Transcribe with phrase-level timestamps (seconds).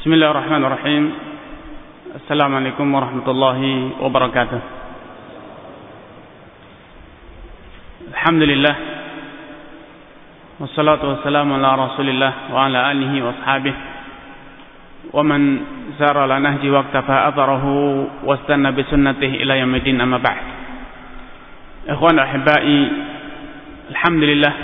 [0.00, 1.04] بسم الله الرحمن الرحيم.
[2.24, 3.60] السلام عليكم ورحمة الله
[4.00, 4.60] وبركاته.
[8.08, 8.74] الحمد لله
[10.56, 13.74] والصلاة والسلام على رسول الله وعلى آله وأصحابه.
[15.12, 15.40] ومن
[16.00, 17.64] سار على نهج واقتفى أثره
[18.24, 20.44] واستنى بسنته إلى يوم الدين أما بعد.
[21.92, 22.80] إخوان أحبائي
[23.92, 24.54] الحمد لله.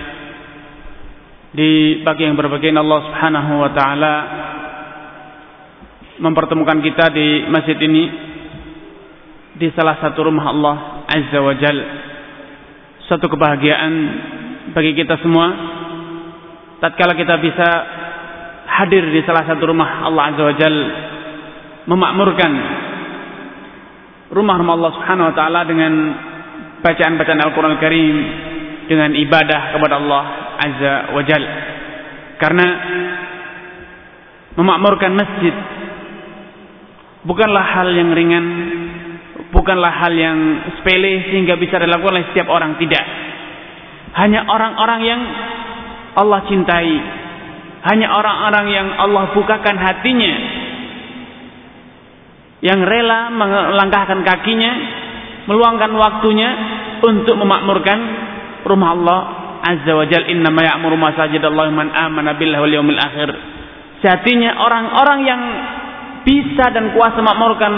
[1.56, 4.14] Di pagi yang berbahagia Allah Subhanahu wa taala
[6.16, 8.04] mempertemukan kita di masjid ini
[9.56, 10.76] di salah satu rumah Allah
[11.08, 11.78] Azza wa Jal.
[13.08, 13.92] Satu kebahagiaan
[14.72, 15.46] bagi kita semua.
[16.76, 17.68] Tatkala kita bisa
[18.66, 20.76] hadir di salah satu rumah Allah Azza wa Jal
[21.86, 22.52] memakmurkan
[24.34, 25.92] rumah-rumah Allah Subhanahu wa taala dengan
[26.82, 28.16] bacaan-bacaan Al-Qur'an Al Karim
[28.90, 30.22] dengan ibadah kepada Allah
[30.60, 31.44] Azza wa Jal.
[32.36, 32.66] Karena
[34.56, 35.54] memakmurkan masjid
[37.26, 38.46] bukanlah hal yang ringan,
[39.50, 40.38] bukanlah hal yang
[40.78, 43.02] sepele sehingga bisa dilakukan oleh setiap orang tidak.
[44.16, 45.20] Hanya orang-orang yang
[46.16, 46.96] Allah cintai,
[47.92, 50.34] hanya orang-orang yang Allah bukakan hatinya,
[52.64, 54.72] yang rela melangkahkan kakinya,
[55.44, 56.50] meluangkan waktunya
[57.04, 57.98] untuk memakmurkan
[58.64, 59.20] rumah Allah
[59.66, 63.30] Azza wa Jal innama ya'muru masajidallahi man amana billahi wal yawmil akhir.
[64.00, 65.42] Sejatinya orang-orang yang
[66.26, 67.72] bisa dan kuasa memakmurkan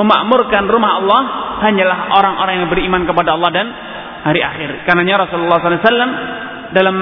[0.00, 1.22] memakmurkan rumah Allah
[1.60, 3.66] hanyalah orang-orang yang beriman kepada Allah dan
[4.24, 4.88] hari akhir.
[4.88, 6.12] Karenanya Rasulullah SAW
[6.72, 6.96] dalam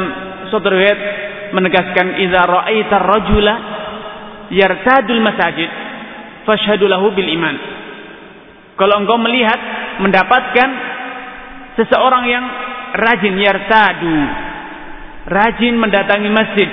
[0.50, 1.00] suatu riwayat
[1.54, 3.54] menegaskan idza ra'aita rajula
[4.50, 5.70] yartadul masajid
[6.46, 7.56] fashhadu lahu bil iman.
[8.74, 9.58] Kalau engkau melihat
[10.02, 10.68] mendapatkan
[11.78, 12.44] seseorang yang
[12.94, 14.16] rajin yartadu
[15.24, 16.68] rajin mendatangi masjid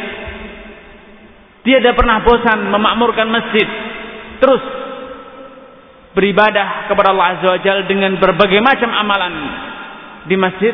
[1.62, 3.68] dia tidak pernah bosan memakmurkan masjid
[4.42, 4.64] terus
[6.12, 9.34] beribadah kepada Allah Azza wa Jalla dengan berbagai macam amalan
[10.28, 10.74] di masjid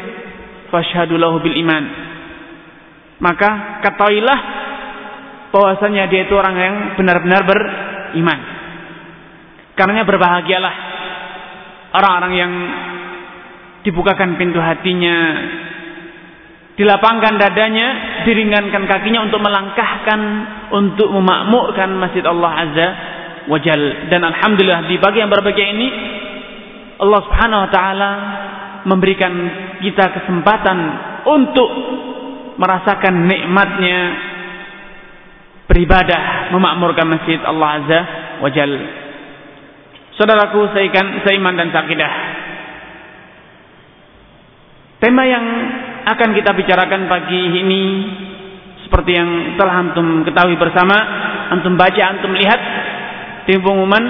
[0.74, 1.84] fasyhadu lahu bil iman.
[3.18, 4.40] Maka ketahuilah
[5.54, 8.40] bahwasanya dia itu orang yang benar-benar beriman.
[9.78, 10.76] Karenanya berbahagialah
[11.94, 12.54] orang-orang yang
[13.86, 15.18] dibukakan pintu hatinya
[16.78, 17.88] dilapangkan dadanya,
[18.30, 20.22] diringankan kakinya untuk melangkahkan,
[20.70, 22.88] untuk memakmurkan masjid Allah Azza
[23.48, 24.12] wajal.
[24.12, 25.88] Dan alhamdulillah di pagi yang berbahagia ini
[26.98, 28.12] Allah Subhanahu wa taala
[28.88, 29.34] memberikan
[29.84, 30.78] kita kesempatan
[31.28, 31.70] untuk
[32.58, 34.00] merasakan nikmatnya
[35.68, 38.02] beribadah memakmurkan masjid Allah Azza
[38.42, 38.72] wajal
[40.18, 42.14] Saudaraku seikan, seiman dan sakidah
[44.98, 45.46] Tema yang
[46.10, 47.84] akan kita bicarakan pagi ini
[48.88, 50.96] seperti yang telah antum ketahui bersama,
[51.54, 52.62] antum baca, antum lihat
[53.48, 54.04] di pengumuman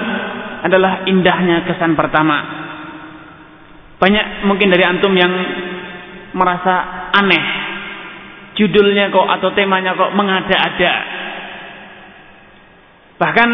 [0.65, 2.65] adalah indahnya kesan pertama.
[4.01, 5.29] Banyak mungkin dari antum yang
[6.33, 7.45] merasa aneh.
[8.57, 10.93] Judulnya kok atau temanya kok mengada-ada.
[13.17, 13.49] Bahkan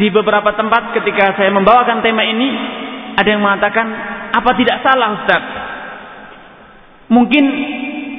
[0.00, 2.48] di beberapa tempat ketika saya membawakan tema ini
[3.16, 3.86] ada yang mengatakan
[4.32, 5.42] apa tidak salah Ustaz?
[7.08, 7.44] Mungkin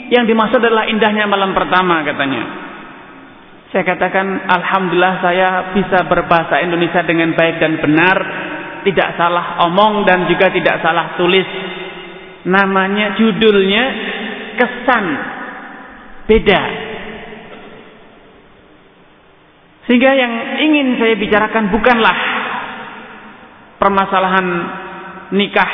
[0.10, 2.69] yang dimaksud adalah indahnya malam pertama katanya.
[3.70, 8.18] Saya katakan alhamdulillah saya bisa berbahasa Indonesia dengan baik dan benar,
[8.82, 11.46] tidak salah omong dan juga tidak salah tulis.
[12.50, 13.84] Namanya judulnya
[14.58, 15.06] kesan
[16.26, 16.62] beda.
[19.86, 20.34] Sehingga yang
[20.66, 22.18] ingin saya bicarakan bukanlah
[23.78, 24.48] permasalahan
[25.34, 25.72] nikah,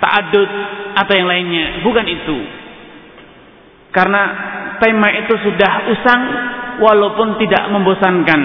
[0.00, 0.50] ta'adud
[0.96, 2.38] atau yang lainnya, bukan itu.
[3.92, 4.22] Karena
[4.80, 6.22] tema itu sudah usang
[6.80, 8.40] walaupun tidak membosankan.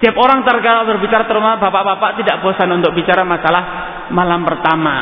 [0.00, 3.62] Setiap orang terkala berbicara terutama bapak-bapak tidak bosan untuk bicara masalah
[4.08, 4.96] malam pertama.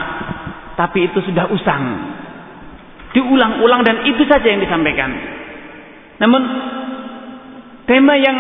[0.75, 1.85] Tapi itu sudah usang.
[3.15, 5.11] Diulang-ulang dan itu saja yang disampaikan.
[6.19, 6.43] Namun
[7.87, 8.39] tema yang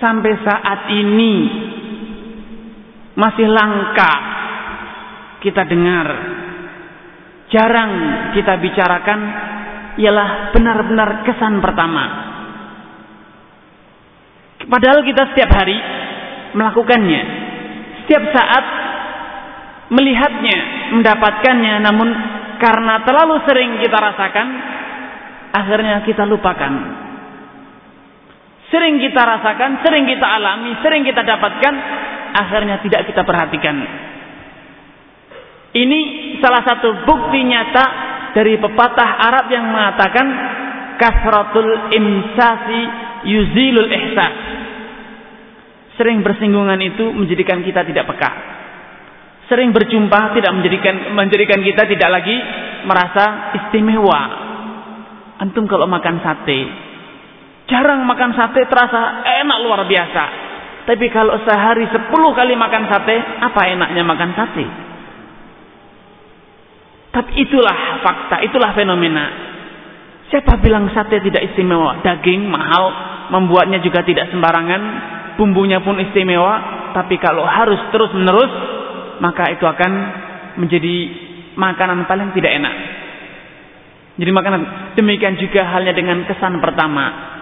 [0.00, 1.34] sampai saat ini
[3.16, 4.12] masih langka
[5.40, 6.08] kita dengar
[7.48, 7.92] jarang
[8.36, 9.20] kita bicarakan
[9.96, 12.04] ialah benar-benar kesan pertama.
[14.66, 15.76] Padahal kita setiap hari
[16.56, 17.22] melakukannya.
[18.04, 18.64] Setiap saat
[19.90, 20.58] melihatnya,
[20.98, 22.08] mendapatkannya, namun
[22.58, 24.48] karena terlalu sering kita rasakan,
[25.54, 26.72] akhirnya kita lupakan.
[28.66, 31.74] Sering kita rasakan, sering kita alami, sering kita dapatkan,
[32.34, 33.76] akhirnya tidak kita perhatikan.
[35.76, 36.00] Ini
[36.42, 38.05] salah satu bukti nyata
[38.36, 40.26] dari pepatah Arab yang mengatakan
[41.00, 42.82] kasratul imsasi
[43.24, 44.36] yuzilul ihsas.
[45.96, 48.30] Sering bersinggungan itu menjadikan kita tidak peka.
[49.48, 52.36] Sering berjumpa tidak menjadikan menjadikan kita tidak lagi
[52.84, 54.44] merasa istimewa.
[55.40, 56.60] Antum kalau makan sate,
[57.72, 60.24] jarang makan sate terasa enak luar biasa.
[60.84, 64.85] Tapi kalau sehari sepuluh kali makan sate, apa enaknya makan sate?
[67.16, 69.24] Tapi itulah fakta, itulah fenomena.
[70.28, 72.04] Siapa bilang sate tidak istimewa?
[72.04, 72.92] Daging mahal,
[73.32, 74.82] membuatnya juga tidak sembarangan,
[75.40, 76.60] bumbunya pun istimewa,
[76.92, 78.52] tapi kalau harus terus-menerus,
[79.24, 79.92] maka itu akan
[80.60, 80.94] menjadi
[81.56, 82.74] makanan paling tidak enak.
[84.20, 84.60] Jadi makanan
[84.96, 87.32] demikian juga halnya dengan kesan pertama.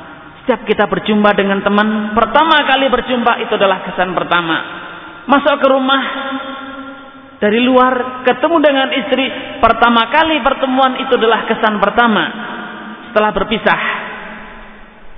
[0.42, 4.56] Setiap kita berjumpa dengan teman, pertama kali berjumpa itu adalah kesan pertama.
[5.26, 6.02] Masuk ke rumah
[7.44, 9.28] dari luar, ketemu dengan istri,
[9.60, 12.24] pertama kali pertemuan itu adalah kesan pertama.
[13.12, 13.80] Setelah berpisah,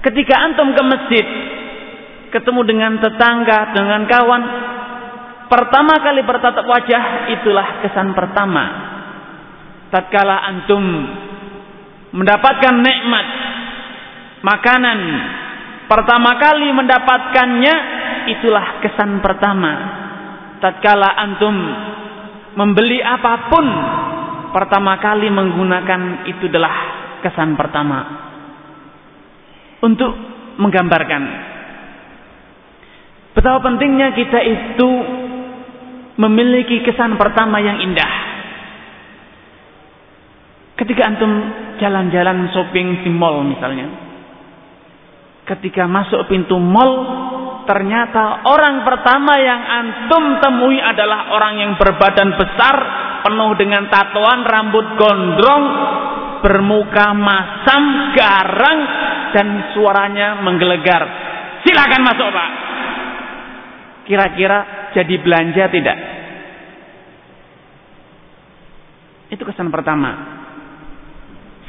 [0.02, 1.26] ketika antum ke masjid,
[2.34, 4.42] ketemu dengan tetangga, dengan kawan,
[5.46, 8.64] pertama kali bertatap wajah itulah kesan pertama.
[9.94, 10.82] Tatkala antum
[12.10, 13.26] mendapatkan nikmat
[14.42, 14.98] makanan
[15.86, 17.74] pertama kali mendapatkannya
[18.34, 19.72] itulah kesan pertama
[20.58, 21.54] tatkala antum
[22.56, 23.66] membeli apa pun.
[24.50, 26.74] Pertama kali menggunakan itu adalah
[27.20, 27.98] kesan pertama.
[29.84, 30.16] Untuk
[30.56, 31.22] menggambarkan.
[33.36, 34.90] Betapa pentingnya kita itu
[36.16, 38.12] memiliki kesan pertama yang indah.
[40.80, 41.32] Ketika antum
[41.76, 43.92] jalan-jalan shopping di mall misalnya.
[45.44, 46.92] Ketika masuk pintu mall,
[47.66, 52.76] ternyata orang pertama yang antum temui adalah orang yang berbadan besar,
[53.26, 55.64] penuh dengan tatoan, rambut gondrong,
[56.40, 57.84] bermuka masam,
[58.14, 58.80] garang,
[59.34, 61.02] dan suaranya menggelegar.
[61.66, 62.50] Silakan masuk pak.
[64.06, 64.58] Kira-kira
[64.94, 65.98] jadi belanja tidak?
[69.34, 70.36] Itu kesan pertama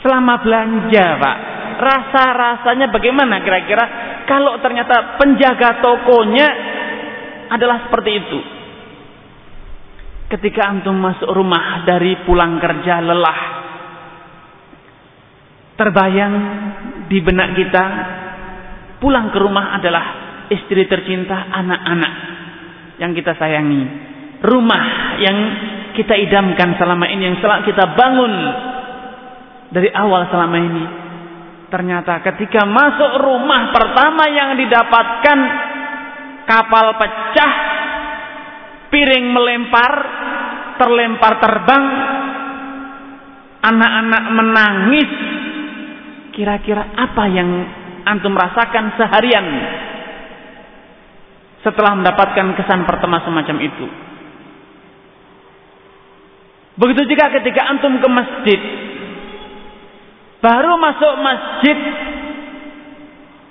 [0.06, 1.38] selama belanja pak
[1.78, 3.86] rasa-rasanya bagaimana kira-kira
[4.27, 6.47] kalau ternyata penjaga tokonya
[7.47, 8.39] adalah seperti itu
[10.38, 13.39] ketika antum masuk rumah dari pulang kerja lelah
[15.79, 16.35] terbayang
[17.07, 17.83] di benak kita
[19.00, 20.06] pulang ke rumah adalah
[20.51, 22.13] istri tercinta anak-anak
[23.00, 23.83] yang kita sayangi
[24.44, 24.83] rumah
[25.24, 25.38] yang
[25.95, 28.33] kita idamkan selama ini yang selama kita bangun
[29.71, 30.83] dari awal selama ini.
[31.68, 35.40] Ternyata ketika masuk rumah pertama yang didapatkan
[36.48, 37.54] kapal pecah,
[38.88, 39.94] piring melempar,
[40.80, 41.86] terlempar terbang,
[43.68, 45.12] anak-anak menangis.
[46.31, 47.50] Kira-kira apa yang
[48.06, 49.46] antum rasakan seharian
[51.66, 53.86] setelah mendapatkan kesan pertama semacam itu?
[56.78, 58.62] Begitu juga ketika antum ke masjid,
[60.38, 61.78] Baru masuk masjid,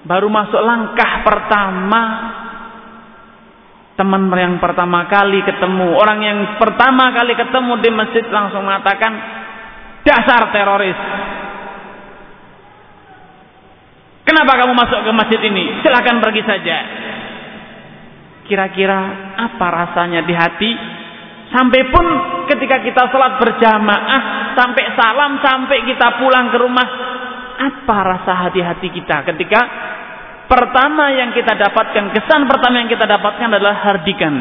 [0.06, 2.03] baru masuk langkah pertama,
[3.99, 9.12] teman yang pertama kali ketemu, orang yang pertama kali ketemu di masjid langsung mengatakan,
[10.06, 11.00] dasar teroris.
[14.27, 15.83] Kenapa kamu masuk ke masjid ini?
[15.83, 16.79] Silahkan pergi saja.
[18.47, 18.99] Kira-kira
[19.38, 20.71] apa rasanya di hati
[21.47, 22.07] Sampai pun
[22.50, 24.23] ketika kita sholat berjamaah,
[24.59, 26.88] sampai salam, sampai kita pulang ke rumah,
[27.57, 29.61] apa rasa hati-hati kita ketika
[30.50, 34.35] pertama yang kita dapatkan, kesan pertama yang kita dapatkan adalah hardikan.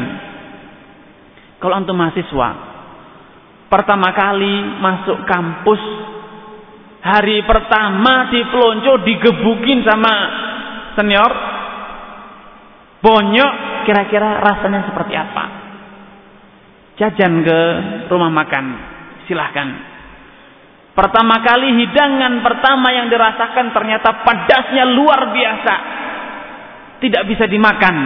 [1.56, 2.48] Kalau antum mahasiswa,
[3.72, 5.82] pertama kali masuk kampus,
[7.00, 10.14] hari pertama di pelonco digebukin sama
[11.00, 11.32] senior,
[13.00, 13.52] bonyok,
[13.88, 15.65] kira-kira rasanya seperti apa?
[16.96, 17.58] Jajan ke
[18.08, 18.64] rumah makan.
[19.28, 19.68] Silahkan.
[20.96, 25.74] Pertama kali hidangan pertama yang dirasakan ternyata pedasnya luar biasa.
[27.04, 27.96] Tidak bisa dimakan.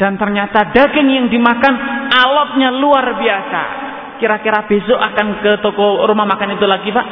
[0.00, 1.74] Dan ternyata daging yang dimakan
[2.08, 3.62] alotnya luar biasa.
[4.18, 7.06] Kira-kira besok akan ke toko rumah makan itu lagi pak?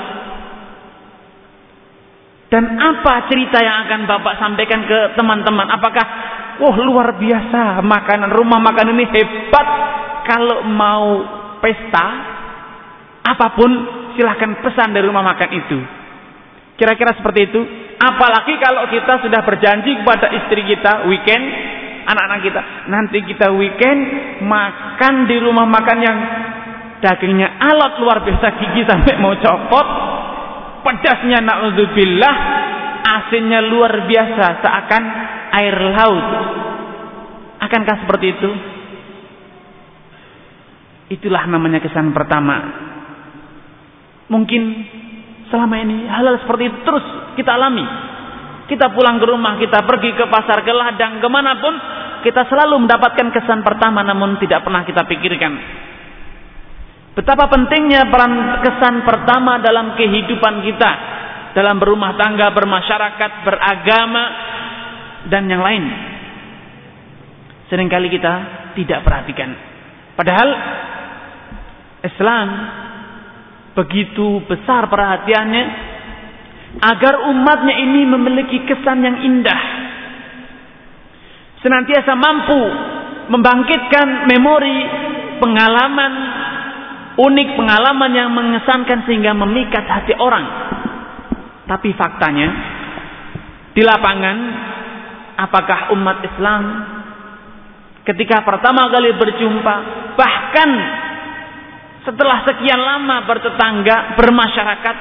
[2.47, 5.67] Dan apa cerita yang akan Bapak sampaikan ke teman-teman?
[5.67, 6.07] Apakah,
[6.63, 9.69] wah luar biasa makanan rumah makan ini hebat
[10.27, 11.07] kalau mau
[11.63, 12.07] pesta
[13.27, 13.71] apa pun
[14.15, 15.79] silahkan pesan dari rumah makan itu.
[16.77, 17.61] Kira-kira seperti itu.
[17.97, 21.45] Apalagi kalau kita sudah berjanji kepada istri kita weekend,
[22.05, 22.61] anak-anak kita,
[22.93, 24.01] nanti kita weekend
[24.45, 26.19] makan di rumah makan yang
[27.01, 29.87] dagingnya alat luar biasa gigi sampai mau copot,
[30.85, 32.37] pedasnya naudzubillah,
[33.01, 35.03] asinnya luar biasa seakan
[35.57, 36.27] air laut.
[37.65, 38.51] Akankah seperti itu?
[41.07, 42.57] Itulah namanya kesan pertama.
[44.27, 44.63] Mungkin
[45.47, 47.05] selama ini hal-hal seperti itu terus
[47.39, 47.87] kita alami.
[48.67, 51.71] Kita pulang ke rumah, kita pergi ke pasar, ke ladang, ke mana pun,
[52.27, 55.55] kita selalu mendapatkan kesan pertama namun tidak pernah kita pikirkan.
[57.15, 60.93] Betapa pentingnya peran kesan pertama dalam kehidupan kita.
[61.57, 64.25] Dalam berumah tangga, bermasyarakat, beragama,
[65.33, 65.85] dan yang lain.
[67.73, 68.35] Seringkali kita
[68.77, 69.57] tidak perhatikan.
[70.13, 70.49] Padahal
[72.05, 72.49] Islam
[73.77, 75.65] begitu besar perhatiannya
[76.81, 79.63] agar umatnya ini memiliki kesan yang indah.
[81.61, 82.61] Senantiasa mampu
[83.33, 84.79] membangkitkan memori
[85.41, 86.13] pengalaman
[87.17, 90.45] unik, pengalaman yang mengesankan sehingga memikat hati orang.
[91.67, 92.49] Tapi faktanya
[93.75, 94.37] di lapangan
[95.37, 96.63] apakah umat Islam
[98.07, 99.75] ketika pertama kali berjumpa
[100.15, 100.71] bahkan
[102.07, 104.97] setelah sekian lama bertetangga, bermasyarakat,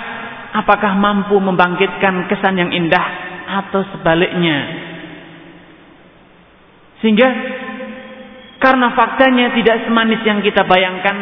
[0.57, 3.05] apakah mampu membangkitkan kesan yang indah
[3.45, 4.57] atau sebaliknya?
[7.05, 7.29] Sehingga
[8.57, 11.17] karena faktanya tidak semanis yang kita bayangkan,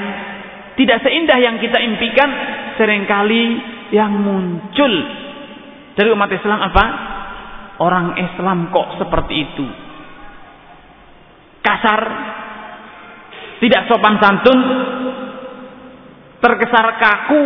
[0.79, 2.29] tidak seindah yang kita impikan,
[2.79, 3.59] sering kali
[3.91, 4.93] yang muncul
[5.99, 6.85] dari umat Islam apa?
[7.83, 9.65] Orang Islam kok seperti itu.
[11.59, 12.01] Kasar,
[13.59, 14.59] tidak sopan santun,
[16.43, 17.43] terkesan kaku,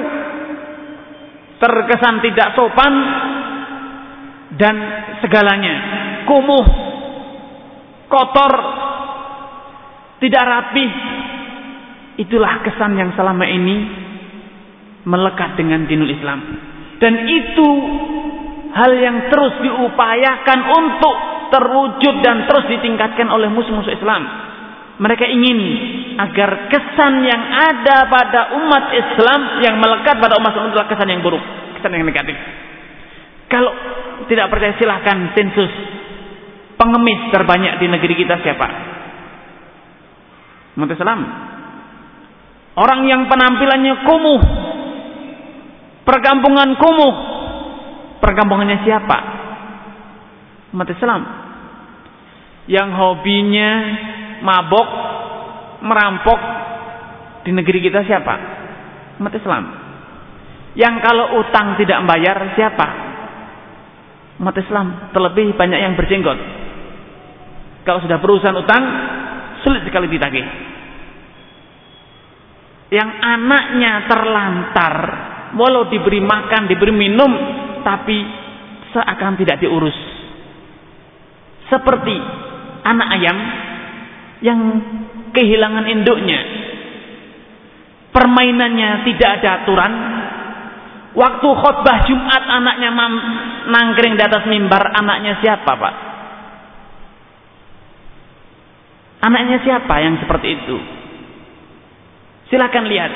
[1.62, 2.94] terkesan tidak sopan,
[4.58, 4.76] dan
[5.22, 5.76] segalanya
[6.26, 6.66] kumuh,
[8.10, 8.54] kotor,
[10.18, 10.88] tidak rapi.
[12.18, 13.78] Itulah kesan yang selama ini
[15.06, 16.42] melekat dengan dinul Islam.
[16.98, 17.70] Dan itu
[18.74, 21.16] hal yang terus diupayakan untuk
[21.54, 24.22] terwujud dan terus ditingkatkan oleh musuh-musuh Islam.
[24.98, 25.60] Mereka ingin
[26.18, 31.22] agar kesan yang ada pada umat Islam yang melekat pada umat Islam adalah kesan yang
[31.22, 31.44] buruk,
[31.78, 32.34] kesan yang negatif.
[33.48, 33.72] Kalau
[34.26, 35.70] tidak percaya silahkan sensus
[36.82, 38.68] pengemis terbanyak di negeri kita siapa?
[40.82, 41.20] Umat Islam.
[42.78, 44.42] Orang yang penampilannya kumuh,
[46.06, 47.14] perkampungan kumuh,
[48.22, 49.18] perkampungannya siapa?
[50.74, 51.47] Umat Islam.
[52.68, 53.72] Yang hobinya
[54.44, 54.90] mabok,
[55.82, 56.40] merampok
[57.48, 58.36] di negeri kita siapa?
[59.24, 59.64] Umat Islam.
[60.76, 62.88] Yang kalau utang tidak membayar siapa?
[64.44, 65.10] Umat Islam.
[65.16, 66.38] Terlebih banyak yang berjenggot.
[67.88, 68.84] Kalau sudah berurusan utang,
[69.64, 70.44] sulit sekali ditagih.
[72.92, 74.96] Yang anaknya terlantar,
[75.56, 77.32] walau diberi makan, diberi minum,
[77.84, 78.18] tapi
[78.92, 79.96] seakan tidak diurus.
[81.68, 82.47] Seperti
[82.88, 83.38] anak ayam
[84.42, 84.60] yang
[85.36, 86.40] kehilangan induknya.
[88.14, 89.94] Permainannya tidak ada aturan.
[91.18, 92.94] Waktu khutbah Jumat anaknya
[93.70, 95.96] nangkring di atas mimbar, anaknya siapa, Pak?
[99.26, 100.78] Anaknya siapa yang seperti itu?
[102.54, 103.12] Silahkan lihat.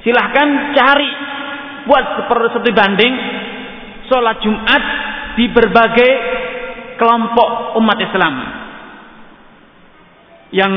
[0.00, 1.10] Silahkan cari
[1.84, 2.04] buat
[2.56, 3.14] seperti banding
[4.08, 4.82] sholat Jumat
[5.36, 6.10] di berbagai
[6.96, 8.34] kelompok umat Islam
[10.54, 10.72] yang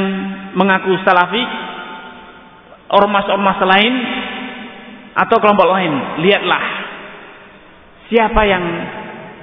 [0.58, 1.44] mengaku salafi,
[2.90, 3.94] ormas-ormas lain
[5.14, 5.94] atau kelompok lain,
[6.26, 6.64] lihatlah
[8.10, 8.64] siapa yang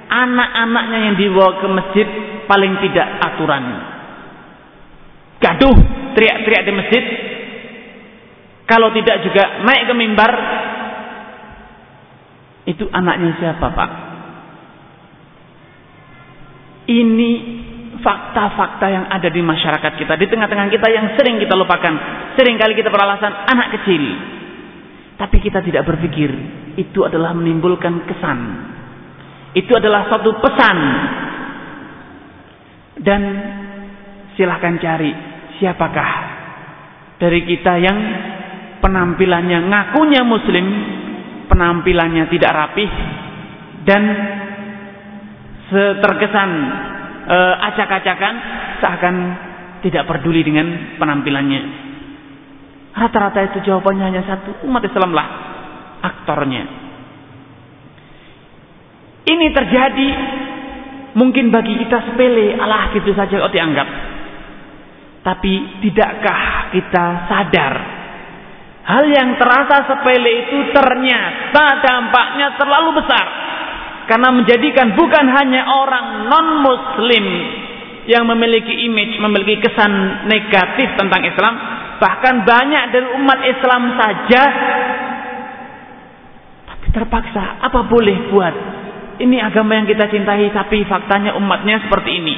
[0.07, 2.09] anak-anaknya yang dibawa ke masjid
[2.47, 3.65] paling tidak aturan.
[5.43, 5.77] Gaduh,
[6.15, 7.05] teriak-teriak di masjid.
[8.67, 10.33] Kalau tidak juga naik ke mimbar.
[12.67, 13.91] Itu anaknya siapa, Pak?
[16.91, 17.31] Ini
[18.07, 21.95] fakta-fakta yang ada di masyarakat kita, di tengah-tengah kita yang sering kita lupakan.
[22.39, 24.03] Sering kali kita beralasan anak kecil.
[25.19, 26.31] Tapi kita tidak berpikir
[26.79, 28.39] itu adalah menimbulkan kesan.
[29.59, 30.79] Itu adalah satu pesan.
[33.03, 33.23] Dan
[34.39, 35.11] silahkan cari
[35.59, 36.13] siapakah
[37.19, 37.99] dari kita yang
[38.79, 40.67] penampilannya ngakunya muslim,
[41.51, 42.91] penampilannya tidak rapih
[43.83, 44.03] dan
[46.03, 46.51] terkesan
[47.27, 48.35] uh, acak-acakan
[48.81, 49.17] seakan
[49.85, 51.61] tidak peduli dengan penampilannya.
[52.97, 55.29] Rata-rata itu jawabannya hanya satu, umat Islam lah
[56.01, 56.65] aktornya.
[59.27, 60.09] Ini terjadi
[61.19, 63.89] mungkin bagi kita sepele, alah gitu saja kok dianggap.
[65.27, 67.75] Tapi tidakkah kita sadar
[68.87, 73.27] hal yang terasa sepele itu ternyata dampaknya terlalu besar
[74.07, 77.27] karena menjadikan bukan hanya orang non-muslim
[78.07, 81.55] yang memiliki image, memiliki kesan negatif tentang Islam,
[81.99, 84.43] bahkan banyak dari umat Islam saja
[86.71, 88.55] tapi terpaksa apa boleh buat
[89.19, 92.37] ini agama yang kita cintai tapi faktanya umatnya seperti ini.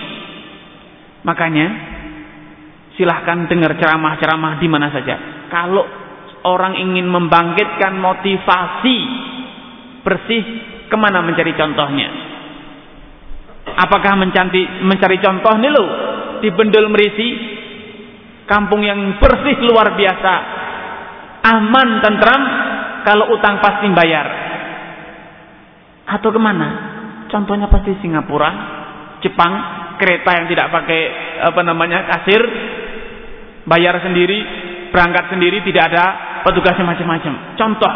[1.27, 1.67] Makanya
[2.95, 5.47] silahkan dengar ceramah-ceramah di mana saja.
[5.51, 5.85] Kalau
[6.47, 8.99] orang ingin membangkitkan motivasi
[10.07, 10.45] bersih
[10.89, 12.09] Ke mana mencari contohnya?
[13.79, 15.87] Apakah mencari, mencari contoh nih lo
[16.41, 17.29] di Bendul Merisi,
[18.49, 20.35] kampung yang bersih luar biasa,
[21.45, 22.43] aman, tentram,
[23.05, 24.27] kalau utang pasti bayar.
[26.09, 26.69] Atau ke mana?
[27.29, 28.51] Contohnya pasti Singapura,
[29.21, 29.53] Jepang,
[30.01, 31.01] kereta yang tidak pakai
[31.45, 32.41] apa namanya kasir,
[33.69, 34.41] bayar sendiri,
[34.89, 36.05] berangkat sendiri, tidak ada
[36.49, 37.35] petugasnya macam-macam.
[37.61, 37.93] Contoh,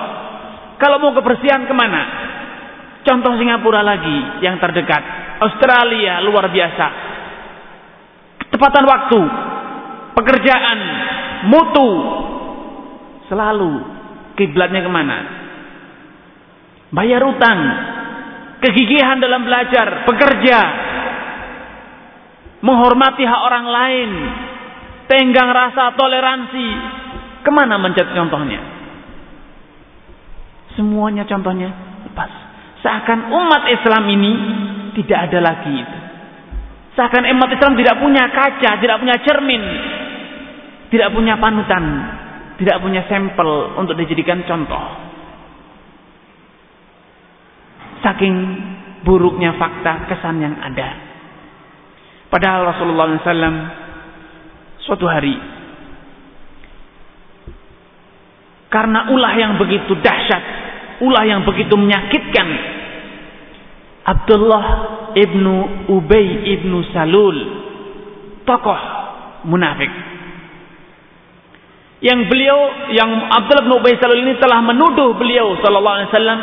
[0.77, 2.03] kalau mau kebersihan ke mana?
[3.03, 5.03] Contoh Singapura lagi yang terdekat.
[5.43, 6.87] Australia luar biasa.
[8.47, 9.21] Ketepatan waktu,
[10.15, 10.79] pekerjaan,
[11.51, 11.91] mutu.
[13.27, 13.73] Selalu
[14.39, 15.19] kiblatnya ke mana?
[16.93, 17.59] Bayar utang,
[18.61, 20.59] kegigihan dalam belajar, bekerja,
[22.63, 24.11] menghormati hak orang lain,
[25.11, 26.69] tenggang rasa toleransi.
[27.43, 28.61] Ke mana mencet contohnya?
[30.79, 31.92] Semuanya contohnya.
[32.83, 34.33] Seakan umat Islam ini
[34.99, 35.99] tidak ada lagi itu.
[36.99, 39.63] Seakan umat Islam tidak punya kaca, tidak punya cermin,
[40.91, 41.85] tidak punya panutan,
[42.59, 44.83] tidak punya sampel untuk dijadikan contoh.
[48.03, 48.35] Saking
[49.07, 50.89] buruknya fakta kesan yang ada.
[52.29, 53.57] Padahal Rasulullah SAW
[54.83, 55.37] suatu hari
[58.73, 60.43] karena ulah yang begitu dahsyat,
[61.03, 62.49] ulah yang begitu menyakitkan.
[64.03, 64.65] Abdullah
[65.15, 67.39] ibnu Ubay ibnu Salul
[68.43, 68.81] tokoh
[69.47, 69.91] munafik.
[72.03, 72.59] Yang beliau
[72.91, 76.41] yang Abdullah bin Ubay Salul ini telah menuduh beliau sallallahu alaihi wasallam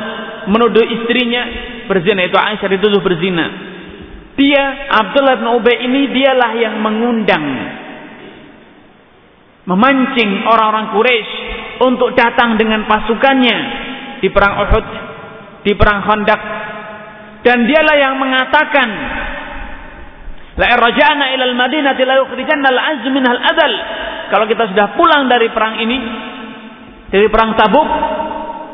[0.48, 1.44] menuduh istrinya
[1.92, 3.46] berzina itu Aisyah dituduh berzina.
[4.40, 7.44] Dia Abdullah bin Ubay ini dialah yang mengundang
[9.68, 11.34] memancing orang-orang Quraisy
[11.84, 13.58] untuk datang dengan pasukannya
[14.20, 14.86] di perang Uhud
[15.64, 16.42] di perang Khandaq.
[17.40, 18.90] Dan dialah yang mengatakan
[20.60, 23.74] la irja'na ila al-madinati la yukhrijanna al-'azz minha al-adal.
[24.30, 25.98] Kalau kita sudah pulang dari perang ini
[27.10, 27.90] dari perang Tabuk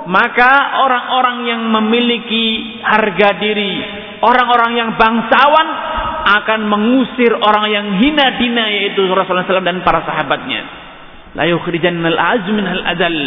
[0.06, 3.74] maka orang-orang yang memiliki harga diri
[4.22, 5.68] orang-orang yang bangsawan
[6.26, 10.85] akan mengusir orang yang hina dina yaitu Rasulullah SAW dan para sahabatnya
[11.36, 13.18] La yukhrijannal azmin hal adal.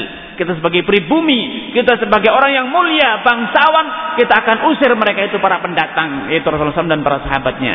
[0.40, 5.60] Kita sebagai pribumi, kita sebagai orang yang mulia, bangsawan, kita akan usir mereka itu para
[5.60, 7.74] pendatang, yaitu Rasulullah SAW dan para sahabatnya.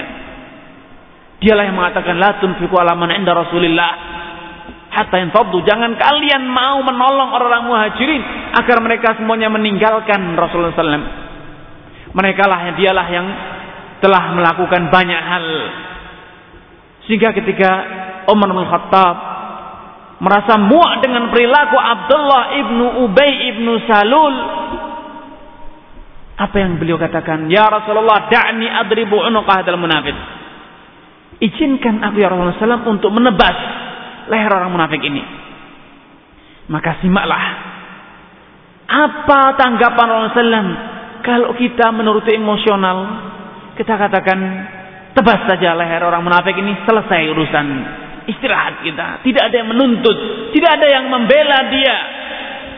[1.44, 3.92] Dialah yang mengatakan la tunfiqu ala man inda Rasulillah
[4.96, 5.60] hatta yanfaddu.
[5.68, 8.24] Jangan kalian mau menolong orang-orang muhajirin
[8.56, 11.04] agar mereka semuanya meninggalkan Rasulullah SAW.
[12.14, 13.28] Mereka lah dialah yang
[14.00, 15.46] telah melakukan banyak hal.
[17.10, 17.72] Sehingga ketika
[18.32, 19.33] Umar bin Khattab
[20.24, 24.36] merasa muak dengan perilaku Abdullah ibnu Ubay ibnu Salul.
[26.40, 27.46] Apa yang beliau katakan?
[27.52, 30.16] Ya Rasulullah, da'ni adribu unuqah hadal munafik.
[31.44, 33.54] Izinkan aku ya Rasulullah SAW untuk menebas
[34.32, 35.22] leher orang munafik ini.
[36.72, 37.44] Maka simaklah.
[38.88, 40.70] Apa tanggapan Rasulullah SAW?
[41.24, 42.98] Kalau kita menuruti emosional,
[43.76, 44.40] kita katakan
[45.14, 47.68] tebas saja leher orang munafik ini selesai urusan
[48.28, 49.24] istirahat kita.
[49.24, 50.18] Tidak ada yang menuntut,
[50.56, 51.98] tidak ada yang membela dia.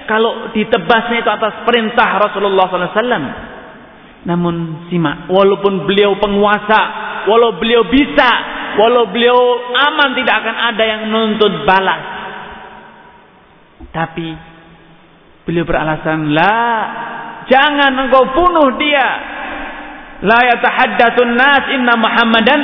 [0.06, 3.26] Kalau ditebasnya itu atas perintah Rasulullah SAW.
[4.26, 6.82] Namun simak, walaupun beliau penguasa,
[7.30, 8.30] walau beliau bisa,
[8.78, 9.38] walau beliau
[9.74, 12.02] aman tidak akan ada yang menuntut balas.
[13.94, 14.28] Tapi
[15.46, 16.58] beliau beralasan, la,
[17.50, 19.10] jangan engkau bunuh dia.
[20.26, 22.60] La yatahaddatsun nas inna Muhammadan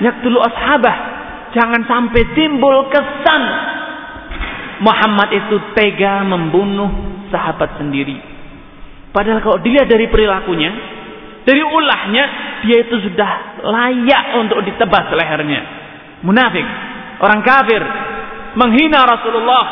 [0.00, 1.11] yaktulu ashabah
[1.52, 3.42] Jangan sampai timbul kesan
[4.82, 6.90] Muhammad itu tega membunuh
[7.28, 8.18] sahabat sendiri.
[9.12, 10.72] Padahal kalau dilihat dari perilakunya,
[11.44, 12.24] dari ulahnya,
[12.64, 15.60] dia itu sudah layak untuk ditebas lehernya.
[16.24, 16.64] Munafik,
[17.20, 17.82] orang kafir,
[18.56, 19.64] menghina Rasulullah,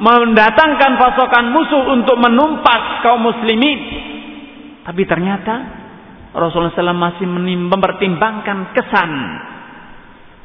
[0.00, 3.78] mendatangkan pasukan musuh untuk menumpas kaum muslimin.
[4.84, 5.54] Tapi ternyata
[6.34, 7.26] Rasulullah SAW masih
[7.70, 9.10] mempertimbangkan kesan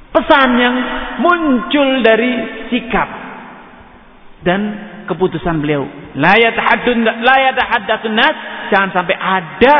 [0.10, 0.76] Pesan yang
[1.22, 2.32] muncul dari
[2.74, 3.10] sikap
[4.42, 4.62] dan
[5.06, 5.86] keputusan beliau.
[6.18, 8.36] La yatahaddatsun nas,
[8.74, 9.76] jangan sampai ada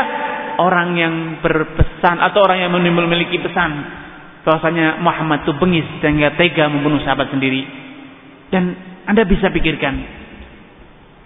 [0.60, 3.70] orang yang berpesan atau orang yang memiliki pesan
[4.42, 7.62] bahwasanya Muhammad itu bengis sehingga tega membunuh sahabat sendiri.
[8.50, 8.74] Dan
[9.06, 9.94] Anda bisa pikirkan,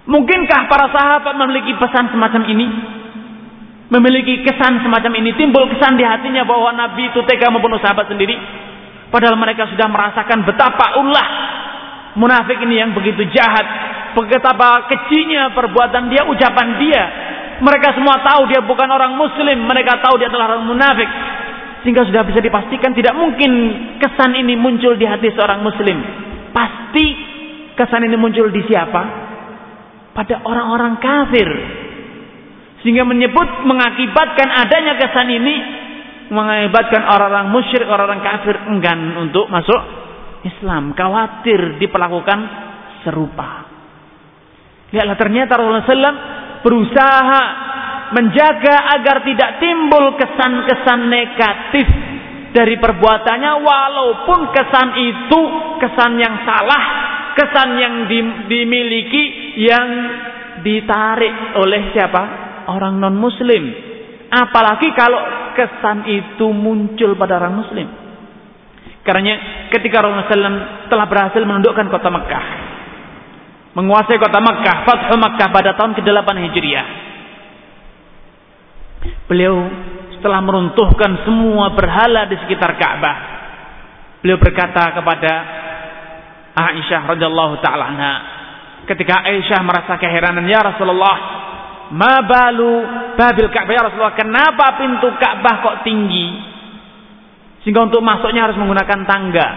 [0.05, 2.67] mungkinkah para sahabat memiliki pesan semacam ini?
[3.85, 8.37] Memiliki kesan semacam ini, timbul kesan di hatinya bahwa Nabi itu tega membunuh sahabat sendiri.
[9.15, 11.29] Padahal mereka sudah merasakan betapa ulah
[12.19, 13.63] munafik ini yang begitu jahat,
[14.19, 17.03] betapa kecilnya perbuatan dia, ucapan dia.
[17.63, 21.07] Mereka semua tahu dia bukan orang muslim, mereka tahu dia adalah orang munafik.
[21.87, 23.51] Sehingga sudah bisa dipastikan tidak mungkin
[24.03, 25.95] kesan ini muncul di hati seorang muslim.
[26.51, 27.07] Pasti
[27.79, 29.03] kesan ini muncul di siapa?
[30.11, 31.49] Pada orang-orang kafir.
[32.83, 35.84] Sehingga menyebut mengakibatkan adanya kesan ini
[36.33, 39.81] mengakibatkan orang-orang musyrik, orang-orang kafir enggan untuk masuk
[40.45, 42.39] Islam, khawatir diperlakukan
[43.05, 43.65] serupa.
[44.93, 46.19] Lihatlah ternyata Rasulullah SAW
[46.65, 47.43] berusaha
[48.15, 51.87] menjaga agar tidak timbul kesan-kesan negatif
[52.55, 55.41] dari perbuatannya walaupun kesan itu
[55.83, 56.83] kesan yang salah,
[57.35, 57.95] kesan yang
[58.47, 59.25] dimiliki
[59.59, 59.89] yang
[60.63, 62.23] ditarik oleh siapa?
[62.71, 63.94] Orang non muslim.
[64.35, 65.23] Apalagi kalau
[65.55, 67.87] kesan itu muncul pada orang muslim.
[69.07, 72.47] Karena ketika Rasulullah SAW telah berhasil menundukkan kota Mekah.
[73.79, 76.89] Menguasai kota Mekah, Fathu Mekah pada tahun ke-8 Hijriah.
[79.31, 79.55] Beliau
[80.19, 83.17] setelah meruntuhkan semua berhala di sekitar Ka'bah,
[84.25, 85.33] beliau berkata kepada
[86.55, 87.89] Aisyah radhiyallahu taala
[88.89, 91.17] ketika Aisyah merasa keheranan, "Ya Rasulullah,
[91.93, 92.73] ma balu
[93.19, 96.27] babil Ka'bah ya Rasulullah, kenapa pintu Ka'bah kok tinggi?"
[97.61, 99.49] Sehingga untuk masuknya harus menggunakan tangga.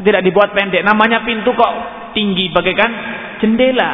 [0.00, 0.80] Tidak dibuat pendek.
[0.80, 1.72] Namanya pintu kok
[2.16, 2.90] tinggi bagaikan
[3.40, 3.92] jendela.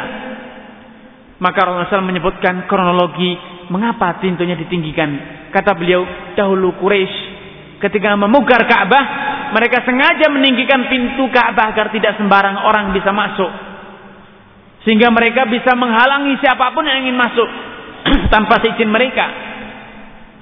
[1.38, 5.10] Maka Rasulullah menyebutkan kronologi Mengapa pintunya ditinggikan?
[5.50, 6.06] Kata beliau,
[6.38, 7.34] dahulu Quraisy
[7.82, 9.04] ketika memugar Ka'bah,
[9.52, 13.50] mereka sengaja meninggikan pintu Ka'bah agar tidak sembarang orang bisa masuk.
[14.86, 17.48] Sehingga mereka bisa menghalangi siapa pun yang ingin masuk
[18.34, 19.26] tanpa seizin mereka.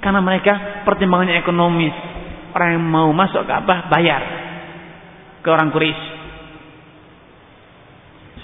[0.04, 1.96] Karena mereka pertimbangannya ekonomis.
[2.52, 4.22] Orang yang mau masuk Ka'bah bayar
[5.40, 6.04] ke orang Quraisy.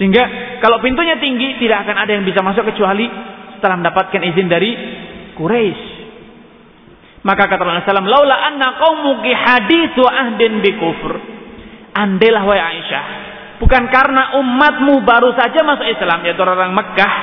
[0.01, 0.25] Sehingga
[0.65, 3.05] kalau pintunya tinggi tidak akan ada yang bisa masuk kecuali
[3.61, 4.73] setelah mendapatkan izin dari
[5.37, 5.85] Quraisy.
[7.21, 11.21] Maka kata Rasulullah SAW, "Laula anna qaumuki hadithu ahdin bi kufur."
[11.93, 13.05] Andailah wahai Aisyah,
[13.61, 17.15] bukan karena umatmu baru saja masuk Islam yaitu orang Mekah.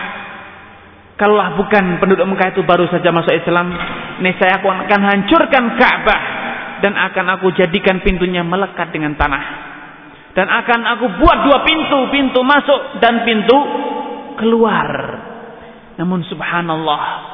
[1.18, 3.74] Kalaulah bukan penduduk Mekah itu baru saja masuk Islam,
[4.22, 6.22] niscaya aku akan hancurkan Ka'bah
[6.86, 9.66] dan akan aku jadikan pintunya melekat dengan tanah.
[10.38, 13.58] Dan akan aku buat dua pintu, pintu masuk dan pintu
[14.38, 14.86] keluar.
[15.98, 17.34] Namun subhanallah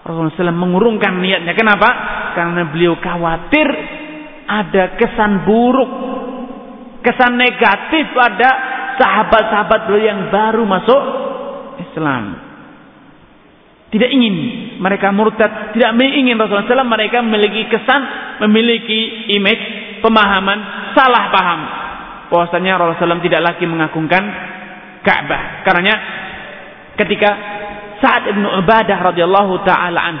[0.00, 1.52] Rasulullah SAW mengurungkan niatnya.
[1.52, 1.88] Kenapa?
[2.32, 3.68] Karena beliau khawatir
[4.48, 5.90] ada kesan buruk,
[7.00, 8.48] kesan negatif pada
[9.00, 11.02] sahabat-sahabat beliau yang baru masuk
[11.80, 12.24] Islam.
[13.90, 14.34] Tidak ingin
[14.78, 18.02] mereka murtad, tidak ingin Rasulullah SAW mereka memiliki kesan,
[18.46, 19.64] memiliki image,
[19.98, 20.58] pemahaman,
[20.94, 21.60] salah paham.
[22.30, 24.22] Bahwasanya Rasulullah SAW tidak lagi mengagungkan
[25.02, 25.66] Ka'bah.
[25.66, 25.94] Karena
[26.94, 27.30] ketika
[27.98, 30.16] Sa'ad bin Ubadah radhiyallahu taala an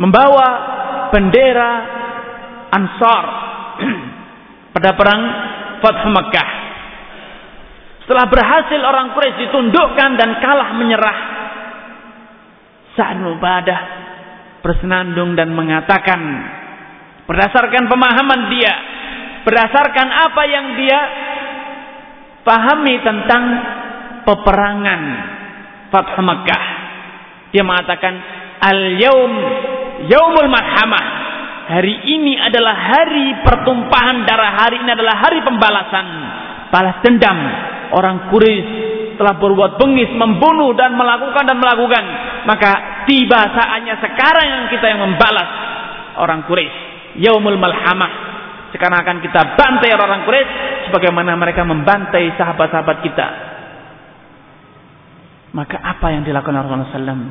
[0.00, 0.46] membawa
[1.10, 1.70] bendera
[2.72, 3.24] Ansar
[4.86, 5.22] pada perang
[5.82, 6.48] Fathu Makkah.
[8.06, 11.18] Setelah berhasil orang Quraisy ditundukkan dan kalah menyerah,
[12.94, 13.80] Sa'ad bin Ubadah
[14.62, 16.22] bersenandung dan mengatakan
[17.26, 18.74] berdasarkan pemahaman dia,
[19.42, 21.00] berdasarkan apa yang dia
[22.46, 23.42] pahami tentang
[24.22, 25.02] peperangan
[25.90, 26.64] Fathu Makkah.
[27.50, 28.14] Dia mengatakan
[28.62, 29.32] al-yaum
[30.06, 31.06] yaumul marhamah.
[31.66, 36.06] Hari ini adalah hari pertumpahan darah, hari ini adalah hari pembalasan,
[36.70, 37.38] balas dendam.
[37.90, 42.04] Orang Quraisy telah berbuat bengis, membunuh dan melakukan dan melakukan.
[42.46, 45.50] Maka tiba saatnya sekarang yang kita yang membalas
[46.22, 46.78] orang Quraisy.
[47.18, 48.12] Yaumul malhamah.
[48.70, 50.52] Sekarang akan kita bantai orang Quraisy
[50.90, 53.26] sebagaimana mereka membantai sahabat-sahabat kita
[55.56, 57.24] maka apa yang dilakukan Rasulullah SAW?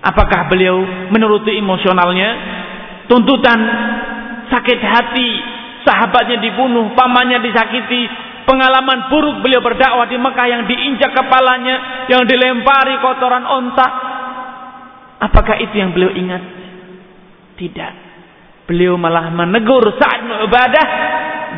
[0.00, 0.80] Apakah beliau
[1.12, 2.28] menuruti emosionalnya?
[3.06, 3.58] Tuntutan
[4.50, 5.30] sakit hati,
[5.86, 8.10] sahabatnya dibunuh, pamannya disakiti,
[8.46, 13.88] pengalaman buruk beliau berdakwah di Mekah yang diinjak kepalanya, yang dilempari kotoran onta.
[15.22, 16.42] Apakah itu yang beliau ingat?
[17.56, 17.92] Tidak.
[18.66, 20.86] Beliau malah menegur saat ibadah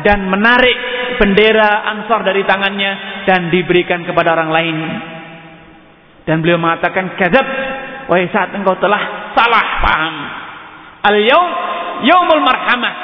[0.05, 0.77] dan menarik
[1.17, 4.77] bendera Ansar dari tangannya dan diberikan kepada orang lain.
[6.23, 7.47] Dan beliau mengatakan kadzab
[8.05, 10.15] wahai saat engkau telah salah paham.
[11.03, 11.49] Al-yaum
[12.03, 12.95] yaumul marhamah.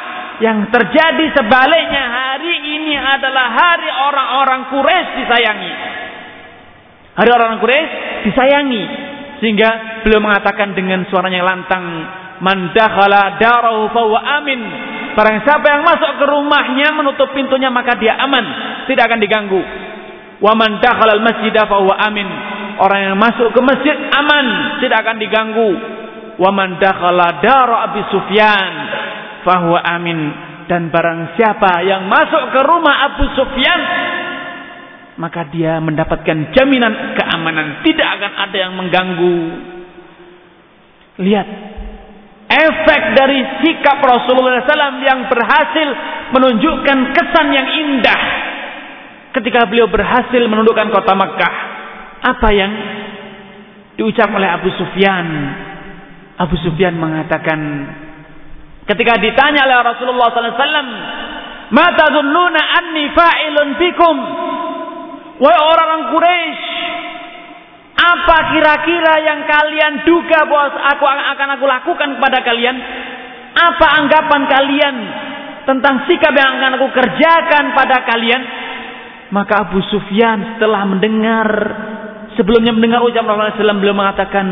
[0.43, 5.71] Yang terjadi sebaliknya hari ini adalah hari orang-orang Quraisy disayangi.
[7.15, 7.91] Hari orang Quraisy
[8.27, 8.83] disayangi
[9.39, 11.83] sehingga beliau mengatakan dengan suaranya lantang,
[12.43, 14.61] "Man dakhala darahu amin."
[15.15, 18.43] Barang siapa yang masuk ke rumahnya menutup pintunya maka dia aman,
[18.91, 19.63] tidak akan diganggu.
[20.43, 22.27] Wa man dakhala al-masjid fahuwa amin.
[22.75, 24.45] Orang yang masuk ke masjid aman,
[24.83, 25.71] tidak akan diganggu.
[26.35, 28.71] Wa man dakhala dara Abi Sufyan
[29.47, 30.19] fahuwa amin.
[30.65, 33.81] Dan barang siapa yang masuk ke rumah Abu Sufyan
[35.15, 39.39] maka dia mendapatkan jaminan keamanan, tidak akan ada yang mengganggu.
[41.23, 41.47] Lihat
[42.51, 45.87] efek dari sikap Rasulullah SAW yang berhasil
[46.35, 48.21] menunjukkan kesan yang indah
[49.39, 51.53] ketika beliau berhasil menundukkan kota Makkah.
[52.25, 52.71] Apa yang
[53.95, 55.27] diucap oleh Abu Sufyan?
[56.35, 57.59] Abu Sufyan mengatakan
[58.91, 60.89] ketika ditanya oleh Rasulullah SAW,
[61.71, 64.17] "Mata tadhunnuna anni fa'ilun fikum?"
[65.35, 66.63] Wahai orang-orang Quraisy,
[67.95, 72.75] apa kira-kira yang kalian duga bahwa aku akan aku lakukan kepada kalian?
[73.55, 74.95] Apa anggapan kalian
[75.63, 78.43] tentang sikap yang akan aku kerjakan pada kalian?
[79.31, 81.47] Maka Abu Sufyan setelah mendengar
[82.35, 84.45] sebelumnya mendengar ucapan Rasulullah SAW beliau mengatakan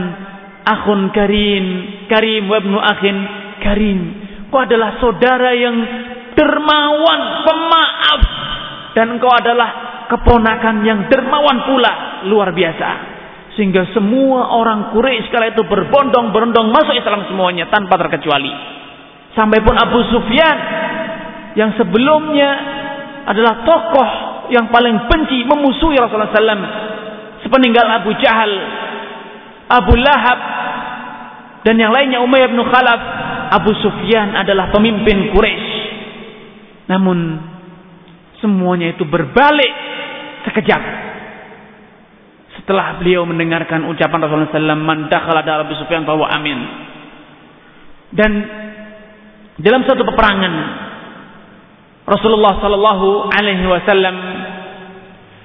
[0.63, 1.65] akhun karim
[2.07, 3.17] karim wabnu akhin
[3.59, 3.99] karim
[4.47, 5.75] kau adalah saudara yang
[6.37, 8.21] dermawan pemaaf
[8.93, 9.69] dan engkau adalah
[10.09, 12.89] keponakan yang dermawan pula luar biasa.
[13.53, 18.49] Sehingga semua orang Quraisy kala itu berbondong-bondong masuk Islam semuanya tanpa terkecuali.
[19.37, 20.57] Sampai pun Abu Sufyan
[21.53, 22.49] yang sebelumnya
[23.29, 24.09] adalah tokoh
[24.49, 26.65] yang paling benci memusuhi Rasulullah SAW
[27.45, 28.51] sepeninggal Abu Jahal,
[29.73, 30.39] Abu Lahab
[31.63, 33.01] dan yang lainnya Umayyah bin Khalaf,
[33.55, 35.71] Abu Sufyan adalah pemimpin Quraisy.
[36.91, 37.39] Namun
[38.43, 39.71] semuanya itu berbalik
[40.43, 40.81] sekejap.
[42.59, 46.59] Setelah beliau mendengarkan ucapan Rasulullah SAW, "Man dakhala dar Abu Sufyan bahwa amin."
[48.11, 48.31] Dan
[49.63, 50.53] dalam satu peperangan
[52.03, 54.15] Rasulullah sallallahu alaihi wasallam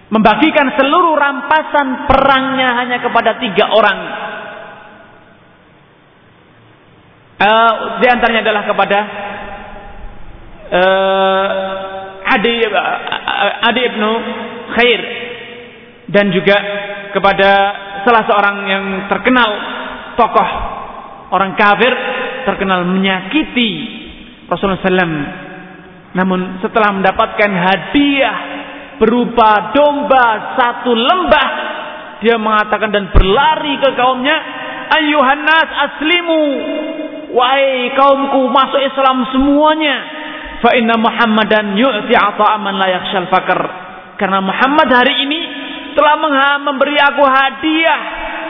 [0.09, 3.99] membagikan seluruh rampasan perangnya hanya kepada tiga orang.
[7.38, 8.99] Uh, di antaranya adalah kepada
[10.75, 11.49] uh,
[12.35, 14.11] Adi, uh, Adi ibnu
[14.75, 15.01] khair
[16.11, 16.57] dan juga
[17.14, 17.51] kepada
[18.03, 19.51] salah seorang yang terkenal
[20.18, 20.49] tokoh
[21.31, 21.92] orang kafir
[22.49, 23.71] terkenal menyakiti
[24.49, 25.12] Rasulullah SAW.
[26.16, 28.38] Namun setelah mendapatkan hadiah
[28.98, 31.48] berupa domba satu lembah,
[32.20, 34.37] dia mengatakan dan berlari ke kaumnya,
[34.88, 36.42] Ayuhan nas aslimu,
[37.32, 39.96] wahai kaumku masuk Islam semuanya.
[40.58, 43.61] Fa inna Muhammadan yu'ti ata'aman la yakhshal fakr.
[44.18, 45.40] Karena Muhammad hari ini
[45.94, 46.18] telah
[46.58, 48.00] memberi aku hadiah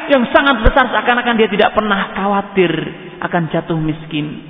[0.08, 2.72] yang sangat besar seakan-akan dia tidak pernah khawatir
[3.20, 4.40] akan jatuh miskin.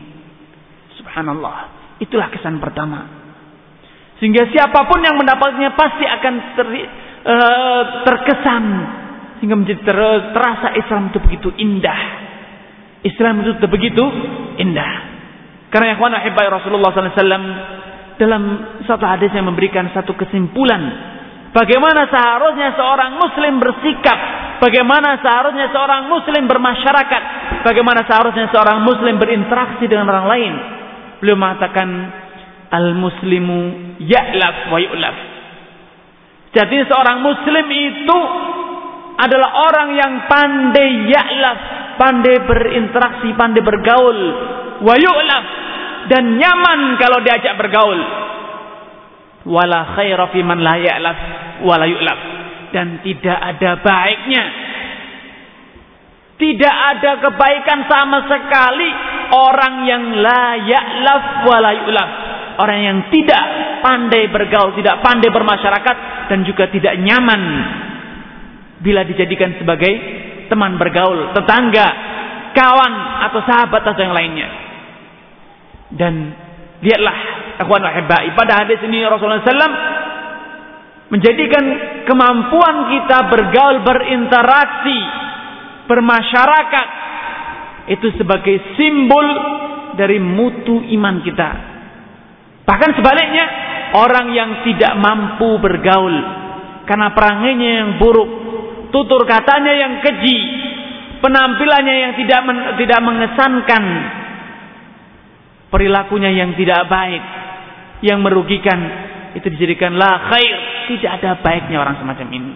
[1.03, 1.75] Subhanallah.
[1.99, 3.18] Itulah kesan pertama.
[4.19, 6.67] Sehingga siapa pun yang mendapatnya pasti akan ter,
[7.23, 8.65] uh, terkesan
[9.39, 9.99] sehingga menjadi ter,
[10.35, 12.01] terasa Islam itu begitu indah.
[13.07, 14.05] Islam itu begitu
[14.59, 14.93] indah.
[15.71, 16.01] Karena yang
[16.51, 17.47] Rasulullah SAW
[18.19, 18.43] dalam
[18.83, 20.83] satu hadis yang memberikan satu kesimpulan
[21.55, 24.19] bagaimana seharusnya seorang muslim bersikap,
[24.59, 27.23] bagaimana seharusnya seorang muslim bermasyarakat,
[27.63, 30.53] bagaimana seharusnya seorang muslim berinteraksi dengan orang lain.
[31.23, 31.89] Beliau mengatakan
[32.69, 33.61] al-muslimu
[34.03, 35.17] ya'laf wa yu'laf.
[36.53, 38.19] Jadi seorang muslim itu
[39.19, 41.59] adalah orang yang pandai ya'laf,
[42.01, 44.19] pandai berinteraksi, pandai bergaul,
[44.85, 45.45] wa yu'laf
[46.09, 48.01] dan nyaman kalau diajak bergaul.
[49.49, 51.19] Wala khaira fi man la ya'laf
[51.65, 52.21] wala yu'laf.
[52.73, 54.45] Dan tidak ada baiknya.
[56.39, 58.91] Tidak ada kebaikan sama sekali
[59.35, 62.28] orang yang la ya'laf wala yu'laf.
[62.59, 63.45] Orang yang tidak
[63.87, 67.43] pandai bergaul, tidak pandai bermasyarakat dan juga tidak nyaman
[68.83, 69.93] bila dijadikan sebagai
[70.51, 71.89] teman bergaul, tetangga,
[72.55, 72.93] kawan
[73.31, 74.49] atau sahabat atau yang lainnya.
[75.95, 76.15] Dan
[76.83, 77.17] lihatlah
[77.63, 79.79] akhwan wahibai pada hadis ini Rasulullah SAW
[81.09, 81.65] menjadikan
[82.05, 84.99] kemampuan kita bergaul, berinteraksi,
[85.89, 86.89] bermasyarakat
[87.89, 89.27] itu sebagai simbol
[89.97, 91.51] dari mutu iman kita.
[92.69, 93.47] Bahkan sebaliknya,
[93.97, 96.13] orang yang tidak mampu bergaul
[96.85, 98.29] karena perangainya yang buruk,
[98.93, 100.39] tutur katanya yang keji,
[101.25, 103.85] penampilannya yang tidak men, tidak mengesankan,
[105.73, 107.25] perilakunya yang tidak baik,
[108.05, 108.81] yang merugikan,
[109.33, 110.57] itu dijadikan la khair.
[110.89, 112.55] Tidak ada baiknya orang semacam ini.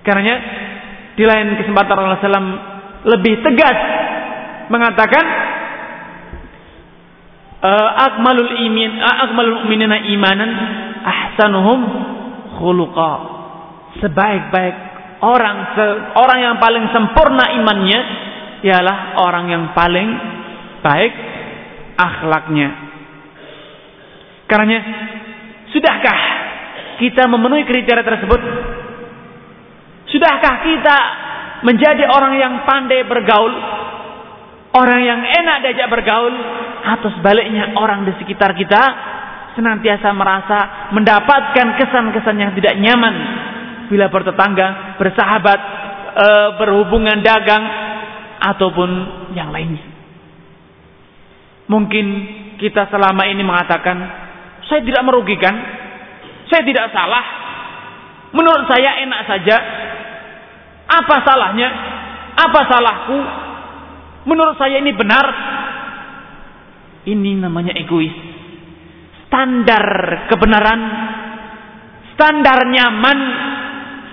[0.00, 0.36] Karenanya
[1.12, 2.52] di lain kesempatan Rasulullah SAW
[3.04, 3.78] lebih tegas
[4.72, 5.24] mengatakan
[7.66, 10.50] uh, akmalul imin uh, akmalul mu'minina imanan
[11.02, 11.80] ahsanuhum
[12.62, 13.12] khuluqa
[13.98, 14.76] sebaik-baik
[15.26, 15.56] orang
[16.14, 18.00] orang yang paling sempurna imannya
[18.62, 20.08] ialah orang yang paling
[20.86, 21.12] baik
[21.98, 22.86] akhlaknya
[24.46, 24.80] Karenanya
[25.74, 26.18] sudahkah
[27.02, 28.40] kita memenuhi kriteria tersebut?
[30.06, 30.98] Sudahkah kita
[31.66, 33.52] menjadi orang yang pandai bergaul?
[34.76, 36.36] Orang yang enak diajak bergaul?
[36.86, 38.82] Atau sebaliknya orang di sekitar kita
[39.56, 43.14] senantiasa merasa mendapatkan kesan-kesan yang tidak nyaman
[43.88, 45.60] bila bertetangga, bersahabat,
[46.12, 46.26] e,
[46.60, 47.64] berhubungan dagang
[48.52, 48.90] ataupun
[49.32, 49.82] yang lainnya.
[51.72, 52.06] Mungkin
[52.60, 53.96] kita selama ini mengatakan
[54.68, 55.54] saya tidak merugikan.
[56.46, 57.24] Saya tidak salah.
[58.30, 59.56] Menurut saya enak saja.
[60.86, 61.68] Apa salahnya?
[62.36, 63.18] Apa salahku?
[64.26, 65.26] Menurut saya ini benar.
[67.06, 68.10] Ini namanya egois.
[69.30, 69.86] Standar
[70.26, 70.80] kebenaran,
[72.18, 73.18] standar nyaman,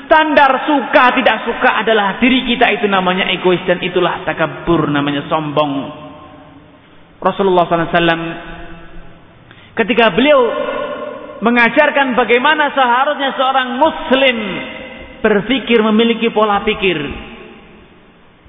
[0.05, 5.73] standar suka tidak suka adalah diri kita itu namanya egois dan itulah takabur namanya sombong.
[7.17, 8.53] Rasulullah SAW
[9.73, 10.41] Ketika beliau
[11.41, 14.37] mengajarkan bagaimana seharusnya seorang muslim
[15.25, 16.99] berpikir memiliki pola pikir.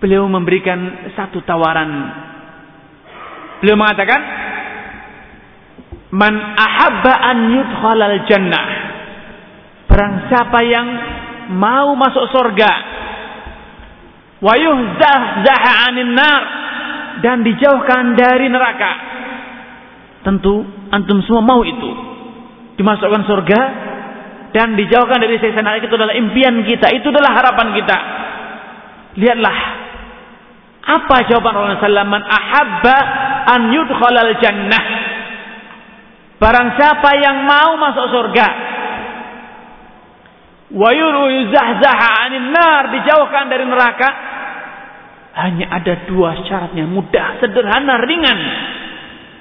[0.04, 1.88] Beliau memberikan satu tawaran.
[3.64, 4.20] Beliau mengatakan,
[6.12, 8.64] "Man ahabba an yudkhalal jannah."
[9.88, 10.86] Barang siapa yang
[11.56, 12.72] mau masuk surga,
[14.44, 16.42] wa yuhzahzaha 'anil nar
[17.24, 18.92] dan dijauhkan dari neraka.
[20.20, 21.90] Tentu Antum semua mau itu.
[22.76, 23.60] Dimasukkan surga
[24.52, 27.98] dan dijauhkan dari siksa neraka itu adalah impian kita, itu adalah harapan kita.
[29.16, 29.83] Lihatlah
[30.84, 32.96] apa jawaban Rasulullah SAW man ahabba
[33.48, 34.84] an yudkhalal jannah.
[36.36, 38.48] Barang siapa yang mau masuk surga
[40.74, 44.08] wa yuzahzaha 'anil nar dijauhkan dari neraka
[45.34, 48.38] hanya ada dua syaratnya mudah, sederhana, ringan.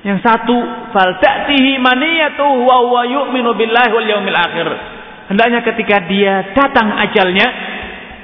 [0.03, 0.57] Yang satu,
[0.89, 4.67] fal ta'tihi maniyatuhu wa huwa yu'minu billahi wal yaumil akhir.
[5.29, 7.47] Hendaknya ketika dia datang ajalnya,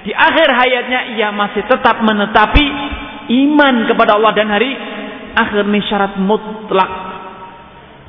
[0.02, 2.66] di akhir hayatnya ia masih tetap menetapi
[3.30, 4.72] iman kepada Allah dan hari
[5.38, 6.92] akhir ini syarat mutlak.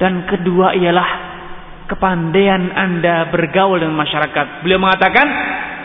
[0.00, 1.09] Dan kedua ialah
[1.85, 4.64] kepandaian Anda bergaul dengan masyarakat.
[4.64, 5.26] Beliau mengatakan,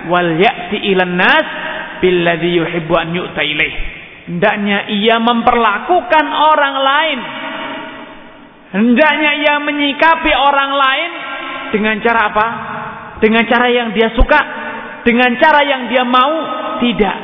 [0.07, 1.47] wal ya'ti ilan nas
[1.99, 3.75] billadhi yuhibbu an yu'ta ilaih.
[4.25, 7.19] Hendaknya ia memperlakukan orang lain
[8.75, 11.11] Hendaknya ia menyikapi orang lain
[11.71, 12.47] dengan cara apa?
[13.23, 14.39] Dengan cara yang dia suka,
[15.07, 16.33] dengan cara yang dia mau,
[16.83, 17.17] tidak.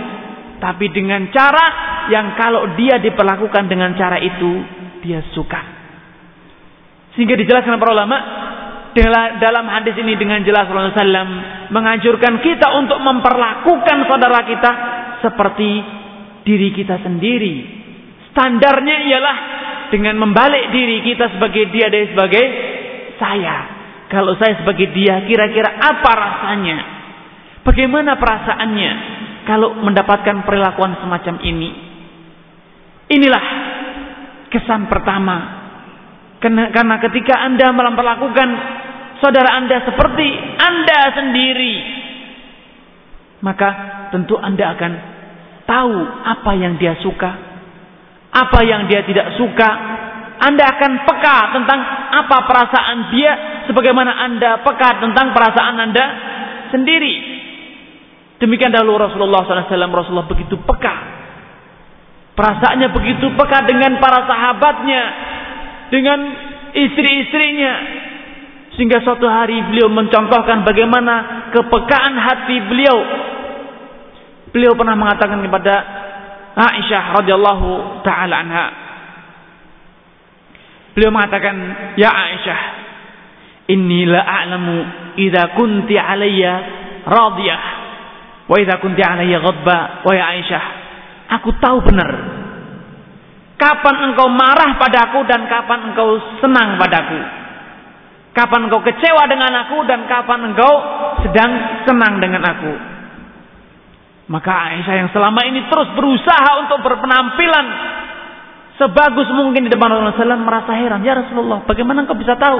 [0.61, 1.65] Tapi dengan cara
[2.13, 4.61] yang kalau dia diperlakukan dengan cara itu,
[5.01, 5.57] dia suka.
[7.17, 8.17] Sehingga dijelaskan para ulama
[9.41, 14.71] dalam hadis ini dengan jelas Rasulullah SAW menganjurkan kita untuk memperlakukan saudara kita
[15.25, 15.69] seperti
[16.45, 17.55] diri kita sendiri.
[18.31, 19.37] Standarnya ialah
[19.91, 22.45] dengan membalik diri kita sebagai dia dan sebagai
[23.17, 23.57] saya.
[24.11, 26.77] Kalau saya sebagai dia, kira-kira apa rasanya?
[27.63, 28.91] Bagaimana perasaannya
[29.45, 31.69] kalau mendapatkan perlakuan semacam ini?
[33.11, 33.43] Inilah
[34.51, 35.59] kesan pertama.
[36.41, 38.49] Karena, ketika Anda memperlakukan
[39.21, 40.27] saudara Anda seperti
[40.57, 41.75] Anda sendiri,
[43.45, 43.69] maka
[44.09, 44.91] tentu Anda akan
[45.69, 47.31] tahu apa yang dia suka,
[48.33, 49.69] apa yang dia tidak suka.
[50.41, 51.79] Anda akan peka tentang
[52.17, 53.31] apa perasaan dia
[53.69, 56.05] sebagaimana Anda peka tentang perasaan Anda
[56.73, 57.40] sendiri.
[58.41, 60.95] Demikian dahulu Rasulullah SAW Rasulullah begitu peka.
[62.33, 65.01] Perasaannya begitu peka dengan para sahabatnya,
[65.93, 66.19] dengan
[66.73, 67.73] istri-istrinya.
[68.73, 72.97] Sehingga suatu hari beliau mencontohkan bagaimana kepekaan hati beliau.
[74.49, 75.75] Beliau pernah mengatakan kepada
[76.57, 77.69] Aisyah radhiyallahu
[78.01, 78.67] taala anha.
[80.97, 81.55] Beliau mengatakan,
[81.93, 82.59] "Ya Aisyah,
[83.69, 84.75] inni la a'lamu
[85.21, 86.53] idza kunti alayya
[87.05, 87.80] radiyah
[88.51, 90.63] wa idza kunti alayya ghadba." Wa ya Aisyah,
[91.39, 92.41] aku tahu benar
[93.61, 97.21] kapan engkau marah padaku dan kapan engkau senang padaku.
[98.33, 100.73] Kapan engkau kecewa dengan aku dan kapan engkau
[101.21, 101.51] sedang
[101.85, 102.73] senang dengan aku.
[104.33, 107.65] Maka Aisyah yang selama ini terus berusaha untuk berpenampilan
[108.81, 111.05] sebagus mungkin di depan Rasulullah SAW merasa heran.
[111.05, 112.57] Ya Rasulullah, bagaimana engkau bisa tahu?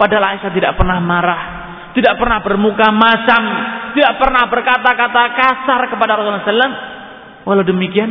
[0.00, 1.59] Padahal Aisyah tidak pernah marah,
[1.96, 3.42] tidak pernah bermuka masam,
[3.98, 6.74] tidak pernah berkata-kata kasar kepada Rasulullah SAW.
[7.50, 8.10] Walau demikian,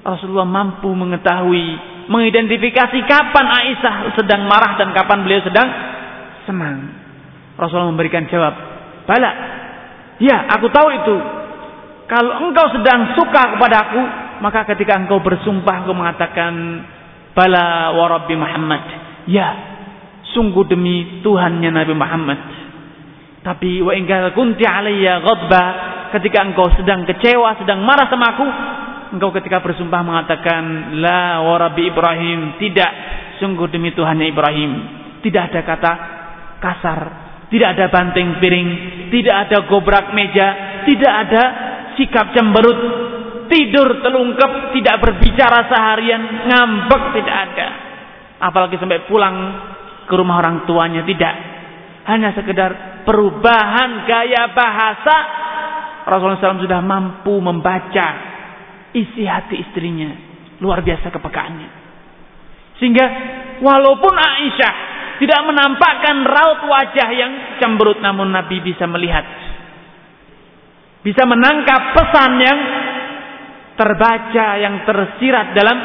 [0.00, 1.66] Rasulullah mampu mengetahui,
[2.08, 5.68] mengidentifikasi kapan Aisyah sedang marah dan kapan beliau sedang
[6.48, 6.78] senang.
[7.60, 8.54] Rasulullah memberikan jawab,
[9.04, 9.30] Bala,
[10.20, 11.16] ya aku tahu itu.
[12.04, 14.00] Kalau engkau sedang suka kepada aku,
[14.44, 16.52] maka ketika engkau bersumpah engkau mengatakan
[17.32, 18.82] Bala wa Rabbi Muhammad.
[19.24, 19.48] Ya,
[20.36, 22.38] sungguh demi Tuhannya Nabi Muhammad.
[23.44, 25.64] Tapi wa ingkal kunti alayya ghadba
[26.16, 28.46] ketika engkau sedang kecewa, sedang marah sama aku,
[29.12, 32.88] engkau ketika bersumpah mengatakan la wa Rabbi Ibrahim, tidak
[33.44, 34.70] sungguh demi Tuhannya Ibrahim.
[35.20, 35.92] Tidak ada kata
[36.56, 37.00] kasar,
[37.52, 38.70] tidak ada banting piring,
[39.12, 41.42] tidak ada gobrak meja, tidak ada
[42.00, 42.80] sikap cemberut,
[43.52, 47.68] tidur telungkep, tidak berbicara seharian, ngambek tidak ada.
[48.40, 49.36] Apalagi sampai pulang
[50.08, 51.53] ke rumah orang tuanya tidak.
[52.04, 55.16] Hanya sekedar perubahan gaya bahasa
[56.04, 58.08] Rasulullah SAW sudah mampu membaca
[58.92, 60.12] isi hati istrinya.
[60.60, 61.70] Luar biasa kepekaannya.
[62.78, 63.06] Sehingga
[63.64, 64.74] walaupun Aisyah
[65.22, 67.32] tidak menampakkan raut wajah yang
[67.62, 69.24] cemberut namun Nabi bisa melihat.
[71.04, 72.58] Bisa menangkap pesan yang
[73.76, 75.78] terbaca yang tersirat dalam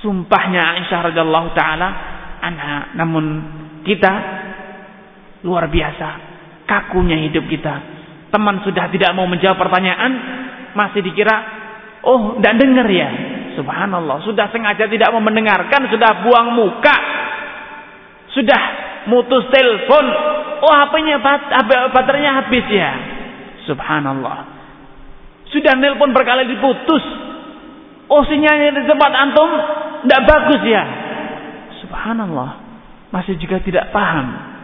[0.00, 1.88] sumpahnya Aisyah radhiyallahu taala
[2.40, 2.94] anha.
[2.94, 3.24] Namun
[3.82, 4.12] kita
[5.46, 6.08] luar biasa
[6.68, 7.74] kakunya hidup kita.
[8.28, 10.12] Teman sudah tidak mau menjawab pertanyaan,
[10.76, 11.36] masih dikira
[12.04, 13.10] oh tidak dengar ya.
[13.56, 16.96] Subhanallah, sudah sengaja tidak mau mendengarkan, sudah buang muka.
[18.36, 18.62] Sudah
[19.10, 20.04] mutus telepon.
[20.62, 21.50] Oh, HP-nya bat,
[21.90, 22.92] baterainya habis ya.
[23.66, 24.38] Subhanallah.
[25.50, 27.02] Sudah nelpon berkali diputus.
[28.06, 29.50] Oh, sinyalnya di tempat antum
[30.06, 30.84] tidak bagus ya.
[31.82, 32.50] Subhanallah.
[33.10, 34.57] Masih juga tidak paham.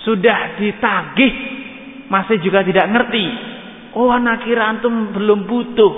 [0.00, 1.32] Sudah ditagih,
[2.08, 3.26] masih juga tidak ngerti.
[3.96, 5.92] Oh, anak kira antum belum butuh.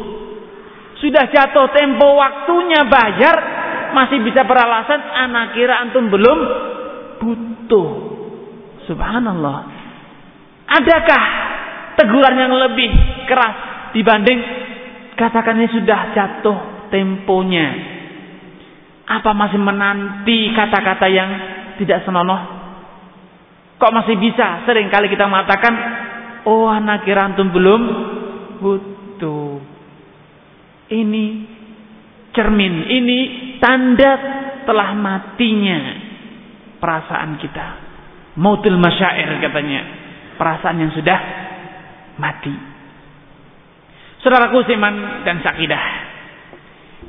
[0.98, 3.36] Sudah jatuh tempo waktunya bayar,
[3.94, 6.38] masih bisa beralasan anak kira antum belum
[7.20, 7.88] butuh.
[8.90, 9.58] Subhanallah.
[10.66, 11.22] Adakah
[12.00, 12.90] teguran yang lebih
[13.28, 13.56] keras
[13.92, 14.40] dibanding
[15.14, 16.58] katakan ini sudah jatuh
[16.90, 17.68] temponya?
[19.06, 21.30] Apa masih menanti kata-kata yang
[21.76, 22.61] tidak senonoh?
[23.82, 24.62] Kok masih bisa?
[24.62, 25.74] Sering kali kita mengatakan,
[26.46, 27.82] oh anak kira belum
[28.62, 29.58] butuh.
[30.86, 31.24] Ini
[32.30, 33.18] cermin, ini
[33.58, 34.12] tanda
[34.62, 35.98] telah matinya
[36.78, 37.66] perasaan kita.
[38.38, 39.82] Mautil masyair katanya.
[40.38, 41.18] Perasaan yang sudah
[42.22, 42.54] mati.
[44.22, 45.84] Saudaraku Siman dan Sakidah.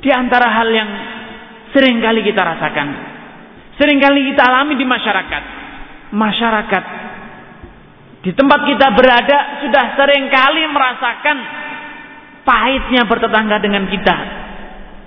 [0.02, 0.90] Di antara hal yang
[1.70, 2.88] sering kali kita rasakan.
[3.78, 5.63] Sering kali kita alami di masyarakat.
[6.12, 6.84] Masyarakat
[8.24, 11.36] di tempat kita berada sudah sering kali merasakan
[12.44, 14.44] pahitnya bertetangga dengan kita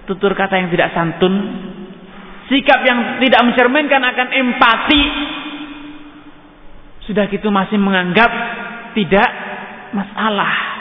[0.08, 1.36] tutur kata yang tidak santun,
[2.48, 5.04] sikap yang tidak mencerminkan akan empati,
[7.12, 8.32] sudah gitu masih menganggap
[8.95, 9.30] tidak
[9.91, 10.80] masalah.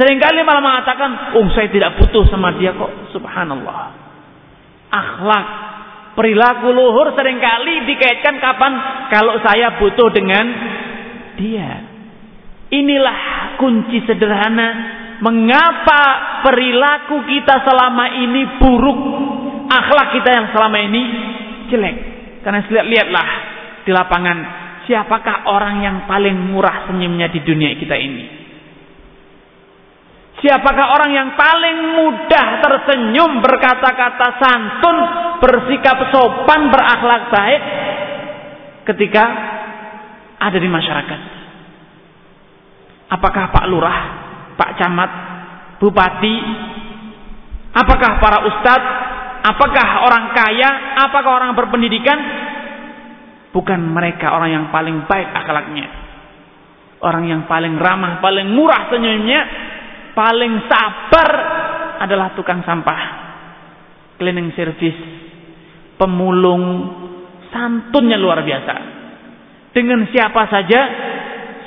[0.00, 1.10] Seringkali malah mengatakan,
[1.40, 3.16] oh saya tidak butuh sama dia kok.
[3.16, 3.96] Subhanallah.
[4.92, 5.46] Akhlak,
[6.16, 8.72] perilaku luhur sering kali dikaitkan kapan
[9.12, 10.46] kalau saya butuh dengan
[11.36, 11.70] dia.
[12.66, 13.18] Inilah
[13.62, 14.68] kunci sederhana
[15.22, 16.02] mengapa
[16.42, 19.00] perilaku kita selama ini buruk,
[19.70, 21.02] akhlak kita yang selama ini
[21.70, 21.96] jelek.
[22.42, 23.28] Karena lihat-lihatlah
[23.86, 24.38] di lapangan,
[24.90, 28.45] siapakah orang yang paling murah senyumnya di dunia kita ini?
[30.36, 34.96] Siapakah orang yang paling mudah tersenyum, berkata-kata santun,
[35.40, 37.62] bersikap sopan, berakhlak baik
[38.84, 39.24] ketika
[40.36, 41.20] ada di masyarakat?
[43.06, 43.98] Apakah Pak Lurah
[44.56, 45.10] Pak Camat,
[45.76, 46.36] Bupati,
[47.76, 48.92] apakah para ustadz,
[49.44, 50.70] apakah orang kaya,
[51.04, 52.16] apakah orang berpendidikan?
[53.52, 55.86] Bukan mereka orang yang paling baik akhlaknya.
[57.04, 59.40] Orang yang paling ramah, paling murah senyumnya,
[60.16, 61.30] paling sabar
[62.00, 63.00] adalah tukang sampah,
[64.16, 65.00] cleaning service,
[66.00, 66.64] pemulung,
[67.52, 68.74] santunnya luar biasa.
[69.76, 70.80] Dengan siapa saja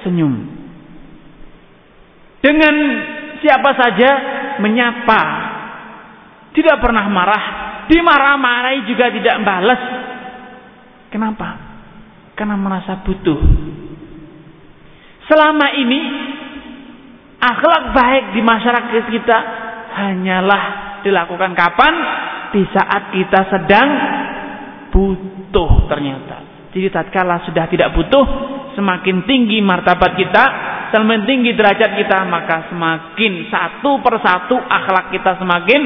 [0.02, 0.60] senyum
[2.40, 2.76] dengan
[3.44, 4.10] siapa saja
[4.64, 5.22] menyapa.
[6.56, 7.46] Tidak pernah marah.
[7.88, 9.82] Dimarah-marahi juga tidak balas.
[11.12, 11.50] Kenapa?
[12.36, 13.40] Karena merasa butuh.
[15.30, 16.00] Selama ini
[17.40, 19.38] Akhlak baik di masyarakat kita
[19.96, 20.64] hanyalah
[21.08, 21.94] dilakukan kapan?
[22.50, 23.90] Di saat kita sedang
[24.92, 26.68] butuh ternyata.
[26.74, 28.26] Jadi tatkala sudah tidak butuh,
[28.76, 30.44] semakin tinggi martabat kita,
[30.94, 35.82] semakin tinggi derajat kita, maka semakin satu persatu akhlak kita semakin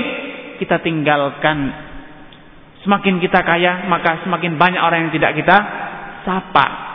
[0.58, 1.72] kita tinggalkan.
[2.84, 5.58] Semakin kita kaya, maka semakin banyak orang yang tidak kita
[6.28, 6.93] sapa.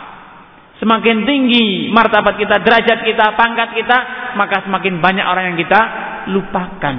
[0.79, 3.97] Semakin tinggi martabat kita, derajat kita, pangkat kita,
[4.39, 5.81] maka semakin banyak orang yang kita
[6.31, 6.97] lupakan.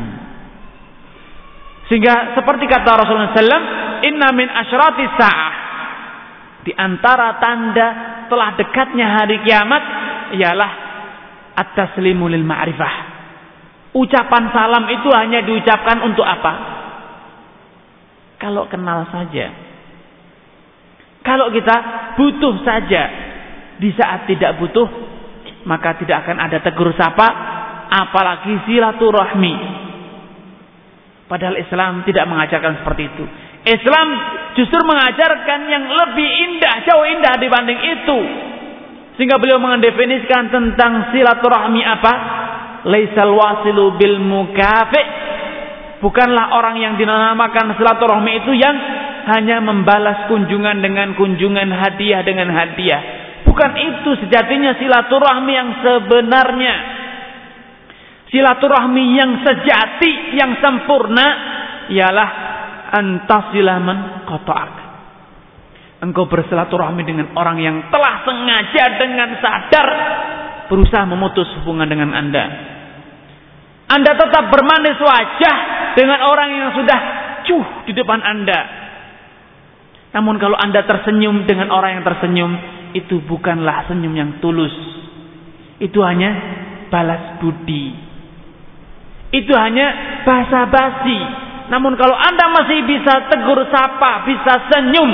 [1.89, 3.65] Sehingga seperti kata Rasulullah SAW,
[4.05, 5.55] Inna min asyrati sa'ah.
[6.61, 7.89] Di antara tanda
[8.29, 9.83] telah dekatnya hari kiamat,
[10.37, 10.71] ialah
[11.57, 12.95] at-taslimu lil ma'rifah.
[13.97, 16.53] Ucapan salam itu hanya diucapkan untuk apa?
[18.39, 19.51] Kalau kenal saja.
[21.25, 21.77] Kalau kita
[22.17, 23.30] butuh saja
[23.81, 24.85] di saat tidak butuh,
[25.65, 27.29] maka tidak akan ada tegur sapa,
[27.89, 29.55] apalagi silaturahmi.
[31.25, 33.25] Padahal Islam tidak mengajarkan seperti itu.
[33.61, 34.09] Islam
[34.57, 38.19] justru mengajarkan yang lebih indah, jauh indah dibanding itu.
[39.17, 42.13] Sehingga beliau mendefinisikan tentang silaturahmi apa?
[42.89, 45.03] Laisal wasilu bil mukafi.
[46.01, 48.77] Bukanlah orang yang dinamakan silaturahmi itu yang
[49.29, 56.75] hanya membalas kunjungan dengan kunjungan hadiah dengan hadiah Bukan itu sejatinya silaturahmi yang sebenarnya.
[58.31, 61.27] Silaturahmi yang sejati, yang sempurna
[61.91, 62.31] ialah
[62.95, 64.73] antasilaman qata'ak.
[66.01, 69.89] Engkau bersilaturahmi dengan orang yang telah sengaja dengan sadar
[70.71, 72.45] berusaha memutus hubungan dengan Anda.
[73.91, 75.57] Anda tetap bermanis wajah
[75.99, 76.99] dengan orang yang sudah
[77.45, 78.61] cuh di depan Anda.
[80.15, 82.53] Namun kalau Anda tersenyum dengan orang yang tersenyum,
[82.97, 84.73] itu bukanlah senyum yang tulus.
[85.81, 86.31] Itu hanya
[86.93, 87.95] balas budi.
[89.31, 91.19] Itu hanya basa-basi.
[91.71, 95.11] Namun kalau Anda masih bisa tegur sapa, bisa senyum,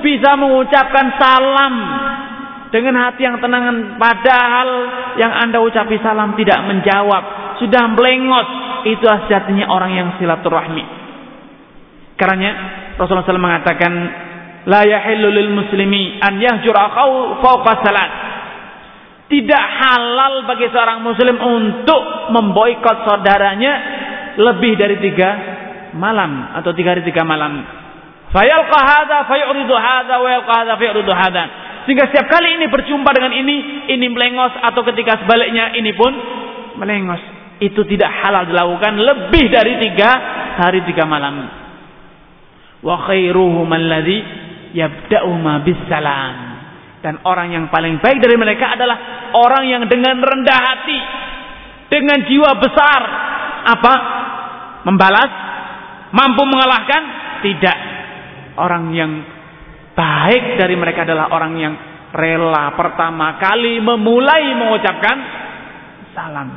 [0.00, 1.74] bisa mengucapkan salam
[2.72, 4.68] dengan hati yang tenang padahal
[5.20, 7.24] yang Anda ucapi salam tidak menjawab,
[7.60, 8.48] sudah melengos,
[8.88, 10.84] itu sejatinya orang yang silaturahmi.
[12.18, 12.50] Karena
[12.98, 13.92] Rasulullah SAW mengatakan
[14.68, 16.92] la yahillu lil muslimi an yahjura
[17.40, 18.10] fawqa salat.
[19.28, 23.72] Tidak halal bagi seorang muslim untuk memboikot saudaranya
[24.40, 25.30] lebih dari tiga
[25.96, 27.60] malam atau tiga hari tiga malam.
[28.28, 31.44] Fayalqa hadza fayuridu hadza wa yalqa hadza fayuridu hadza.
[31.84, 33.56] Sehingga setiap kali ini berjumpa dengan ini,
[33.88, 36.12] ini melengos atau ketika sebaliknya ini pun
[36.76, 37.20] melengos.
[37.58, 40.10] Itu tidak halal dilakukan lebih dari tiga
[40.60, 41.48] hari tiga malam.
[42.84, 46.34] Wa khairuhum alladhi yabda'uma bisalam.
[46.98, 50.98] Dan orang yang paling baik dari mereka adalah orang yang dengan rendah hati,
[51.88, 53.00] dengan jiwa besar,
[53.70, 53.94] apa?
[54.82, 55.32] Membalas,
[56.10, 57.02] mampu mengalahkan?
[57.38, 57.78] Tidak.
[58.58, 59.22] Orang yang
[59.94, 61.74] baik dari mereka adalah orang yang
[62.14, 65.16] rela pertama kali memulai mengucapkan
[66.16, 66.48] salam.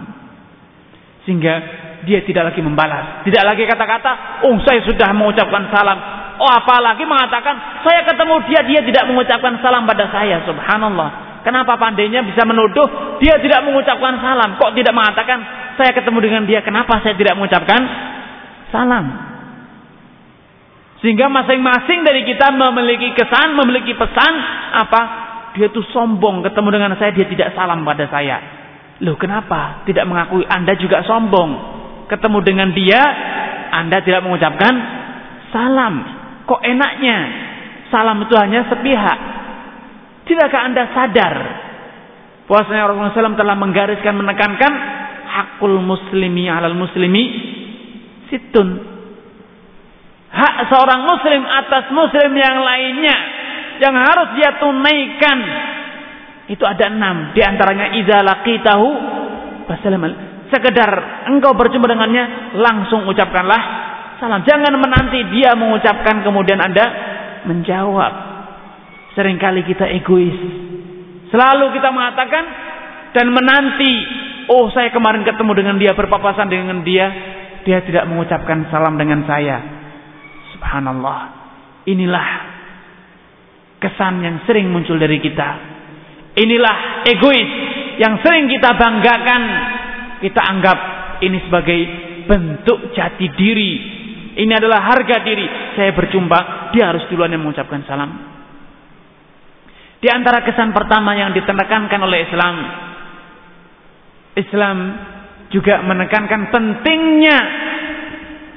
[1.26, 1.54] Sehingga
[2.02, 7.86] dia tidak lagi membalas, tidak lagi kata-kata, "Oh, saya sudah mengucapkan salam." Oh apalagi mengatakan
[7.86, 10.42] saya ketemu dia dia tidak mengucapkan salam pada saya.
[10.50, 11.38] Subhanallah.
[11.46, 14.58] Kenapa pandainya bisa menuduh dia tidak mengucapkan salam?
[14.58, 15.38] Kok tidak mengatakan
[15.78, 17.82] saya ketemu dengan dia kenapa saya tidak mengucapkan
[18.74, 19.06] salam?
[21.06, 24.34] Sehingga masing-masing dari kita memiliki kesan, memiliki pesan
[24.82, 25.02] apa?
[25.58, 28.38] Dia tuh sombong ketemu dengan saya dia tidak salam pada saya.
[29.02, 29.86] Loh kenapa?
[29.86, 31.50] Tidak mengakui Anda juga sombong.
[32.10, 33.02] Ketemu dengan dia
[33.78, 34.74] Anda tidak mengucapkan
[35.54, 36.21] salam.
[36.52, 37.18] Kok enaknya
[37.88, 39.20] salam itu hanya sepihak?
[40.28, 41.36] Tidakkah Anda sadar
[42.44, 44.74] bahwasanya Rasulullah SAW telah menggariskan menekankan
[45.32, 47.24] hakul muslimi alal muslimi
[48.28, 48.68] situn.
[50.28, 53.16] Hak seorang muslim atas muslim yang lainnya
[53.80, 55.40] yang harus dia tunaikan
[56.52, 58.88] itu ada enam di antaranya idza laqitahu
[60.52, 60.92] sekedar
[61.32, 63.91] engkau berjumpa dengannya langsung ucapkanlah
[64.22, 64.46] salam.
[64.46, 66.86] Jangan menanti dia mengucapkan kemudian Anda
[67.50, 68.30] menjawab.
[69.18, 70.38] Seringkali kita egois.
[71.34, 72.44] Selalu kita mengatakan
[73.12, 73.94] dan menanti,
[74.48, 77.12] oh saya kemarin ketemu dengan dia, berpapasan dengan dia,
[77.68, 79.58] dia tidak mengucapkan salam dengan saya.
[80.56, 81.20] Subhanallah.
[81.92, 82.28] Inilah
[83.84, 85.50] kesan yang sering muncul dari kita.
[86.40, 87.52] Inilah egois
[88.00, 89.42] yang sering kita banggakan.
[90.22, 90.78] Kita anggap
[91.26, 91.80] ini sebagai
[92.30, 94.01] bentuk jati diri
[94.38, 95.48] ini adalah harga diri.
[95.76, 98.12] Saya berjumpa, dia harus duluan yang mengucapkan salam.
[100.02, 102.56] Di antara kesan pertama yang ditekankan oleh Islam,
[104.34, 104.78] Islam
[105.52, 107.38] juga menekankan pentingnya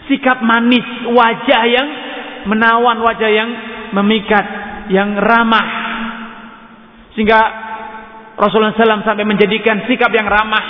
[0.09, 1.89] sikap manis, wajah yang
[2.49, 3.51] menawan, wajah yang
[3.93, 4.47] memikat,
[4.93, 5.66] yang ramah.
[7.12, 7.41] Sehingga
[8.35, 10.64] Rasulullah SAW sampai menjadikan sikap yang ramah,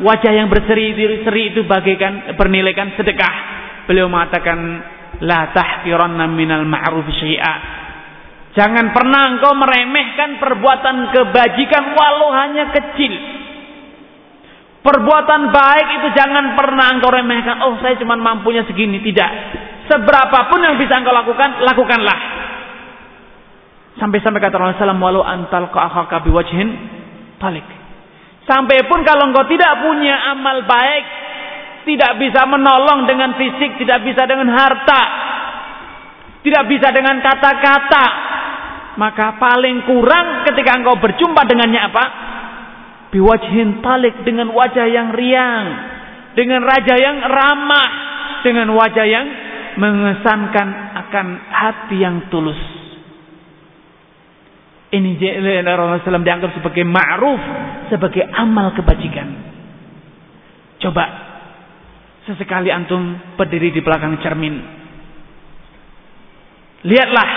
[0.00, 3.59] wajah yang berseri-seri itu bagaikan bernilaikan sedekah.
[3.88, 4.58] Beliau mengatakan,
[5.20, 7.54] La tahkiranna minal ma'ruf syai'a.
[8.56, 13.12] Jangan pernah engkau meremehkan perbuatan kebajikan walau hanya kecil.
[14.80, 17.62] Perbuatan baik itu jangan pernah engkau remehkan.
[17.68, 18.98] Oh saya cuma mampunya segini.
[19.04, 19.30] Tidak.
[19.92, 22.18] Seberapapun yang bisa engkau lakukan, lakukanlah.
[24.00, 26.68] Sampai-sampai kata Rasulullah SAW, walau antal ka'akhaka biwajhin
[27.36, 27.66] talik.
[28.48, 31.04] Sampai pun kalau engkau tidak punya amal baik,
[31.84, 35.02] tidak bisa menolong dengan fisik, tidak bisa dengan harta,
[36.44, 38.06] tidak bisa dengan kata-kata,
[39.00, 42.04] maka paling kurang ketika engkau berjumpa dengannya apa?
[43.10, 45.66] biwajhin talik dengan wajah yang riang,
[46.38, 47.90] dengan raja yang ramah,
[48.46, 49.26] dengan wajah yang
[49.76, 50.68] mengesankan
[51.06, 52.58] akan hati yang tulus.
[54.90, 55.14] Ini
[55.62, 57.42] Rasulullah SAW dianggap sebagai ma'ruf,
[57.94, 59.28] sebagai amal kebajikan.
[60.82, 61.29] Coba
[62.28, 64.54] sesekali antum berdiri di belakang cermin.
[66.84, 67.28] Lihatlah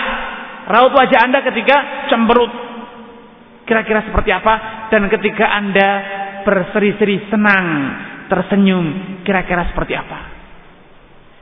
[0.68, 2.64] raut wajah anda ketika cemberut
[3.64, 4.86] Kira-kira seperti apa?
[4.92, 5.88] Dan ketika Anda
[6.44, 7.66] berseri-seri senang,
[8.28, 10.18] tersenyum, kira-kira seperti apa?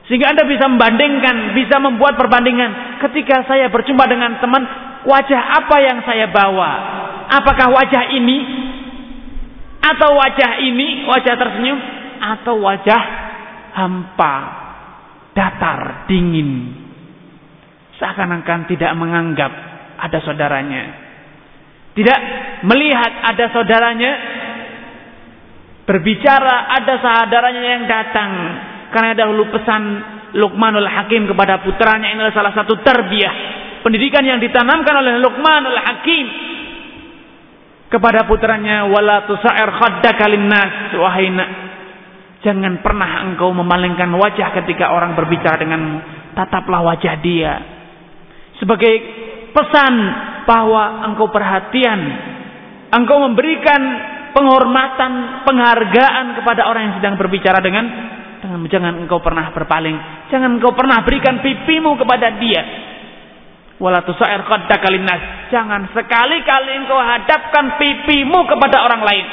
[0.07, 2.99] Sehingga Anda bisa membandingkan, bisa membuat perbandingan.
[3.03, 4.63] Ketika saya berjumpa dengan teman,
[5.03, 6.71] wajah apa yang saya bawa?
[7.43, 8.37] Apakah wajah ini?
[9.83, 11.79] Atau wajah ini, wajah tersenyum?
[12.23, 13.01] Atau wajah
[13.73, 14.35] hampa,
[15.33, 16.81] datar, dingin?
[17.97, 19.51] Seakan-akan tidak menganggap
[19.97, 21.03] ada saudaranya
[21.93, 22.19] tidak
[22.65, 24.11] melihat ada saudaranya
[25.85, 28.31] berbicara, ada saudaranya yang datang.
[28.89, 29.81] Karena dahulu pesan
[30.37, 33.61] Luqmanul Hakim kepada putranya ini adalah salah satu terbiah.
[33.85, 36.27] Pendidikan yang ditanamkan oleh Luqmanul Hakim
[37.93, 41.29] kepada putranya wala tusair khaddaka linnas wahai
[42.43, 45.97] jangan pernah engkau memalingkan wajah ketika orang berbicara denganmu
[46.35, 47.53] tataplah wajah dia
[48.63, 48.93] sebagai
[49.53, 49.93] pesan
[50.47, 51.99] bahwa engkau perhatian,
[52.95, 53.81] engkau memberikan
[54.31, 57.85] penghormatan, penghargaan kepada orang yang sedang berbicara dengan
[58.43, 62.63] dengan jangan engkau pernah berpaling, jangan engkau pernah berikan pipimu kepada dia.
[63.83, 64.39] Wala tusair.
[65.51, 69.25] Jangan sekali-kali engkau hadapkan pipimu kepada orang lain.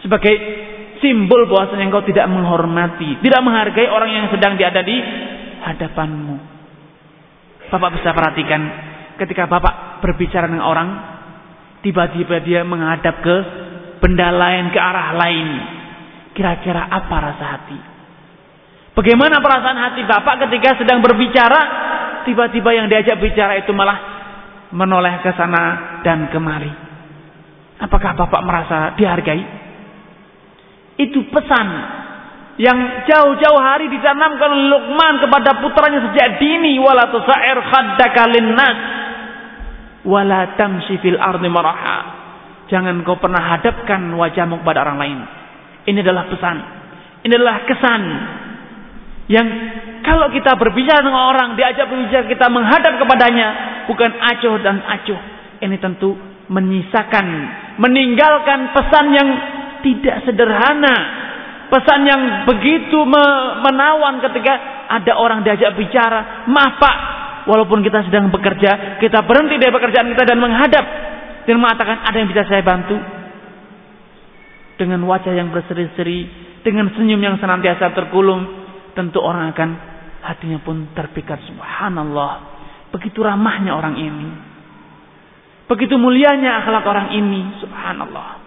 [0.00, 0.34] Sebagai
[1.02, 4.96] simbol bahwasanya engkau tidak menghormati, tidak menghargai orang yang sedang diada di
[5.66, 6.36] hadapanmu.
[7.68, 8.60] Bapak bisa perhatikan
[9.18, 10.88] ketika Bapak berbicara dengan orang,
[11.82, 13.36] tiba-tiba dia menghadap ke
[13.98, 15.48] benda lain, ke arah lain.
[16.32, 17.78] Kira-kira apa rasa hati?
[18.92, 21.60] Bagaimana perasaan hati Bapak ketika sedang berbicara,
[22.28, 23.98] tiba-tiba yang diajak bicara itu malah
[24.72, 26.72] menoleh ke sana dan kemari.
[27.82, 29.61] Apakah Bapak merasa dihargai?
[31.00, 31.68] Itu pesan
[32.60, 36.76] yang jauh-jauh hari ditanamkan oleh Luqman kepada putranya sejak dini.
[36.76, 38.78] Wala tusair khaddaka linnas.
[40.04, 41.98] Wala tamshi fil ardi maraha.
[42.68, 45.18] Jangan kau pernah hadapkan wajahmu kepada orang lain.
[45.88, 46.56] Ini adalah pesan.
[47.22, 48.02] Ini adalah kesan
[49.30, 49.46] yang
[50.02, 53.48] kalau kita berbicara dengan orang diajak berbicara kita menghadap kepadanya
[53.86, 55.20] bukan acuh dan acuh.
[55.62, 56.18] Ini tentu
[56.50, 57.26] menyisakan
[57.78, 59.28] meninggalkan pesan yang
[59.84, 61.22] tidak sederhana
[61.72, 63.00] Pesan yang begitu
[63.64, 64.52] menawan ketika
[64.92, 66.44] ada orang diajak bicara.
[66.44, 66.96] Maaf pak,
[67.48, 70.84] walaupun kita sedang bekerja, kita berhenti dari pekerjaan kita dan menghadap.
[71.48, 73.00] Dan mengatakan ada yang bisa saya bantu.
[74.76, 76.28] Dengan wajah yang berseri-seri,
[76.60, 78.60] dengan senyum yang senantiasa terkulum.
[78.92, 79.70] Tentu orang akan
[80.28, 81.40] hatinya pun terpikat.
[81.48, 82.32] Subhanallah.
[82.92, 84.28] Begitu ramahnya orang ini.
[85.72, 87.64] Begitu mulianya akhlak orang ini.
[87.64, 88.41] Subhanallah.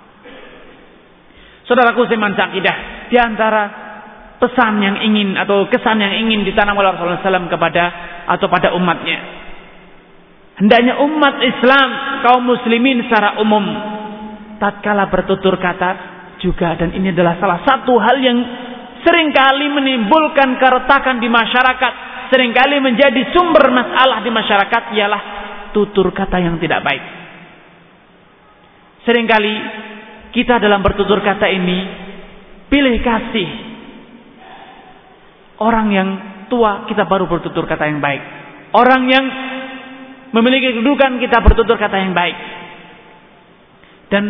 [1.66, 3.64] Saudaraku seman sakidah, di antara
[4.38, 7.84] pesan yang ingin atau kesan yang ingin ditanam oleh Rasulullah SAW kepada
[8.30, 9.20] atau pada umatnya.
[10.56, 11.88] Hendaknya umat Islam,
[12.24, 13.66] kaum muslimin secara umum,
[14.62, 18.40] tatkala bertutur kata juga dan ini adalah salah satu hal yang
[19.04, 21.94] sering kali menimbulkan keretakan di masyarakat,
[22.32, 25.22] sering kali menjadi sumber masalah di masyarakat ialah
[25.76, 27.04] tutur kata yang tidak baik.
[29.06, 29.54] Seringkali
[30.36, 31.78] kita dalam bertutur kata ini
[32.68, 33.50] pilih kasih.
[35.64, 36.10] Orang yang
[36.52, 38.22] tua kita baru bertutur kata yang baik.
[38.76, 39.26] Orang yang
[40.36, 42.36] memiliki kedudukan kita bertutur kata yang baik.
[44.12, 44.24] Dan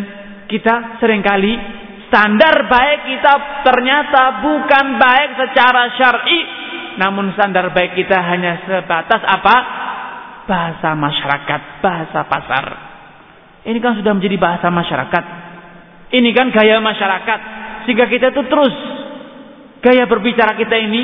[0.46, 1.58] kita sering kali
[2.06, 3.32] Standar baik kita
[3.66, 6.40] ternyata bukan baik secara syar'i,
[7.02, 9.56] namun standar baik kita hanya sebatas apa?
[10.46, 12.64] Bahasa masyarakat, bahasa pasar.
[13.66, 15.24] Ini kan sudah menjadi bahasa masyarakat.
[16.12, 17.40] Ini kan gaya masyarakat.
[17.86, 18.74] Sehingga kita itu terus
[19.82, 21.02] gaya berbicara kita ini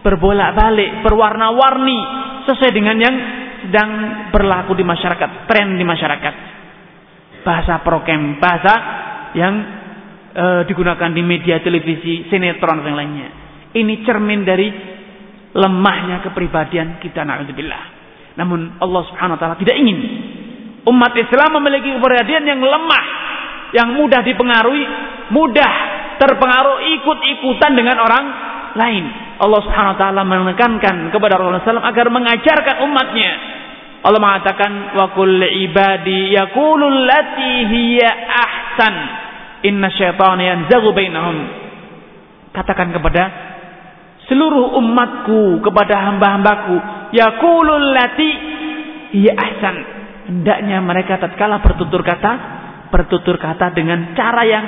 [0.00, 2.00] berbolak-balik, berwarna-warni
[2.48, 3.16] sesuai dengan yang
[3.60, 3.90] sedang
[4.32, 6.34] berlaku di masyarakat, tren di masyarakat.
[7.44, 8.74] Bahasa prokem, bahasa
[9.36, 9.54] yang
[10.32, 13.28] e, digunakan di media televisi, sinetron dan lainnya.
[13.70, 14.68] Ini cermin dari
[15.54, 17.84] lemahnya kepribadian kita naudzubillah.
[18.38, 19.98] Namun Allah Subhanahu wa taala tidak ingin
[20.88, 23.04] umat Islam memiliki kepribadian yang lemah,
[23.76, 24.84] yang mudah dipengaruhi,
[25.30, 25.72] mudah
[26.18, 28.24] terpengaruh ikut-ikutan dengan orang
[28.76, 29.04] lain.
[29.40, 33.32] Allah Subhanahu wa taala menekankan kepada Rasulullah SAW agar mengajarkan umatnya.
[34.00, 38.94] Allah mengatakan wa kulli ibadi yaqulul lati hiya ahsan
[39.60, 41.36] Inna syaitana yanzaghu bainahum.
[42.56, 43.22] Katakan kepada
[44.26, 46.76] seluruh umatku, kepada hamba-hambaku,
[47.12, 48.30] yaqulul lati
[49.20, 49.76] hiya ahsan.
[50.32, 52.59] Hendaknya mereka tatkala bertutur kata,
[52.90, 54.66] bertutur kata dengan cara yang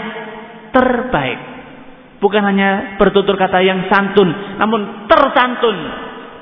[0.72, 1.40] terbaik.
[2.22, 5.76] Bukan hanya bertutur kata yang santun, namun tersantun.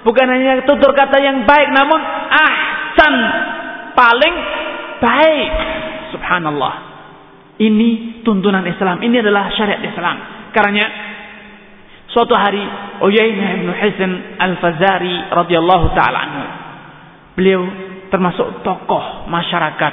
[0.05, 3.15] Bukan hanya tutur kata yang baik, namun ahsan,
[3.97, 4.35] paling
[5.01, 5.53] baik.
[6.13, 6.75] Subhanallah.
[7.61, 9.05] Ini tuntunan Islam.
[9.05, 10.17] Ini adalah syariat Islam.
[10.53, 10.85] Karena
[12.09, 12.65] suatu hari
[13.05, 16.45] Uyainah bin Hisan Al-Fazari radhiyallahu taala anhu.
[17.37, 17.63] Beliau
[18.09, 19.93] termasuk tokoh masyarakat,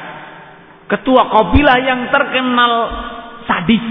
[0.88, 2.74] ketua kabilah yang terkenal
[3.44, 3.84] sadis,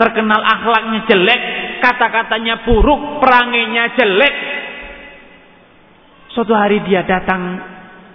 [0.00, 1.42] terkenal akhlaknya jelek,
[1.84, 4.34] kata-katanya buruk, perangainya jelek.
[6.32, 7.60] Suatu hari dia datang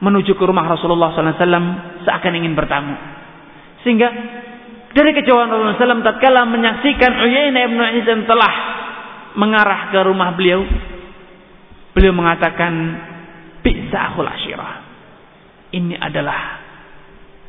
[0.02, 2.96] menuju ke rumah Rasulullah SAW seakan ingin bertamu.
[3.86, 4.10] Sehingga
[4.94, 8.54] dari kejauhan Rasulullah SAW tatkala menyaksikan Uyainah ibn Hisan telah
[9.38, 10.66] mengarah ke rumah beliau.
[11.94, 12.74] Beliau mengatakan,
[13.62, 14.28] Bisa akhul.
[15.74, 16.63] Ini adalah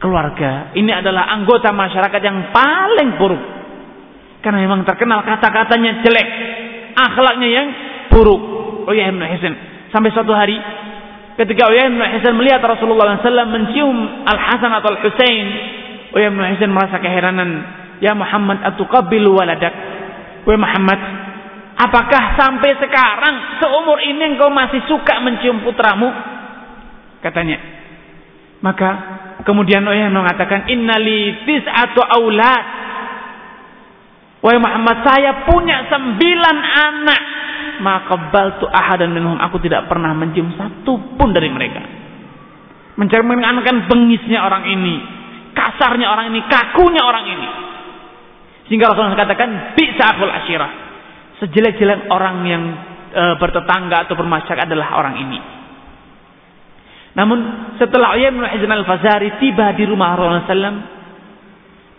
[0.05, 0.77] keluarga.
[0.77, 3.43] Ini adalah anggota masyarakat yang paling buruk.
[4.45, 6.29] Karena memang terkenal kata-katanya jelek.
[6.93, 7.67] Akhlaknya yang
[8.13, 8.43] buruk.
[8.85, 9.55] Uyainah ibn Hisan.
[9.89, 10.61] Sampai suatu hari
[11.41, 13.97] ketika Uyainah ibn Hisan melihat Rasulullah SAW mencium
[14.29, 15.49] Al-Hasan atau Al-Husain
[16.15, 17.51] Uya bin Hisan merasa keheranan.
[17.99, 19.73] Ya Muhammad atuqabbilu waladak.
[20.47, 21.01] Wahai Muhammad,
[21.75, 23.35] apakah sampai sekarang
[23.65, 26.13] seumur ini engkau masih suka mencium putramu?
[27.25, 27.59] Katanya.
[28.61, 28.91] Maka
[29.45, 32.65] kemudian Uya mengatakan innali tis'atu aulad.
[34.45, 36.57] Wahai Muhammad, saya punya sembilan
[36.93, 37.23] anak.
[37.75, 39.41] Maka baltu ahadan minhum.
[39.41, 41.81] Aku tidak pernah mencium satu pun dari mereka.
[42.95, 45.15] Mencerminkan bengisnya orang ini
[45.55, 47.49] kasarnya orang ini, kakunya orang ini.
[48.69, 50.71] Sehingga Rasulullah katakan, bisa akul asyirah.
[51.41, 52.63] Sejelek-jelek orang yang
[53.15, 55.39] e, bertetangga atau bermasyarakat adalah orang ini.
[57.15, 57.39] Namun
[57.79, 60.79] setelah Uyay bin Hizan al-Fazari tiba di rumah Rasulullah SAW,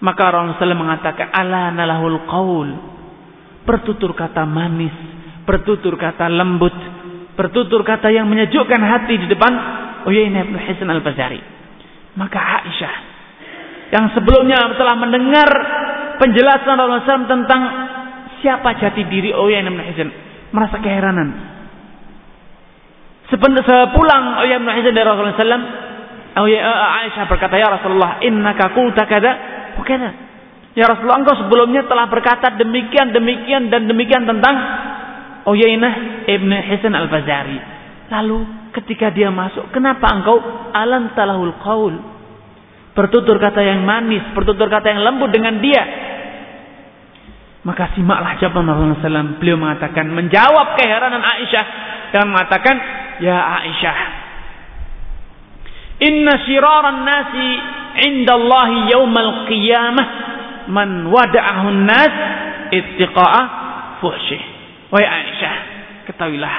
[0.04, 2.70] maka Rasulullah SAW mengatakan, ala nalahul qaul.
[3.66, 4.94] Bertutur kata manis,
[5.48, 6.76] bertutur kata lembut,
[7.34, 9.54] bertutur kata yang menyejukkan hati di depan
[10.06, 11.42] Uyay bin Hizan al-Fazari.
[12.16, 13.16] Maka Aisyah
[13.94, 15.50] yang sebelumnya telah mendengar
[16.18, 17.62] penjelasan Rasulullah SAW tentang
[18.42, 20.10] siapa jati diri Uyay bin Hisan
[20.50, 21.55] merasa keheranan.
[23.30, 25.64] Sepulang Uyay bin dari Rasulullah SAW,
[26.46, 29.32] eh, Aisyah berkata, "Ya Rasulullah, innaka qulta kada
[29.82, 30.10] kada."
[30.76, 34.56] Ya Rasulullah, engkau sebelumnya telah berkata demikian, demikian dan demikian tentang
[35.48, 37.58] Uyainah ibn Hisan al-Fazari.
[38.12, 40.38] Lalu ketika dia masuk, kenapa engkau
[40.76, 41.96] alam talahul qaul?
[42.96, 45.84] bertutur kata yang manis, bertutur kata yang lembut dengan dia.
[47.68, 49.38] Maka simaklah jawaban Rasulullah SAW.
[49.42, 51.66] Beliau mengatakan, menjawab keheranan Aisyah
[52.16, 52.76] dan mengatakan,
[53.24, 54.00] Ya Aisyah,
[56.04, 57.50] Inna syiraran nasi
[58.12, 60.08] indallahi yawmal qiyamah
[60.68, 62.14] man wada'ahun nas
[62.76, 63.42] ittiqa'a
[64.04, 64.44] fuhsyih.
[64.92, 65.56] Wahai Aisyah,
[66.12, 66.56] ketahuilah,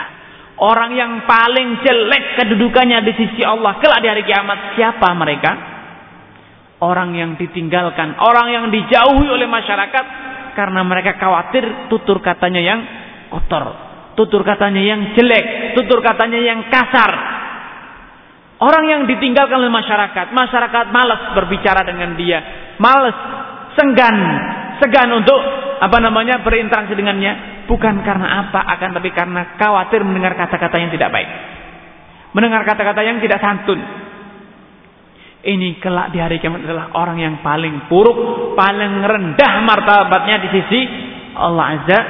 [0.65, 5.77] orang yang paling jelek kedudukannya di sisi Allah kelak di hari kiamat siapa mereka?
[6.81, 10.05] orang yang ditinggalkan, orang yang dijauhi oleh masyarakat
[10.53, 12.81] karena mereka khawatir tutur katanya yang
[13.33, 13.73] kotor,
[14.17, 17.13] tutur katanya yang jelek, tutur katanya yang kasar.
[18.57, 22.41] Orang yang ditinggalkan oleh masyarakat, masyarakat malas berbicara dengan dia,
[22.81, 23.13] malas,
[23.77, 24.17] senggan,
[24.81, 25.37] segan untuk
[25.77, 31.13] apa namanya berinteraksi dengannya, bukan karena apa, akan tapi karena khawatir mendengar kata-kata yang tidak
[31.13, 31.29] baik,
[32.33, 33.77] mendengar kata-kata yang tidak santun,
[35.47, 40.81] ini kelak di hari kiamat adalah orang yang paling buruk, paling rendah martabatnya di sisi
[41.39, 42.01] Allah Azza.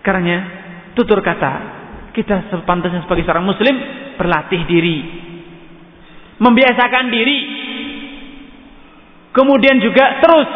[0.00, 0.36] Karena
[0.96, 1.80] tutur kata
[2.16, 3.74] kita sepantasnya sebagai seorang muslim
[4.18, 4.98] berlatih diri.
[6.40, 7.38] Membiasakan diri.
[9.30, 10.48] Kemudian juga terus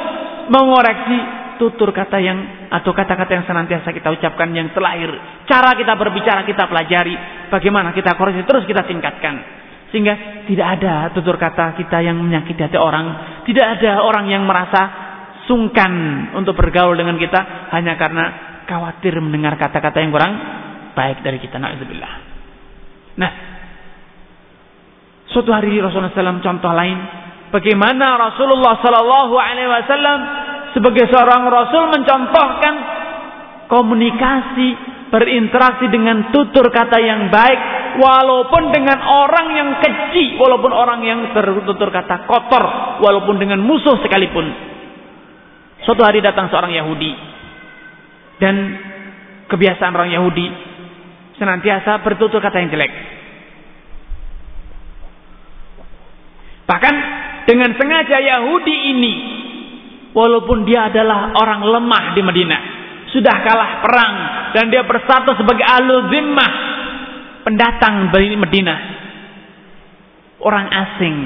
[0.50, 1.18] mengoreksi
[1.56, 2.38] tutur kata yang
[2.72, 5.12] atau kata-kata yang senantiasa kita ucapkan yang terlahir.
[5.46, 7.14] Cara kita berbicara kita pelajari.
[7.52, 9.62] Bagaimana kita koreksi terus kita tingkatkan.
[9.94, 13.38] Sehingga tidak ada tutur kata kita yang menyakiti hati orang.
[13.46, 15.04] Tidak ada orang yang merasa
[15.46, 15.92] sungkan
[16.34, 20.32] untuk bergaul dengan kita hanya karena khawatir mendengar kata-kata yang kurang
[20.94, 21.56] baik dari kita.
[21.58, 22.12] Na'udzubillah.
[23.14, 23.30] Nah,
[25.30, 26.98] suatu hari Rasulullah SAW contoh lain
[27.50, 30.18] bagaimana Rasulullah Sallallahu Alaihi Wasallam
[30.74, 32.74] sebagai seorang Rasul mencontohkan
[33.70, 34.68] komunikasi
[35.10, 37.60] berinteraksi dengan tutur kata yang baik
[38.02, 42.64] walaupun dengan orang yang keji walaupun orang yang bertutur kata kotor
[42.98, 44.50] walaupun dengan musuh sekalipun
[45.86, 47.33] suatu hari datang seorang Yahudi
[48.42, 48.54] dan
[49.50, 50.46] kebiasaan orang Yahudi
[51.38, 52.92] senantiasa bertutur kata yang jelek.
[56.64, 56.94] Bahkan
[57.44, 59.14] dengan sengaja Yahudi ini
[60.16, 62.62] walaupun dia adalah orang lemah di Madinah
[63.12, 64.14] sudah kalah perang
[64.56, 66.52] dan dia bersatu sebagai ahlu zimmah
[67.44, 68.78] pendatang dari Madinah
[70.40, 71.16] orang asing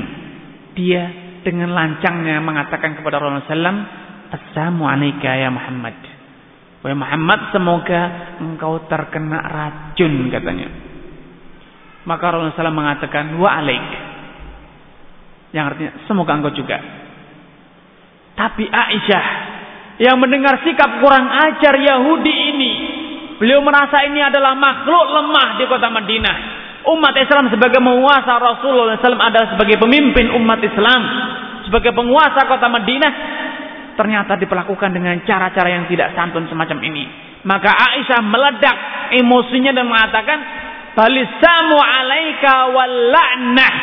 [0.75, 1.05] dia
[1.47, 3.81] dengan lancangnya mengatakan kepada Rasulullah SAW
[4.29, 6.08] Assalamualaikum ya Muhammad
[6.79, 8.01] Wahai Muhammad semoga
[8.39, 10.69] engkau terkena racun katanya
[12.07, 13.87] maka Rasulullah SAW mengatakan wa alaik
[15.51, 16.79] yang artinya semoga engkau juga
[18.39, 19.27] tapi Aisyah
[19.99, 22.73] yang mendengar sikap kurang ajar Yahudi ini.
[23.39, 26.37] Beliau merasa ini adalah makhluk lemah di kota Madinah.
[26.87, 31.03] Umat Islam sebagai penguasa Rasulullah SAW adalah sebagai pemimpin umat Islam.
[31.67, 33.13] Sebagai penguasa kota Madinah.
[33.99, 37.05] Ternyata diperlakukan dengan cara-cara yang tidak santun semacam ini.
[37.43, 38.77] Maka Aisyah meledak
[39.19, 40.39] emosinya dan mengatakan.
[40.95, 43.75] Balisamu alaika wal la'nah.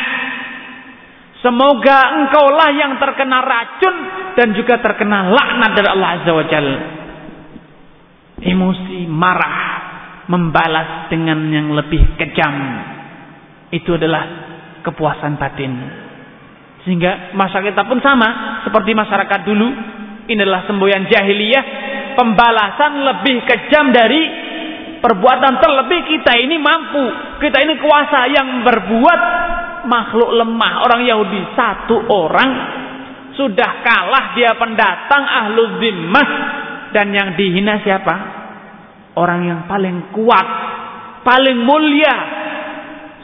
[1.40, 3.96] Semoga engkaulah yang terkena racun
[4.36, 6.68] dan juga terkena laknat dari Allah Azza wa Jal.
[8.40, 9.58] Emosi marah
[10.28, 12.54] membalas dengan yang lebih kejam.
[13.72, 14.24] Itu adalah
[14.84, 15.72] kepuasan batin.
[16.84, 19.68] Sehingga masyarakat pun sama seperti masyarakat dulu.
[20.26, 21.64] Ini adalah semboyan jahiliyah.
[22.18, 24.22] Pembalasan lebih kejam dari
[24.98, 27.04] perbuatan terlebih kita ini mampu.
[27.38, 29.20] Kita ini kuasa yang berbuat
[29.86, 30.72] makhluk lemah.
[30.82, 32.50] Orang Yahudi satu orang
[33.38, 36.28] sudah kalah dia pendatang ahlu zimmah
[36.90, 38.14] dan yang dihina siapa?
[39.14, 40.46] Orang yang paling kuat
[41.22, 42.16] paling mulia.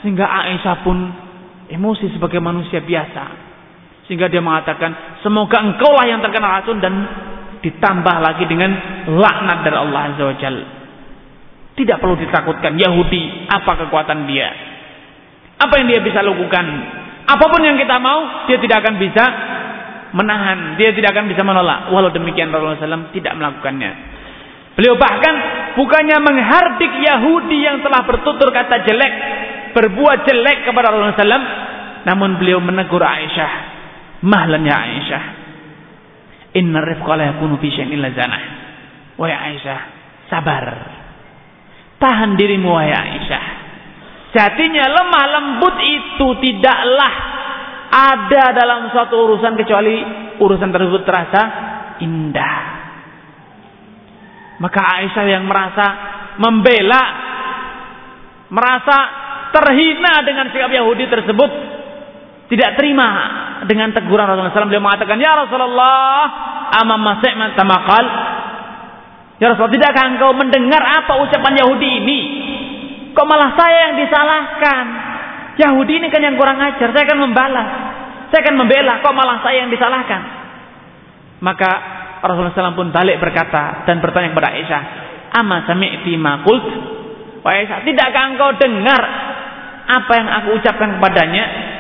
[0.05, 0.99] Sehingga Aisyah pun
[1.71, 3.42] emosi sebagai manusia biasa
[4.07, 6.95] sehingga dia mengatakan semoga engkau lah yang terkena racun dan
[7.63, 8.71] ditambah lagi dengan
[9.07, 10.67] laknat dari Allah Azza wa Jalla
[11.73, 14.73] tidak perlu ditakutkan Yahudi apa kekuatan dia
[15.63, 16.65] apa yang dia bisa lakukan?
[17.23, 19.25] Apa pun yang kita mau, dia tidak akan bisa
[20.11, 20.75] menahan.
[20.75, 21.95] Dia tidak akan bisa menolak.
[21.95, 23.91] Walau demikian Rasulullah SAW tidak melakukannya.
[24.75, 25.35] Beliau bahkan
[25.79, 29.15] bukannya menghardik Yahudi yang telah bertutur kata jelek,
[29.77, 31.47] berbuat jelek kepada Rasulullah SAW,
[32.11, 33.53] namun beliau menegur Aisyah,
[34.23, 35.25] mahlan ya Aisyah,
[36.59, 38.43] inna rifqa la yakunu fi syai'in illa zanah.
[39.19, 39.79] Wahai Aisyah,
[40.31, 40.67] sabar.
[41.99, 43.45] Tahan dirimu wahai Aisyah.
[44.33, 47.13] Jatinya lemah lembut itu tidaklah
[47.93, 50.01] ada dalam suatu urusan kecuali
[50.41, 51.43] urusan tersebut terasa
[52.01, 52.57] indah.
[54.57, 55.87] Maka Aisyah yang merasa
[56.41, 57.03] membela,
[58.49, 58.97] merasa
[59.53, 61.51] terhina dengan sikap Yahudi tersebut,
[62.53, 63.09] tidak terima
[63.65, 64.69] dengan teguran Rasulullah SAW.
[64.69, 66.21] Beliau mengatakan, Ya Rasulullah,
[66.85, 68.05] amam masih tamakal.
[69.41, 72.19] Ya Rasulullah, tidakkah engkau mendengar apa ucapan Yahudi ini?
[73.17, 74.85] Kok malah saya yang disalahkan?
[75.57, 76.93] Yahudi ini kan yang kurang ajar.
[76.93, 77.69] Saya akan membalas.
[78.29, 79.01] Saya akan membela.
[79.01, 80.21] Kok malah saya yang disalahkan?
[81.41, 81.71] Maka
[82.21, 84.83] Rasulullah SAW pun balik berkata dan bertanya kepada Aisyah,
[85.41, 86.65] Ama sami'ti ma qult?
[87.41, 89.03] Wahai Aisyah, tidakkah engkau dengar
[89.89, 91.72] apa yang aku ucapkan kepadanya?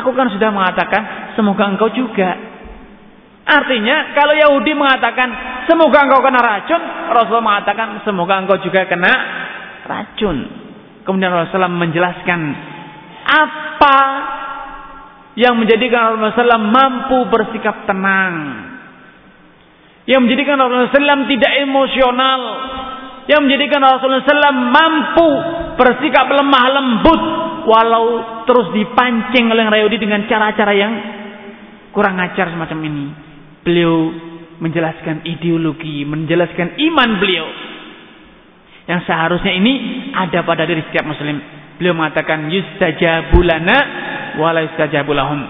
[0.00, 2.30] Aku kan sudah mengatakan, semoga engkau juga.
[3.44, 5.28] Artinya, kalau Yahudi mengatakan,
[5.68, 6.82] semoga engkau kena racun,
[7.12, 9.12] Rasulullah mengatakan, semoga engkau juga kena
[9.84, 10.36] racun.
[11.04, 12.40] Kemudian Rasulullah menjelaskan
[13.26, 13.98] apa
[15.36, 18.34] yang menjadikan Rasulullah mampu bersikap tenang.
[20.08, 22.40] Yang menjadikan Rasulullah tidak emosional.
[23.28, 25.28] Yang menjadikan Rasulullah mampu
[25.78, 27.22] bersikap lemah lembut
[27.66, 28.06] walau
[28.46, 30.92] terus dipancing oleh Rayudi dengan cara-cara yang
[31.90, 33.06] kurang ajar semacam ini.
[33.60, 33.94] Beliau
[34.60, 37.48] menjelaskan ideologi, menjelaskan iman beliau.
[38.86, 39.72] Yang seharusnya ini
[40.12, 41.38] ada pada diri setiap muslim.
[41.80, 43.78] Beliau mengatakan yustajabulana
[44.36, 45.40] wala yustajabulahum.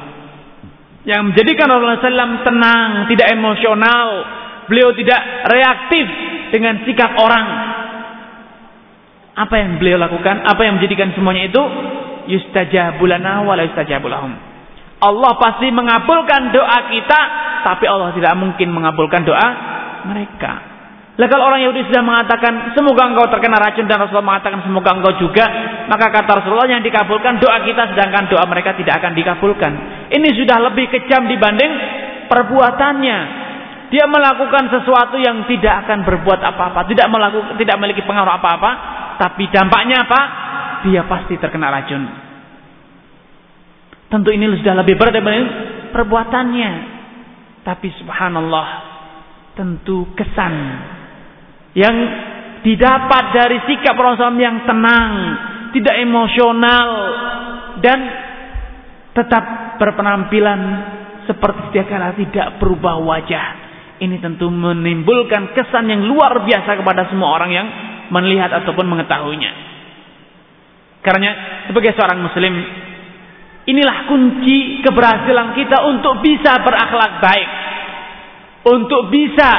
[1.08, 4.08] Yang menjadikan Rasulullah SAW tenang, tidak emosional.
[4.68, 6.06] Beliau tidak reaktif
[6.54, 7.46] dengan sikap orang.
[9.40, 10.44] Apa yang beliau lakukan?
[10.44, 11.62] Apa yang menjadikan semuanya itu?
[12.28, 14.32] Yustajabulana wala yustajabulahum.
[15.00, 17.20] Allah pasti mengabulkan doa kita,
[17.64, 19.48] tapi Allah tidak mungkin mengabulkan doa
[20.04, 20.70] mereka.
[21.20, 25.12] Lah kalau orang Yahudi sudah mengatakan semoga engkau terkena racun dan Rasulullah mengatakan semoga engkau
[25.20, 25.44] juga,
[25.84, 29.72] maka kata Rasulullah yang dikabulkan doa kita sedangkan doa mereka tidak akan dikabulkan.
[30.08, 31.72] Ini sudah lebih kejam dibanding
[32.24, 33.18] perbuatannya.
[33.92, 38.70] Dia melakukan sesuatu yang tidak akan berbuat apa-apa, tidak melakukan tidak memiliki pengaruh apa-apa,
[39.20, 40.20] tapi dampaknya apa?
[40.88, 42.02] Dia pasti terkena racun.
[44.10, 45.48] Tentu ini sudah lebih berat dibanding
[45.94, 46.70] perbuatannya.
[47.60, 48.68] Tapi subhanallah,
[49.54, 50.54] tentu kesan
[51.76, 51.96] yang
[52.64, 55.12] didapat dari sikap Rasulullah yang tenang,
[55.76, 56.88] tidak emosional
[57.84, 57.98] dan
[59.14, 59.44] tetap
[59.78, 60.60] berpenampilan
[61.30, 63.46] seperti setiap kala tidak berubah wajah.
[64.00, 67.66] Ini tentu menimbulkan kesan yang luar biasa kepada semua orang yang
[68.10, 69.69] melihat ataupun mengetahuinya.
[71.00, 71.30] Karena
[71.64, 72.54] sebagai seorang muslim,
[73.64, 77.50] inilah kunci keberhasilan kita untuk bisa berakhlak baik.
[78.60, 79.50] Untuk bisa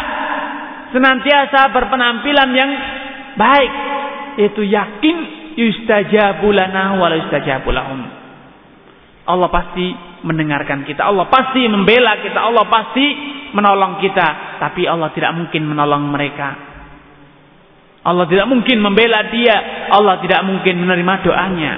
[0.94, 2.72] senantiasa berpenampilan yang
[3.34, 3.74] baik
[4.38, 5.18] yaitu yakin
[5.58, 8.06] yustajabu lana wa yustajabu lahum.
[9.26, 9.89] Allah pasti
[10.22, 13.06] mendengarkan kita Allah pasti membela kita Allah pasti
[13.58, 14.62] menolong kita.
[14.62, 16.71] Tapi Allah tidak mungkin menolong mereka
[18.02, 21.74] Allah tidak mungkin membela dia Allah tidak mungkin menerima doanya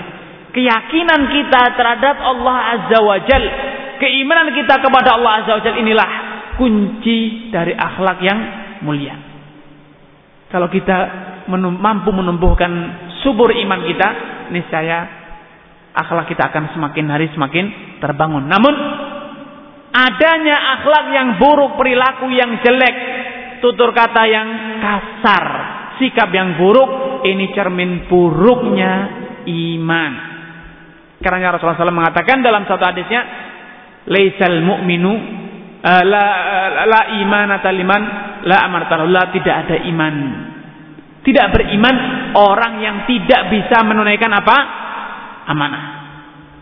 [0.53, 3.43] keyakinan kita terhadap Allah Azza wa Jal
[3.99, 6.09] keimanan kita kepada Allah Azza wa Jal inilah
[6.57, 8.39] kunci dari akhlak yang
[8.85, 9.15] mulia.
[10.53, 10.97] Kalau kita
[11.49, 12.71] mampu menumbuhkan
[13.25, 14.09] subur iman kita,
[14.53, 14.97] niscaya
[15.97, 18.45] akhlak kita akan semakin hari semakin terbangun.
[18.45, 18.73] Namun
[19.89, 22.95] adanya akhlak yang buruk, perilaku yang jelek,
[23.65, 24.47] tutur kata yang
[24.77, 25.45] kasar,
[26.01, 28.93] sikap yang buruk, ini cermin buruknya
[29.47, 30.11] iman.
[31.23, 33.21] Karena Rasulullah SAW mengatakan dalam satu hadisnya,
[34.11, 35.13] "Laisal mu'minu
[35.83, 38.03] uh, la, uh, la imanata liman
[38.47, 40.15] la amartallah tidak ada iman.
[41.23, 41.95] Tidak beriman
[42.35, 44.57] orang yang tidak bisa menunaikan apa?
[45.47, 45.83] Amanah.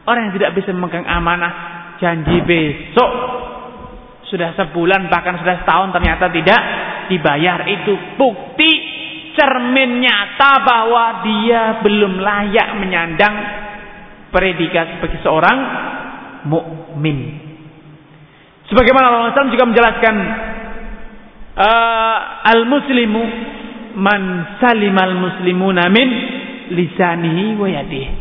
[0.06, 1.54] Orang yang tidak bisa memegang amanah
[1.98, 3.12] janji besok
[4.30, 6.62] sudah sebulan bahkan sudah setahun ternyata tidak
[7.12, 8.72] dibayar itu bukti
[9.38, 13.36] cermin nyata bahwa dia belum layak menyandang
[14.32, 15.58] predikat sebagai seorang
[16.48, 17.18] mukmin.
[18.72, 20.16] Sebagaimana Allah SAW juga menjelaskan
[21.60, 22.18] uh,
[22.56, 23.24] al-muslimu
[24.00, 24.22] man
[24.64, 26.10] salimal muslimuna min
[26.72, 28.12] lisanihi wa yadihi.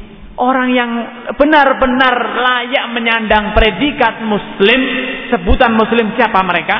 [0.41, 0.91] Orang yang
[1.37, 4.81] benar-benar layak menyandang predikat muslim,
[5.29, 6.77] sebutan muslim siapa mereka?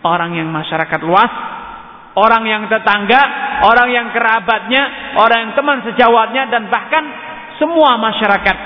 [0.00, 1.32] Orang yang masyarakat luas,
[2.14, 3.20] orang yang tetangga,
[3.66, 4.82] orang yang kerabatnya,
[5.18, 7.04] orang yang teman sejawatnya dan bahkan
[7.58, 8.56] semua masyarakat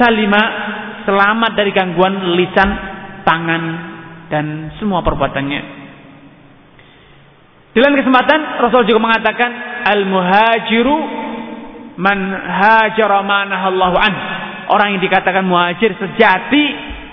[0.00, 0.42] salima
[1.04, 2.70] selamat dari gangguan lisan,
[3.22, 3.62] tangan,
[4.32, 5.84] dan semua perbuatannya.
[7.74, 9.50] Dalam kesempatan Rasul juga mengatakan
[9.82, 10.96] al-muhajiru
[11.98, 14.14] man hajara manahallahu an.
[14.70, 16.64] Orang yang dikatakan muhajir sejati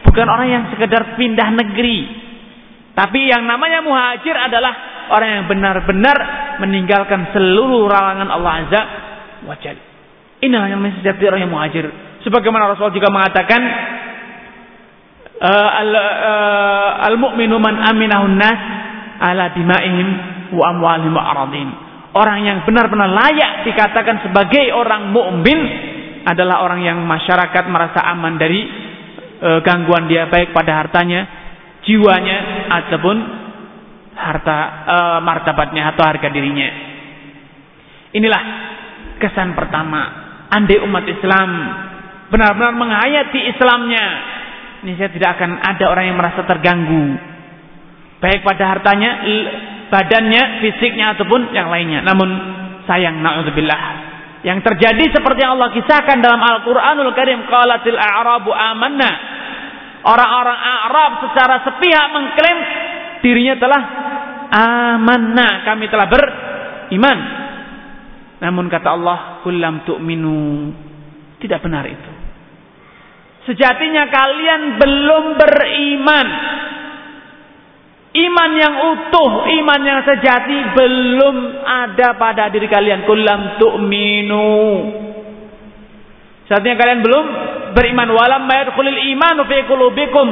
[0.05, 2.20] bukan orang yang sekedar pindah negeri.
[2.91, 4.73] Tapi yang namanya muhajir adalah
[5.11, 6.17] orang yang benar-benar
[6.59, 8.81] meninggalkan seluruh larangan Allah Azza
[9.47, 9.83] wa Jalla.
[10.41, 11.85] Inilah yang sejati orang yang muhajir.
[12.25, 13.61] Sebagaimana Rasul juga mengatakan
[15.41, 15.69] uh,
[17.09, 18.59] al-mu'minu man aminahun nas
[19.21, 20.07] ala dimaihim
[20.53, 21.69] wa amwalihim wa.
[22.11, 25.59] Orang yang benar-benar layak dikatakan sebagai orang mukmin
[26.27, 28.61] adalah orang yang masyarakat merasa aman dari
[29.41, 31.40] uh, gangguan dia baik pada hartanya,
[31.85, 32.37] jiwanya
[32.69, 33.17] ataupun
[34.15, 36.69] harta uh, martabatnya atau harga dirinya.
[38.11, 38.43] Inilah
[39.17, 40.01] kesan pertama.
[40.51, 41.49] Andai umat Islam
[42.27, 44.05] benar-benar menghayati Islamnya,
[44.83, 47.05] ini saya tidak akan ada orang yang merasa terganggu.
[48.19, 49.25] Baik pada hartanya,
[49.89, 52.05] badannya, fisiknya ataupun yang lainnya.
[52.05, 52.29] Namun
[52.85, 53.81] sayang naudzubillah.
[54.41, 59.11] Yang terjadi seperti yang Allah kisahkan dalam Al-Qur'anul Karim, qalatil a'rabu amanna.
[60.01, 62.57] Orang-orang Arab secara sepihak mengklaim
[63.21, 63.81] dirinya telah
[64.49, 67.19] amanna, kami telah beriman.
[68.41, 70.73] Namun kata Allah, "Kullam tu'minu."
[71.37, 72.11] Tidak benar itu.
[73.45, 76.27] Sejatinya kalian belum beriman.
[78.11, 83.05] Iman yang utuh, iman yang sejati belum ada pada diri kalian.
[83.05, 84.49] Kullam tu'minu.
[86.49, 87.25] Saatnya kalian belum
[87.73, 90.27] beriman walam mayadkhulul imanu fi qulubikum.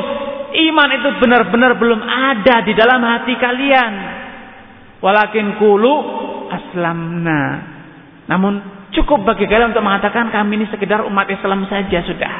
[0.49, 3.93] Iman itu benar-benar belum ada di dalam hati kalian.
[4.99, 5.93] Walakin kulu
[6.49, 7.41] aslamna.
[8.25, 8.53] Namun
[8.93, 12.35] cukup bagi kalian untuk mengatakan kami ini sekedar umat Islam saja sudah.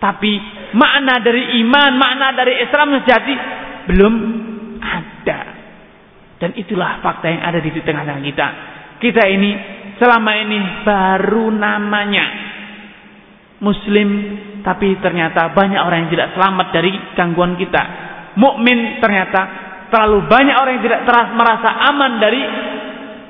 [0.00, 0.32] Tapi
[0.72, 3.34] makna dari iman, makna dari Islam sejati
[3.90, 4.14] belum
[4.80, 5.40] ada.
[6.40, 8.48] Dan itulah fakta yang ada di tengah-tengah kita.
[8.96, 9.50] Kita ini
[10.00, 12.49] selama ini baru namanya
[13.60, 14.08] muslim
[14.60, 17.82] tapi ternyata banyak orang yang tidak selamat dari gangguan kita.
[18.36, 19.40] Mukmin ternyata
[19.92, 22.42] terlalu banyak orang yang tidak teras merasa aman dari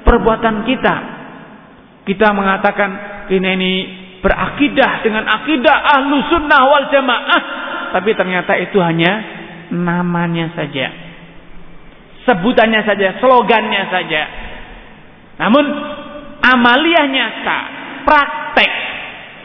[0.05, 0.95] perbuatan kita.
[2.07, 2.91] Kita mengatakan
[3.31, 3.73] ini ini
[4.21, 7.43] berakidah dengan akidah ahlu sunnah wal jamaah.
[7.91, 9.13] Tapi ternyata itu hanya
[9.75, 10.87] namanya saja.
[12.27, 14.23] Sebutannya saja, slogannya saja.
[15.41, 15.65] Namun
[16.45, 17.59] amaliah nyata,
[18.05, 18.73] praktek,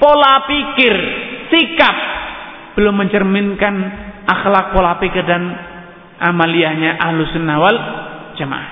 [0.01, 0.93] pola pikir,
[1.51, 1.95] sikap
[2.75, 3.75] belum mencerminkan
[4.27, 5.43] akhlak pola pikir dan
[6.19, 7.77] amaliyahnya ahlu sunnah wal
[8.35, 8.69] jamaah.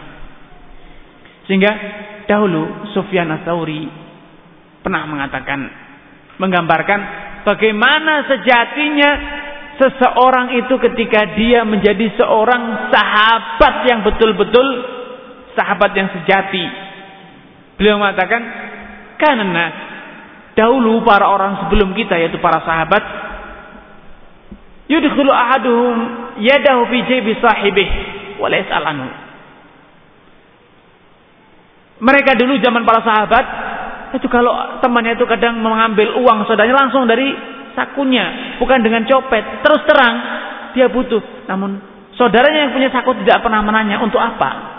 [1.47, 1.71] Sehingga
[2.28, 3.88] dahulu Sufyan Atsauri
[4.84, 5.59] pernah mengatakan
[6.39, 6.99] menggambarkan
[7.47, 9.11] bagaimana sejatinya
[9.80, 14.67] seseorang itu ketika dia menjadi seorang sahabat yang betul-betul
[15.57, 16.65] sahabat yang sejati.
[17.78, 18.41] Beliau mengatakan
[19.17, 19.92] karena
[20.53, 23.01] dahulu para orang sebelum kita yaitu para sahabat
[24.89, 25.97] yudkhulu ahaduhum
[26.37, 27.89] yadahu fi jaybi sahibih
[28.37, 28.49] wa.
[32.03, 33.45] Mereka dulu zaman para sahabat
[34.13, 37.33] itu kalau temannya itu kadang mengambil uang saudaranya langsung dari
[37.73, 39.65] sakunya, bukan dengan copet.
[39.65, 40.15] Terus terang
[40.77, 41.81] dia butuh, namun
[42.19, 44.73] saudaranya yang punya saku tidak pernah menanya untuk apa.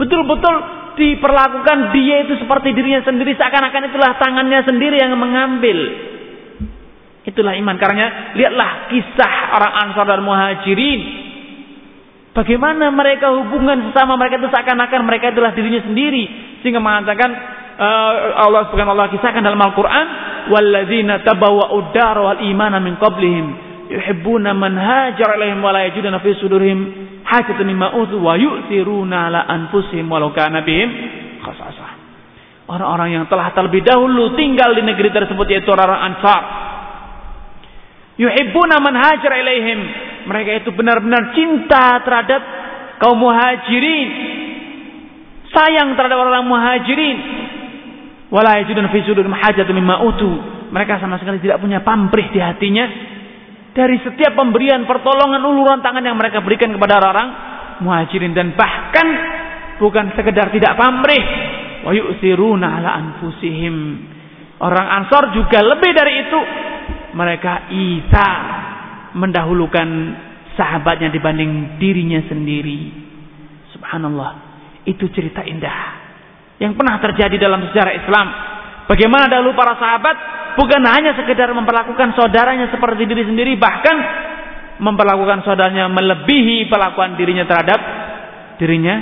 [0.00, 5.78] Betul-betul diperlakukan dia itu seperti dirinya sendiri seakan-akan itulah tangannya sendiri yang mengambil.
[7.26, 7.76] Itulah iman.
[7.76, 11.00] Karena lihatlah kisah orang Ansar dan Muhajirin.
[12.30, 16.24] Bagaimana mereka hubungan sesama mereka itu seakan-akan mereka itulah dirinya sendiri.
[16.62, 17.30] Sehingga mengatakan
[17.76, 18.12] uh,
[18.44, 20.06] Allah subhanahu wa kisahkan dalam Al-Quran.
[20.48, 23.46] Walladzina tabawwa'ud dar wal imana min qablihim.
[23.90, 25.90] Yuhibbuna man hajar ilaihim wa la
[26.22, 30.88] fi sudurihim hajatun mimma utu wa yu'thiruna ala anfusihim walau kana bihim
[31.42, 31.90] khasasah.
[32.70, 36.42] Orang-orang yang telah terlebih dahulu tinggal di negeri tersebut yaitu orang-orang Ansar
[38.20, 39.80] Yuhibbuna man hajar ilaihim.
[40.28, 42.42] Mereka itu benar-benar cinta terhadap
[43.00, 44.08] kaum muhajirin.
[45.48, 47.18] Sayang terhadap orang-orang muhajirin.
[48.28, 50.30] Wala yajidun fi sudurihim hajatun mimma utu.
[50.68, 52.86] Mereka sama sekali tidak punya pamrih di hatinya
[53.70, 57.28] dari setiap pemberian pertolongan uluran tangan yang mereka berikan kepada orang-orang
[57.80, 59.06] muhajirin dan bahkan
[59.80, 61.24] bukan sekedar tidak pamrih
[61.86, 63.76] wa yu'thiruna ala anfusihim.
[64.60, 66.40] Orang Ansor juga lebih dari itu
[67.16, 68.28] mereka Isa
[69.16, 69.88] mendahulukan
[70.54, 72.92] sahabatnya dibanding dirinya sendiri.
[73.72, 74.52] Subhanallah.
[74.84, 76.00] Itu cerita indah
[76.60, 78.26] yang pernah terjadi dalam sejarah Islam.
[78.90, 80.16] Bagaimana dahulu para sahabat
[80.58, 83.94] bukan hanya sekedar memperlakukan saudaranya seperti diri sendiri, bahkan
[84.82, 87.78] memperlakukan saudaranya melebihi perlakuan dirinya terhadap
[88.58, 88.98] dirinya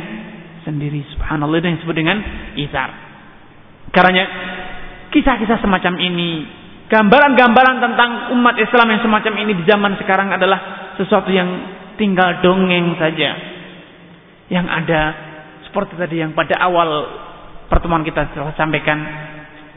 [0.69, 1.09] sendiri.
[1.16, 2.19] Subhanallah itu yang disebut dengan
[2.60, 2.89] isar.
[3.89, 4.24] Karena
[5.09, 6.59] kisah-kisah semacam ini
[6.89, 11.44] Gambaran-gambaran tentang umat Islam yang semacam ini di zaman sekarang adalah sesuatu yang
[12.01, 13.36] tinggal dongeng saja.
[14.48, 15.01] Yang ada
[15.69, 16.89] seperti tadi yang pada awal
[17.69, 19.05] pertemuan kita telah sampaikan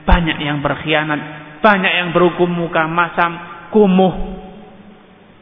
[0.05, 1.19] banyak yang berkhianat,
[1.61, 3.31] banyak yang berhukum muka masam,
[3.69, 4.13] kumuh,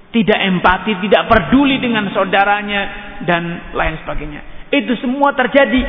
[0.09, 2.81] tidak empati, tidak peduli dengan saudaranya
[3.23, 4.41] dan lain sebagainya.
[4.69, 5.81] Itu semua terjadi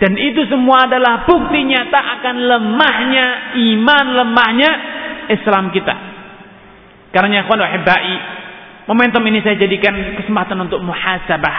[0.00, 3.26] dan itu semua adalah bukti nyata akan lemahnya
[3.76, 4.70] iman, lemahnya
[5.28, 5.94] Islam kita.
[7.12, 8.16] Karena ikhwan wahibai,
[8.88, 11.58] momentum ini saya jadikan kesempatan untuk muhasabah,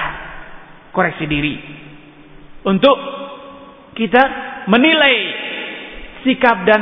[0.90, 1.56] koreksi diri.
[2.66, 2.98] Untuk
[3.94, 4.24] kita
[4.66, 5.16] menilai
[6.26, 6.82] sikap dan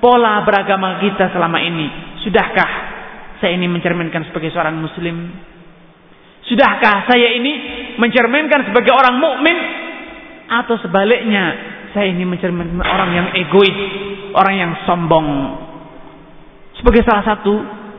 [0.00, 1.86] pola beragama kita selama ini.
[2.24, 2.70] Sudahkah
[3.38, 5.16] saya ini mencerminkan sebagai seorang muslim?
[6.46, 7.52] Sudahkah saya ini
[7.98, 9.56] mencerminkan sebagai orang mukmin
[10.46, 11.44] atau sebaliknya
[11.90, 13.78] saya ini mencerminkan orang yang egois,
[14.36, 15.26] orang yang sombong,
[16.76, 17.54] sebagai salah satu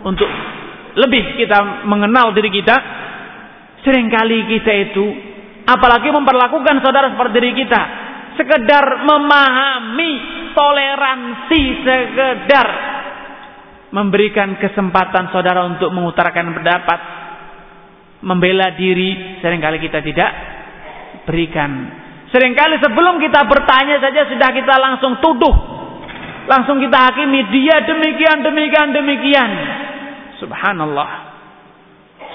[0.06, 0.30] untuk
[0.98, 2.76] lebih kita mengenal diri kita
[3.86, 5.06] sering kali kita itu
[5.66, 7.82] apalagi memperlakukan saudara seperti diri kita
[8.38, 10.12] sekedar memahami
[10.58, 12.70] toleransi sekedar.
[13.88, 17.00] Memberikan kesempatan saudara untuk mengutarakan pendapat.
[18.26, 20.32] Membela diri sering kali kita tidak
[21.30, 21.72] berikan.
[22.34, 25.56] Seringkali sebelum kita bertanya saja sudah kita langsung tuduh.
[26.50, 29.52] Langsung kita hakimi dia demikian demikian demikian.
[30.42, 31.10] Subhanallah.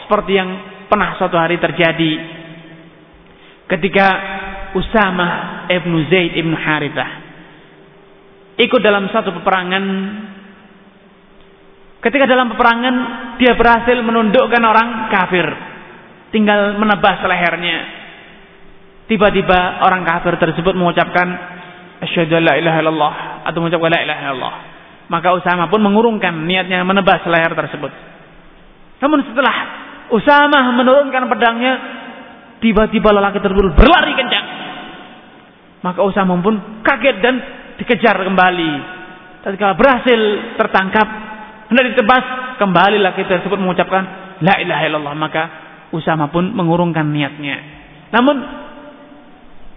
[0.06, 0.50] Seperti yang
[0.88, 2.12] pernah suatu hari terjadi
[3.68, 4.06] ketika
[4.72, 5.28] Usama
[5.68, 7.21] ibnu Zaid ibnu Harithah
[8.60, 9.84] ikut dalam satu peperangan.
[12.02, 12.94] Ketika dalam peperangan
[13.38, 15.46] dia berhasil menundukkan orang kafir.
[16.32, 17.78] Tinggal menebas lehernya.
[19.06, 21.28] Tiba-tiba orang kafir tersebut mengucapkan
[22.00, 23.14] asyhadu la ilaha illallah
[23.44, 24.54] atau mengucapkan la ilaha illallah.
[25.12, 27.92] Maka Usama pun mengurungkan niatnya menebas leher tersebut.
[29.04, 29.54] Namun setelah
[30.08, 31.72] Usama menurunkan pedangnya,
[32.64, 34.46] tiba-tiba lelaki tersebut berlari kencang.
[35.82, 37.34] Maka Usama pun kaget dan
[37.80, 38.72] dikejar kembali.
[39.42, 40.20] Tatkala berhasil
[40.58, 41.08] tertangkap,
[41.72, 42.24] hendak ditebas,
[42.62, 44.02] kembali lelaki tersebut mengucapkan
[44.42, 45.42] la ilaha illallah, maka
[45.92, 47.60] Usama pun mengurungkan niatnya.
[48.16, 48.36] Namun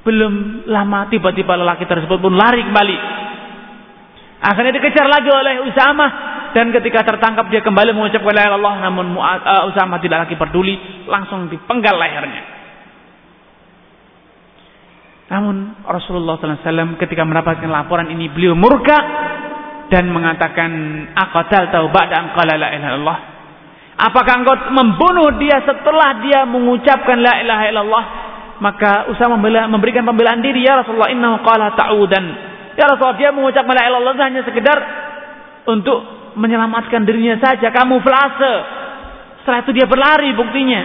[0.08, 0.34] belum
[0.70, 2.98] lama tiba-tiba lelaki tersebut pun lari kembali.
[4.46, 6.08] Akhirnya dikejar lagi oleh Usama
[6.56, 10.80] dan ketika tertangkap dia kembali mengucapkan la ilaha Allah namun uh, Usama tidak lagi peduli,
[11.10, 12.55] langsung dipenggal lehernya.
[15.26, 18.98] Namun Rasulullah SAW ketika mendapatkan laporan ini beliau murka
[19.90, 20.70] dan mengatakan
[21.18, 23.20] aqatal tahu ba'da qala la ilaha illallah.
[23.96, 28.06] Apakah engkau membunuh dia setelah dia mengucapkan la ilaha illallah?
[28.56, 32.26] Maka Usama memberikan pembelaan diri ya Rasulullah innahu qala ta'udan.
[32.78, 34.78] Ya Rasulullah dia mengucapkan la ilaha illallah hanya sekedar
[35.66, 36.00] untuk
[36.38, 38.54] menyelamatkan dirinya saja, kamu flase.
[39.42, 40.82] Setelah itu dia berlari buktinya.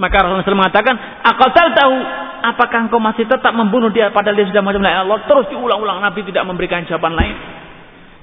[0.00, 1.96] Maka Rasulullah SAW mengatakan, akal tahu
[2.40, 5.24] apakah engkau masih tetap membunuh dia padahal dia sudah macam Allah.
[5.28, 7.36] Terus diulang-ulang Nabi tidak memberikan jawaban lain.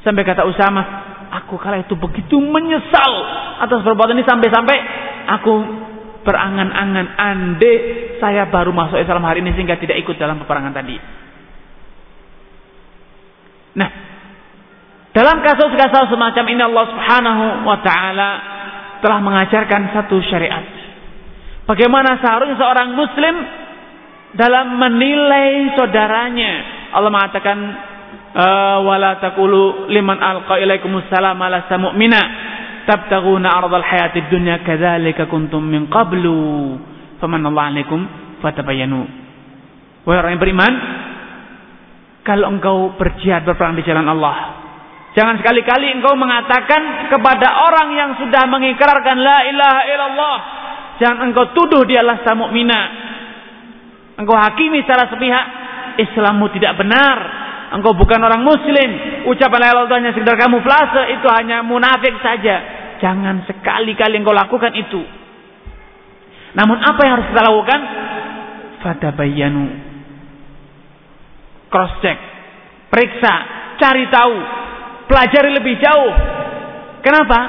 [0.01, 0.81] Sampai kata Usama,
[1.31, 3.11] aku kala itu begitu menyesal
[3.61, 4.77] atas perbuatan ini sampai-sampai
[5.27, 5.53] aku
[6.23, 7.73] berangan-angan ande
[8.19, 10.95] saya baru masuk Islam hari ini sehingga tidak ikut dalam peperangan tadi.
[13.77, 13.89] Nah,
[15.13, 18.29] dalam kasus-kasus semacam ini Allah Subhanahu wa taala
[18.99, 20.65] telah mengajarkan satu syariat.
[21.67, 23.35] Bagaimana seharusnya seorang muslim
[24.35, 26.51] dalam menilai saudaranya.
[26.91, 27.57] Allah mengatakan
[28.35, 32.21] eh, wala taqulu liman alqa ilaikumussalam lasta mu'mina
[32.87, 36.75] tabtaguna ardal hayatid dunya kadzalika kuntum min qablu
[37.19, 37.99] famanallahu alaikum
[38.39, 39.03] fatabayyanu.
[40.07, 40.73] Wahai orang yang beriman,
[42.23, 44.57] kalau engkau berjihad berperang di jalan Allah,
[45.17, 50.37] Jangan sekali-kali engkau mengatakan kepada orang yang sudah mengikrarkan la ilaha illallah.
[51.01, 52.81] Jangan engkau tuduh dia lasta mukmina.
[54.17, 55.45] Engkau hakimi secara sepihak.
[55.97, 57.17] Islammu tidak benar.
[57.73, 58.89] Engkau bukan orang muslim.
[59.29, 61.17] Ucapan la ilaha hanya sekedar kamuflase.
[61.17, 62.55] Itu hanya munafik saja.
[62.97, 65.01] Jangan sekali-kali engkau lakukan itu.
[66.57, 67.79] Namun apa yang harus kita lakukan?
[68.81, 69.65] Fatabayyanu.
[71.69, 72.17] Cross check.
[72.89, 73.35] Periksa.
[73.77, 74.37] Cari tahu
[75.07, 76.13] Pelajari lebih jauh.
[76.99, 77.39] Kenapa?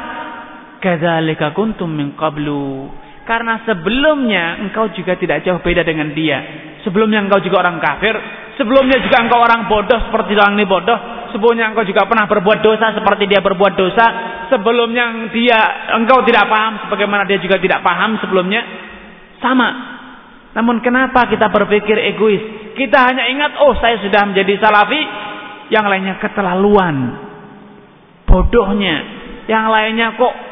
[0.79, 2.87] Kadzalika kuntum min qablu.
[3.29, 6.41] Karena sebelumnya engkau juga tidak jauh beda dengan dia.
[6.81, 8.17] Sebelumnya engkau juga orang kafir,
[8.57, 10.97] sebelumnya juga engkau orang bodoh seperti orang ini bodoh,
[11.37, 14.07] sebelumnya engkau juga pernah berbuat dosa seperti dia berbuat dosa,
[14.49, 15.61] sebelumnya dia
[16.01, 18.65] engkau tidak paham sebagaimana dia juga tidak paham sebelumnya.
[19.45, 19.69] Sama.
[20.57, 22.73] Namun kenapa kita berpikir egois?
[22.73, 25.01] Kita hanya ingat, oh saya sudah menjadi salafi,
[25.69, 26.97] yang lainnya keterlaluan
[28.25, 28.97] bodohnya.
[29.45, 30.48] Yang lainnya kok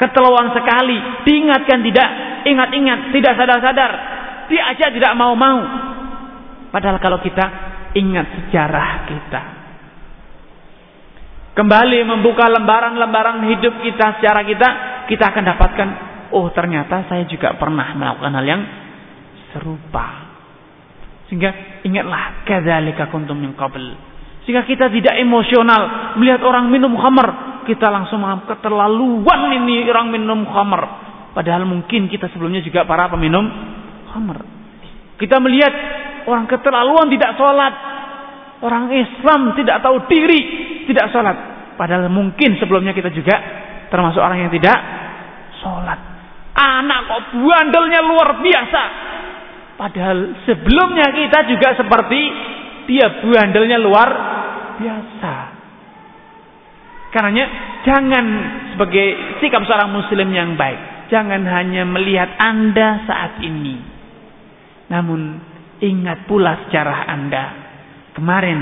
[0.00, 0.96] keterlaluan sekali.
[1.28, 2.08] Diingatkan tidak,
[2.48, 3.92] ingat-ingat, tidak sadar-sadar.
[4.48, 5.60] Dia aja tidak mau-mau.
[6.72, 7.44] Padahal kalau kita
[7.92, 9.42] ingat sejarah kita.
[11.52, 14.68] Kembali membuka lembaran-lembaran hidup kita, sejarah kita,
[15.12, 15.88] kita akan dapatkan,
[16.32, 18.62] oh ternyata saya juga pernah melakukan hal yang
[19.52, 20.30] serupa.
[21.28, 24.09] Sehingga ingatlah, kadzalika kuntum min qabl
[24.50, 30.42] sehingga kita tidak emosional melihat orang minum khamar, kita langsung menganggap keterlaluan ini orang minum
[30.42, 30.82] khamar.
[31.30, 33.46] Padahal mungkin kita sebelumnya juga para peminum
[34.10, 34.42] khamar.
[35.22, 35.70] Kita melihat
[36.26, 37.74] orang keterlaluan tidak sholat,
[38.66, 40.40] orang Islam tidak tahu diri,
[40.90, 41.36] tidak sholat.
[41.78, 43.38] Padahal mungkin sebelumnya kita juga
[43.86, 44.74] termasuk orang yang tidak
[45.62, 45.98] sholat.
[46.58, 48.82] Anak kok bandelnya luar biasa.
[49.78, 52.20] Padahal sebelumnya kita juga seperti
[52.90, 54.29] dia bandelnya luar
[54.80, 55.34] biasa.
[57.12, 57.46] Karenanya
[57.84, 58.26] jangan
[58.74, 63.76] sebagai sikap seorang muslim yang baik, jangan hanya melihat Anda saat ini.
[64.90, 65.50] Namun
[65.80, 67.44] Ingat pula sejarah Anda.
[68.12, 68.60] Kemarin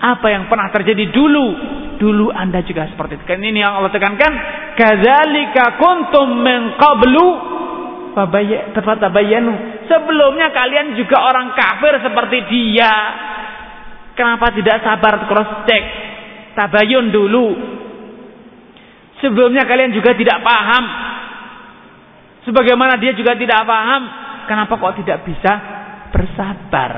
[0.00, 1.46] apa yang pernah terjadi dulu
[2.00, 3.24] dulu Anda juga seperti itu.
[3.28, 4.32] Ini yang Allah tekankan,
[4.72, 7.28] kadzalika kuntum min qablu
[8.72, 9.84] fatabayyanu.
[9.84, 12.92] Sebelumnya kalian juga orang kafir seperti dia.
[14.14, 15.84] Kenapa tidak sabar cross check?
[16.54, 17.46] Tabayun dulu.
[19.18, 20.84] Sebelumnya kalian juga tidak paham.
[22.46, 24.02] Sebagaimana dia juga tidak paham.
[24.46, 25.52] Kenapa kok tidak bisa
[26.14, 26.92] bersabar?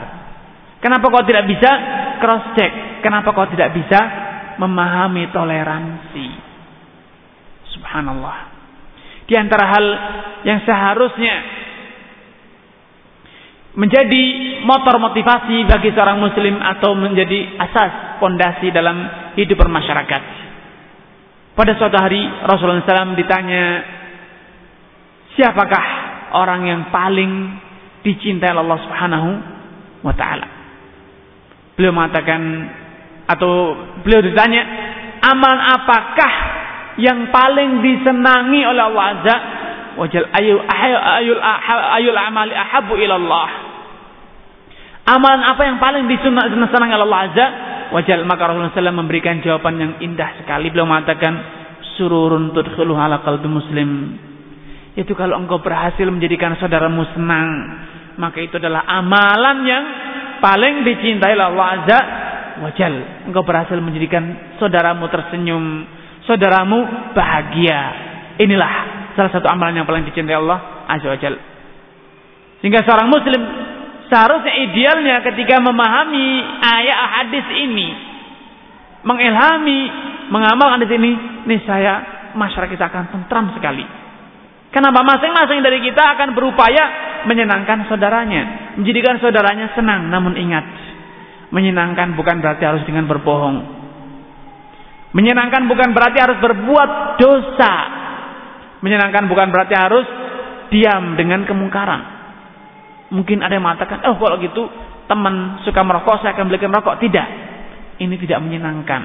[0.82, 1.70] Kenapa kok tidak bisa
[2.20, 3.00] cross check?
[3.00, 4.00] Kenapa kok tidak bisa
[4.60, 6.28] memahami toleransi.
[7.76, 8.38] Subhanallah.
[9.26, 9.86] Di antara hal
[10.46, 11.34] yang seharusnya
[13.76, 14.24] menjadi
[14.64, 18.96] motor motivasi bagi seorang muslim atau menjadi asas pondasi dalam
[19.36, 20.22] hidup bermasyarakat.
[21.56, 23.64] Pada suatu hari Rasulullah SAW ditanya,
[25.36, 25.86] siapakah
[26.36, 27.32] orang yang paling
[28.00, 29.28] dicintai Allah Subhanahu
[30.04, 30.48] wa taala?
[31.76, 32.40] Beliau mengatakan
[33.28, 34.62] atau beliau ditanya,
[35.20, 36.32] amal apakah
[36.96, 39.36] yang paling disenangi oleh Allah Azza
[40.00, 41.40] wajal ayul ayul
[42.00, 43.65] ayul amali ahabu ilallah.
[45.06, 47.46] Amalan apa yang paling disenangi oleh Allah Azza
[47.94, 50.66] wajal maka Rasulullah SAW memberikan jawaban yang indah sekali.
[50.74, 51.32] Beliau mengatakan
[51.94, 54.18] sururun tudkhulu ala qalbi muslim.
[54.98, 57.48] Itu kalau engkau berhasil menjadikan saudaramu senang,
[58.16, 59.84] maka itu adalah amalan yang
[60.40, 61.98] paling dicintai oleh Allah Azza
[62.64, 62.94] wajal.
[63.28, 65.84] Engkau berhasil menjadikan saudaramu tersenyum,
[66.24, 67.80] saudaramu bahagia.
[68.42, 68.72] Inilah
[69.14, 71.34] salah satu amalan yang paling dicintai Allah Azza wajal.
[72.64, 73.65] Sehingga seorang muslim
[74.08, 76.26] seharusnya idealnya ketika memahami
[76.62, 77.88] ayat hadis ini
[79.06, 79.80] mengilhami,
[80.34, 81.10] mengamalkan hadis ini,
[81.46, 81.94] nih saya
[82.34, 83.86] masyarakat kita akan tentram sekali.
[84.74, 86.84] Kenapa masing-masing dari kita akan berupaya
[87.30, 90.10] menyenangkan saudaranya, menjadikan saudaranya senang.
[90.10, 90.66] Namun ingat,
[91.54, 93.58] Menyenangkan bukan berarti harus dengan berbohong.
[95.14, 96.90] Menyenangkan bukan berarti harus berbuat
[97.22, 97.74] dosa.
[98.82, 100.06] Menyenangkan bukan berarti harus
[100.74, 102.15] diam dengan kemungkaran.
[103.12, 104.66] Mungkin ada yang mengatakan, oh kalau gitu
[105.06, 106.98] teman suka merokok, saya akan belikan merokok.
[106.98, 107.26] Tidak.
[108.02, 109.02] Ini tidak menyenangkan.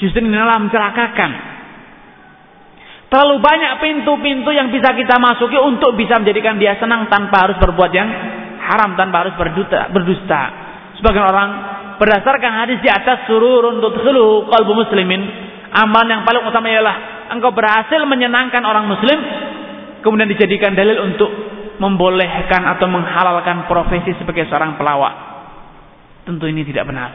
[0.00, 1.30] Justru ini adalah mencelakakan.
[3.06, 7.90] Terlalu banyak pintu-pintu yang bisa kita masuki untuk bisa menjadikan dia senang tanpa harus berbuat
[7.94, 8.08] yang
[8.66, 9.88] haram, tanpa harus berdusta.
[9.94, 10.42] berdusta.
[10.98, 11.48] Sebagian orang
[12.02, 15.22] berdasarkan hadis di atas sururun tudkhulu qalbu muslimin,
[15.70, 16.96] amal yang paling utama ialah
[17.30, 19.18] engkau berhasil menyenangkan orang muslim
[20.02, 21.30] kemudian dijadikan dalil untuk
[21.76, 25.14] membolehkan atau menghalalkan profesi sebagai seorang pelawak.
[26.24, 27.10] Tentu ini tidak benar.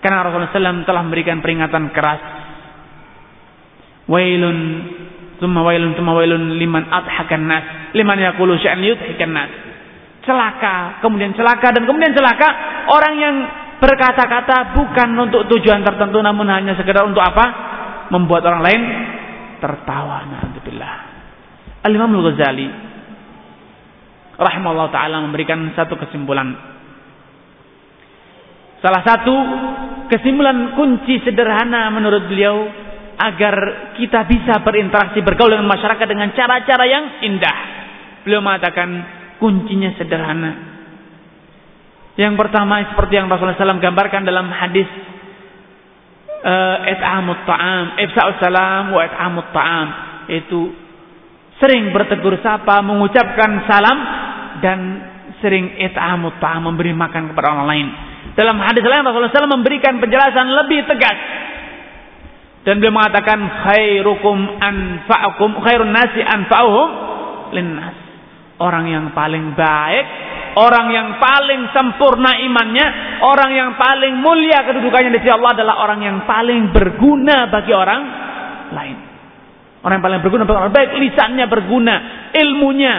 [0.00, 2.22] Karena Rasulullah SAW telah memberikan peringatan keras.
[4.10, 4.58] Wailun,
[5.38, 7.64] thumma wailun, thumma wailun liman adhakan nas.
[7.94, 9.70] Liman yakulu sya'an yudhikan nas
[10.24, 12.48] celaka, kemudian celaka dan kemudian celaka
[12.92, 13.36] orang yang
[13.80, 17.68] berkata-kata bukan untuk tujuan tertentu namun hanya sekedar untuk apa?
[18.12, 18.82] Membuat orang lain
[19.62, 20.26] tertawa.
[20.26, 20.94] Alhamdulillah.
[21.86, 22.89] Al-Imam Al-Ghazali
[24.40, 26.56] rahimahullah taala memberikan satu kesimpulan.
[28.80, 29.36] Salah satu
[30.08, 32.64] kesimpulan kunci sederhana menurut beliau
[33.20, 33.54] agar
[34.00, 37.58] kita bisa berinteraksi bergaul dengan masyarakat dengan cara-cara yang indah.
[38.24, 40.52] Beliau mengatakan Kuncinya sederhana.
[42.20, 44.84] Yang pertama seperti yang Rasulullah SAW gambarkan dalam hadis
[46.84, 49.88] et'amut ta'am, ifsa'us salam wa et'amut ta'am.
[50.28, 50.76] Itu
[51.56, 53.98] sering bertegur sapa, mengucapkan salam
[54.60, 54.78] dan
[55.40, 57.86] sering et'amut ta'am, memberi makan kepada orang lain.
[58.36, 61.18] Dalam hadis lain Rasulullah SAW memberikan penjelasan lebih tegas.
[62.60, 66.88] Dan beliau mengatakan khairukum anfa'ukum khairun nasi anfa'uhum
[67.56, 68.10] linnas
[68.60, 70.06] orang yang paling baik,
[70.60, 72.86] orang yang paling sempurna imannya,
[73.24, 78.02] orang yang paling mulia kedudukannya di sisi Allah adalah orang yang paling berguna bagi orang
[78.76, 78.96] lain.
[79.80, 81.94] Orang yang paling berguna bagi orang baik lisannya berguna,
[82.36, 82.94] ilmunya,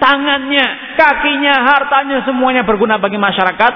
[0.00, 3.72] tangannya, kakinya, hartanya semuanya berguna bagi masyarakat.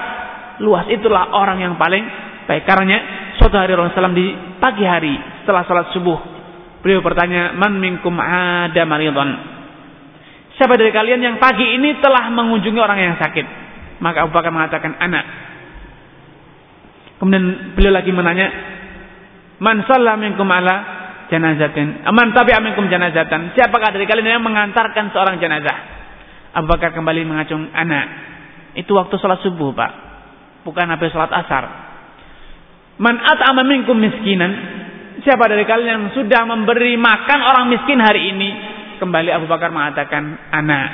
[0.65, 2.03] Luas itulah orang yang paling
[2.49, 2.65] baik.
[2.65, 2.97] Karena
[3.37, 4.27] suatu hari Rasulullah SAW di
[4.57, 6.17] pagi hari setelah salat subuh
[6.81, 9.53] beliau bertanya, "Man minkum ada maridhan?"
[10.55, 13.45] Siapa dari kalian yang pagi ini telah mengunjungi orang yang sakit?
[13.99, 15.25] Maka Abu Bakar mengatakan anak.
[17.19, 18.47] Kemudian beliau lagi menanya,
[19.59, 20.75] Man shalla minkum ala
[21.31, 22.03] janazatin?
[22.07, 23.55] Man tabi'a minkum janazatan?
[23.55, 26.04] Siapakah dari kalian yang mengantarkan seorang jenazah?
[26.55, 28.05] Abu Bakar kembali mengacung anak.
[28.79, 29.91] Itu waktu sholat subuh, Pak.
[30.63, 31.63] Bukan habis sholat asar.
[32.95, 34.51] Man at'ama minkum miskinan?
[35.19, 38.49] Siapa dari kalian yang sudah memberi makan orang miskin hari ini?
[38.95, 40.23] Kembali Abu Bakar mengatakan,
[40.55, 40.87] anak,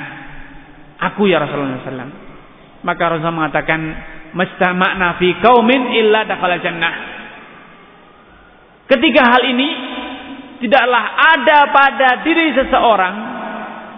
[0.98, 2.10] aku ya Rasulullah SAW.
[2.82, 3.80] Maka Rasul mengatakan,
[4.34, 6.94] "Mastama'na fi qaumin illa dakhala jannah."
[8.90, 9.68] Ketiga hal ini
[10.58, 11.04] tidaklah
[11.38, 13.14] ada pada diri seseorang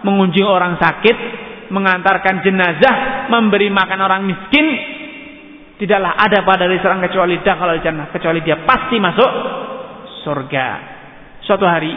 [0.04, 1.16] mengunjungi orang sakit,
[1.70, 4.66] mengantarkan jenazah, memberi makan orang miskin,
[5.80, 9.30] tidaklah ada pada diri seorang kecuali dakhala jannah, kecuali dia pasti masuk
[10.24, 10.66] surga.
[11.44, 11.92] Suatu hari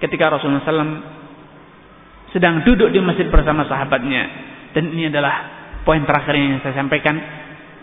[0.00, 0.96] ketika Rasulullah SAW
[2.32, 4.22] sedang duduk di masjid bersama sahabatnya
[4.72, 5.34] dan ini adalah
[5.84, 7.16] poin terakhir yang saya sampaikan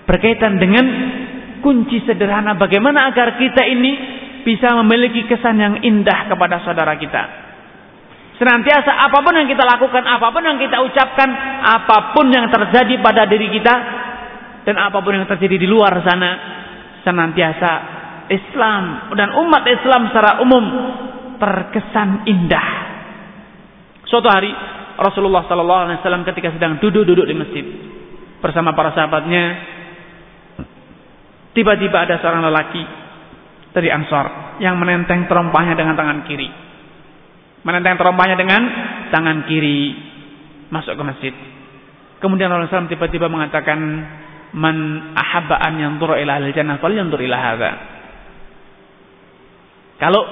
[0.07, 0.85] berkaitan dengan
[1.61, 3.91] kunci sederhana bagaimana agar kita ini
[4.47, 7.46] bisa memiliki kesan yang indah kepada saudara kita.
[8.37, 11.29] Senantiasa apa pun yang kita lakukan, apa pun yang kita ucapkan,
[11.65, 13.75] apa pun yang terjadi pada diri kita
[14.61, 16.31] dan apa pun yang terjadi di luar sana,
[17.01, 17.71] senantiasa
[18.29, 20.63] Islam dan umat Islam secara umum
[21.41, 22.67] terkesan indah.
[24.05, 24.53] Suatu hari
[25.01, 27.65] Rasulullah Sallallahu Alaihi Wasallam ketika sedang duduk-duduk di masjid
[28.37, 29.43] bersama para sahabatnya,
[31.57, 32.83] tiba-tiba ada seorang lelaki
[33.73, 36.66] dari Ansar yang menenteng terompahnya dengan tangan kiri.
[37.67, 38.63] Menenteng terompahnya dengan
[39.11, 39.91] tangan kiri
[40.71, 41.33] masuk ke masjid.
[42.23, 43.75] Kemudian Rasulullah SAW tiba-tiba mengatakan,
[44.55, 44.77] "Man
[45.11, 47.71] ahabba an yanzura ila ahli jannah falyanzur ila hadza."
[49.99, 50.23] Kalau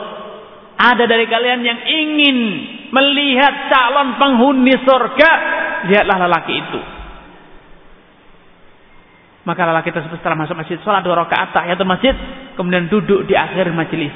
[0.80, 2.38] ada dari kalian yang ingin
[2.96, 5.32] melihat calon penghuni surga,
[5.92, 6.82] lihatlah lelaki itu.
[9.44, 12.16] Maka lelaki tersebut setelah masuk masjid, sholat dua rakaat tahiyatul masjid,
[12.56, 14.16] kemudian duduk di akhir majelis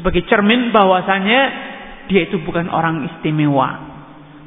[0.00, 1.69] sebagai cermin bahwasanya
[2.10, 3.68] dia itu bukan orang istimewa,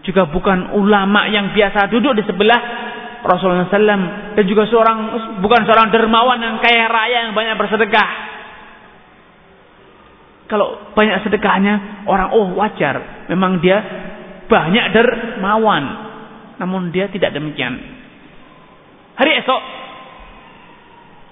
[0.04, 2.60] juga bukan ulama yang biasa duduk di sebelah
[3.24, 4.98] Rasulullah SAW dan juga seorang
[5.40, 8.10] bukan seorang dermawan yang kaya raya yang banyak bersedekah.
[10.52, 13.80] Kalau banyak sedekahnya orang oh wajar, memang dia
[14.52, 15.84] banyak dermawan,
[16.60, 17.80] namun dia tidak demikian.
[19.16, 19.62] Hari esok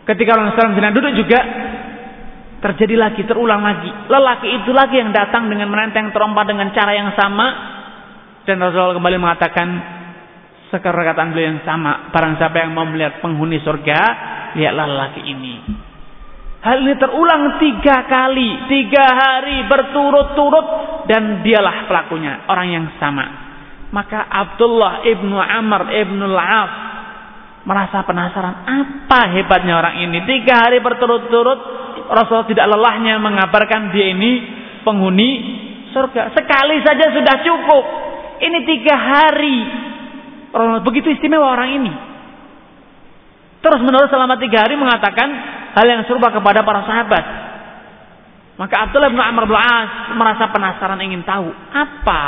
[0.01, 1.39] Ketika orang Islam sedang duduk juga
[2.61, 3.89] terjadi lagi, terulang lagi.
[4.07, 7.47] Lelaki itu lagi yang datang dengan menenteng trompa dengan cara yang sama
[8.41, 9.67] dan Rasulullah kembali mengatakan
[10.73, 12.09] sekerkatan beliau yang sama.
[12.09, 13.99] Barang siapa yang mau melihat penghuni surga,
[14.57, 15.55] lihatlah lelaki ini.
[16.61, 20.67] Hal ini terulang tiga kali, tiga hari berturut-turut
[21.09, 23.25] dan dialah pelakunya, orang yang sama.
[23.91, 26.73] Maka Abdullah ibnu Amr ibnu Al-As
[27.61, 30.21] merasa penasaran apa hebatnya orang ini.
[30.25, 31.59] Tiga hari berturut-turut
[32.11, 34.31] Rasul tidak lelahnya mengabarkan dia ini
[34.83, 35.29] penghuni
[35.95, 36.35] surga.
[36.35, 37.83] Sekali saja sudah cukup.
[38.41, 39.57] Ini tiga hari.
[40.83, 41.93] Begitu istimewa orang ini.
[43.61, 45.29] Terus menerus selama tiga hari mengatakan
[45.77, 47.25] hal yang serupa kepada para sahabat.
[48.59, 52.21] Maka Abdullah bin Amr bin As merasa penasaran ingin tahu apa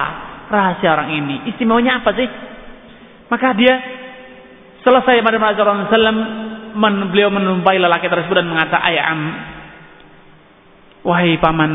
[0.47, 1.35] rahasia orang ini.
[1.51, 2.29] Istimewanya apa sih?
[3.27, 3.75] Maka dia
[4.83, 6.19] Selesai pada Rasulullah SAW,
[6.75, 9.19] men, beliau menumpai lelaki tersebut dan mengata, Ayam,
[11.03, 11.71] wahai paman,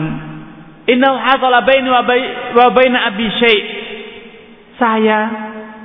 [0.89, 3.61] Innal hasala baini wa baina abi syai'
[4.81, 5.19] Saya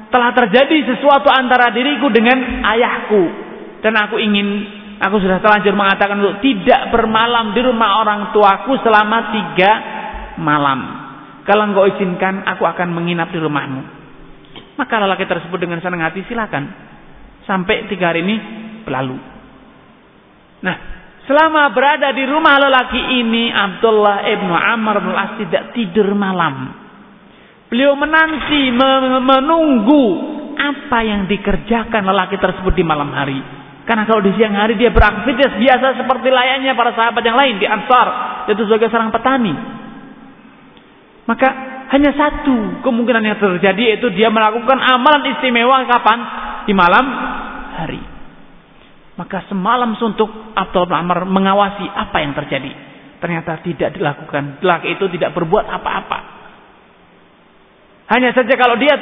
[0.07, 3.23] telah terjadi sesuatu antara diriku dengan ayahku
[3.83, 4.47] dan aku ingin
[5.01, 9.71] aku sudah terlanjur mengatakan untuk tidak bermalam di rumah orang tuaku selama tiga
[10.39, 10.79] malam.
[11.43, 13.81] Kalau engkau izinkan, aku akan menginap di rumahmu.
[14.79, 16.71] Maka lelaki tersebut dengan senang hati silakan.
[17.43, 18.35] Sampai tiga hari ini
[18.87, 19.19] berlalu.
[20.63, 20.75] Nah,
[21.27, 26.83] selama berada di rumah lelaki ini, Abdullah ibnu Amr bin As tidak tidur malam.
[27.71, 28.69] Beliau menanti,
[29.23, 30.03] menunggu
[30.53, 33.41] apa yang dikerjakan lelaki tersebut di malam hari.
[33.83, 37.67] Karena kalau di siang hari dia beraktivitas biasa seperti layaknya para sahabat yang lain di
[37.67, 38.07] Ansar,
[38.47, 39.53] yaitu sebagai seorang petani.
[41.27, 41.49] Maka
[41.91, 46.19] hanya satu kemungkinan yang terjadi yaitu dia melakukan amalan istimewa kapan?
[46.63, 47.05] Di malam
[47.75, 48.12] hari.
[49.13, 52.71] Maka semalam suntuk Abdul Amr mengawasi apa yang terjadi.
[53.21, 54.59] Ternyata tidak dilakukan.
[54.65, 56.19] Laki itu tidak berbuat apa-apa.
[58.09, 58.93] Hanya saja kalau dia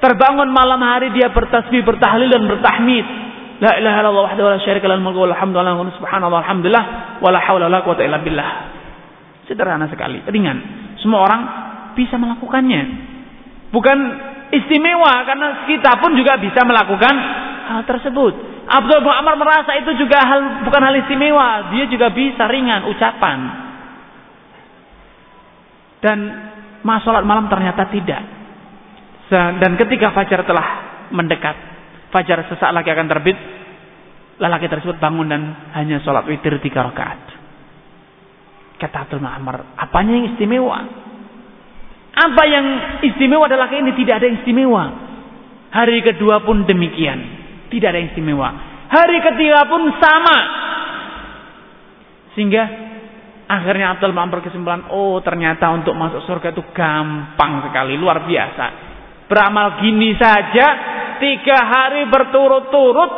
[0.00, 3.06] terbangun malam hari dia bertasbih, bertahlil dan bertahmid.
[3.56, 6.84] La ilaha illallah wahdahu la syarika lahu mulku wa alhamdulillah subhanallah alhamdulillah
[7.24, 8.50] wala haula wala quwata illa billah.
[9.48, 10.58] Sederhana sekali, ringan.
[11.00, 11.40] Semua orang
[11.94, 12.82] bisa melakukannya.
[13.70, 13.98] Bukan
[14.52, 17.14] istimewa karena kita pun juga bisa melakukan
[17.66, 18.55] hal tersebut.
[18.66, 23.38] Abdul bin Amr merasa itu juga hal bukan hal istimewa, dia juga bisa ringan ucapan.
[26.02, 26.18] Dan
[26.82, 28.22] masalah malam ternyata tidak.
[29.30, 30.66] Dan ketika fajar telah
[31.14, 31.56] mendekat,
[32.10, 33.38] fajar sesaat lagi akan terbit,
[34.42, 35.42] lelaki tersebut bangun dan
[35.78, 37.22] hanya sholat witir tiga rakaat.
[38.82, 40.78] Kata Abdul Amr, apanya yang istimewa?
[42.16, 42.66] Apa yang
[43.06, 44.84] istimewa adalah ini tidak ada yang istimewa.
[45.70, 47.45] Hari kedua pun demikian.
[47.66, 48.48] Tidak ada yang istimewa.
[48.86, 50.38] Hari ketiga pun sama.
[52.38, 52.64] Sehingga
[53.48, 58.66] akhirnya Abdul Ma'am berkesimpulan, oh ternyata untuk masuk surga itu gampang sekali, luar biasa.
[59.26, 60.66] Beramal gini saja,
[61.18, 63.10] tiga hari berturut-turut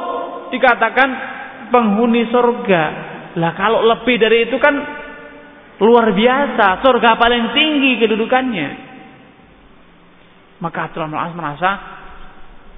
[0.55, 1.09] dikatakan
[1.69, 2.83] penghuni surga.
[3.37, 4.75] Lah kalau lebih dari itu kan
[5.85, 8.69] luar biasa, surga paling tinggi kedudukannya.
[10.65, 11.98] Maka Abdul Ma'am merasa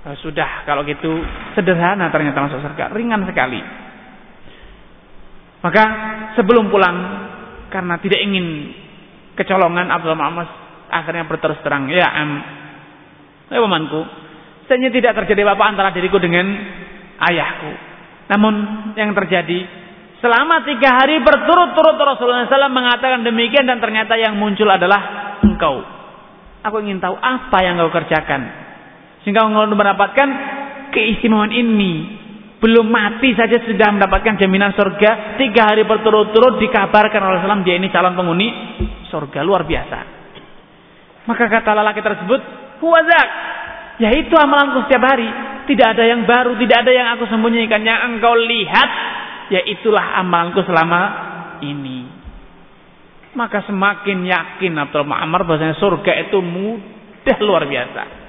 [0.01, 1.13] Oh, sudah kalau gitu
[1.53, 3.61] sederhana ternyata masuk surga, ringan sekali.
[5.61, 5.85] Maka
[6.41, 6.97] sebelum pulang
[7.69, 8.73] karena tidak ingin
[9.37, 10.49] kecolongan Abdul Muhammad
[10.89, 12.31] akhirnya berterus terang, ya am,
[13.53, 14.01] ya pamanku,
[14.65, 16.49] saya tidak terjadi apa-apa antara diriku dengan
[17.21, 17.73] ayahku.
[18.33, 18.55] Namun
[18.97, 19.69] yang terjadi
[20.25, 25.85] selama tiga hari berturut-turut Rasulullah SAW mengatakan demikian dan ternyata yang muncul adalah engkau.
[26.65, 28.60] Aku ingin tahu apa yang kau kerjakan.
[29.23, 30.29] Sehingga engkau mendapatkan
[30.93, 32.19] keistimewaan ini.
[32.61, 35.41] Belum mati saja sudah mendapatkan jaminan surga.
[35.41, 38.49] Tiga hari berturut-turut dikabarkan oleh Rasulullah dia ini calon penghuni
[39.09, 39.41] surga.
[39.41, 39.99] Luar biasa.
[41.25, 42.41] Maka kata lelaki tersebut,
[42.85, 43.29] Huwazak.
[44.01, 45.29] Yaitu amalanku setiap hari.
[45.69, 47.81] Tidak ada yang baru, tidak ada yang aku sembunyikan.
[47.81, 48.91] Yang engkau lihat,
[49.53, 51.01] yaitulah amalanku selama
[51.65, 52.09] ini.
[53.37, 58.20] Maka semakin yakin Abdul Ma'amar bahwasanya surga itu mudah luar biasa.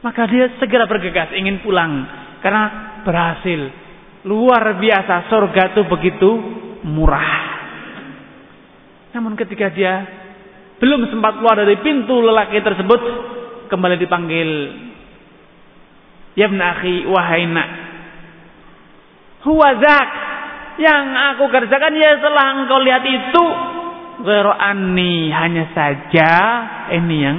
[0.00, 2.08] Maka dia segera bergegas ingin pulang
[2.40, 3.60] karena berhasil.
[4.24, 6.30] Luar biasa surga itu begitu
[6.84, 7.60] murah.
[9.16, 10.04] Namun ketika dia
[10.80, 13.00] belum sempat keluar dari pintu lelaki tersebut
[13.68, 14.50] kembali dipanggil
[16.38, 17.68] Ya akhi wahai nak
[19.44, 20.08] Huwazak
[20.80, 21.04] Yang
[21.34, 23.44] aku kerjakan ya setelah engkau lihat itu
[24.24, 24.54] Ghairu
[25.36, 26.32] hanya saja
[26.96, 27.38] Ini yang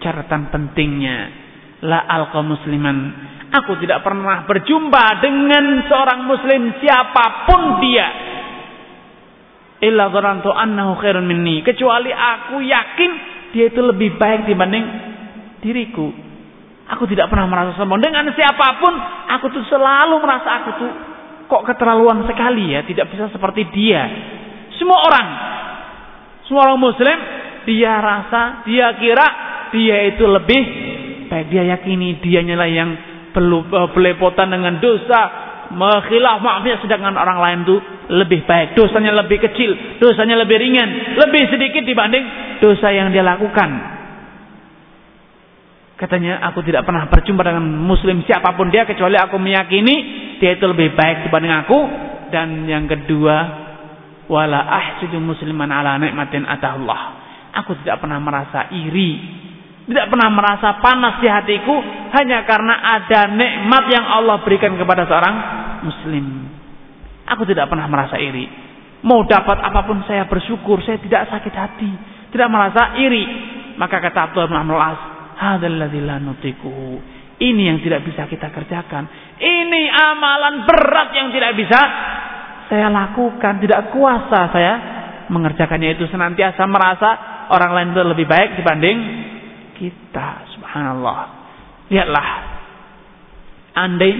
[0.00, 1.39] catatan pentingnya
[1.84, 3.28] la alqa musliman.
[3.50, 8.08] Aku tidak pernah berjumpa dengan seorang muslim siapa pun dia.
[9.80, 11.26] Illa dhanantu annahu khairun.
[11.64, 13.10] Kecuali aku yakin
[13.50, 14.84] dia itu lebih baik dibanding
[15.64, 16.08] diriku.
[16.90, 18.02] Aku tidak pernah merasa sombong.
[18.02, 18.94] Dengan siapa pun,
[19.30, 20.92] aku tuh selalu merasa aku tuh
[21.46, 22.82] kok keterlaluan sekali ya.
[22.82, 24.02] Tidak bisa seperti dia.
[24.78, 25.28] Semua orang,
[26.46, 27.18] semua orang muslim,
[27.66, 29.26] dia rasa, dia kira
[29.70, 30.62] dia itu lebih
[31.30, 32.90] baik dia yakini dianya lah yang
[33.30, 35.48] eh, belepotan dengan dosa.
[35.70, 37.76] Menghilaf maafnya sedangkan orang lain itu
[38.10, 38.74] lebih baik.
[38.74, 42.26] Dosanya lebih kecil dosanya lebih ringan lebih sedikit dibanding
[42.58, 43.70] dosa yang dia lakukan.
[45.94, 49.94] Katanya aku tidak pernah berjumpa dengan muslim siapa pun dia kecuali aku meyakini
[50.42, 51.78] dia itu lebih baik dibanding aku.
[52.34, 53.36] Dan yang kedua
[54.26, 57.20] wala ahsudu musliman ala nikmatin atahullah
[57.54, 59.10] aku tidak pernah merasa iri
[59.90, 61.74] tidak pernah merasa panas di hatiku
[62.14, 65.34] hanya karena ada nikmat yang Allah berikan kepada seorang
[65.82, 66.46] muslim.
[67.26, 68.46] Aku tidak pernah merasa iri.
[69.02, 71.90] Mau dapat apa pun saya bersyukur, saya tidak sakit hati,
[72.30, 73.26] tidak merasa iri.
[73.82, 75.00] Maka kata Abdul Muhammad As,
[77.40, 79.10] Ini yang tidak bisa kita kerjakan.
[79.42, 81.80] Ini amalan berat yang tidak bisa
[82.70, 84.74] saya lakukan, tidak kuasa saya
[85.26, 87.10] mengerjakannya itu senantiasa merasa
[87.50, 89.29] orang lain itu lebih baik dibanding
[89.80, 90.28] kita.
[90.60, 91.20] Subhanallah.
[91.88, 92.28] Lihatlah.
[93.80, 94.12] Andai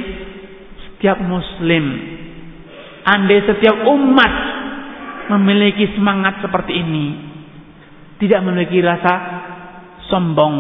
[0.89, 1.85] setiap muslim,
[3.05, 4.35] andai setiap umat
[5.37, 7.07] memiliki semangat seperti ini,
[8.21, 9.15] tidak memiliki rasa
[10.09, 10.57] sombong,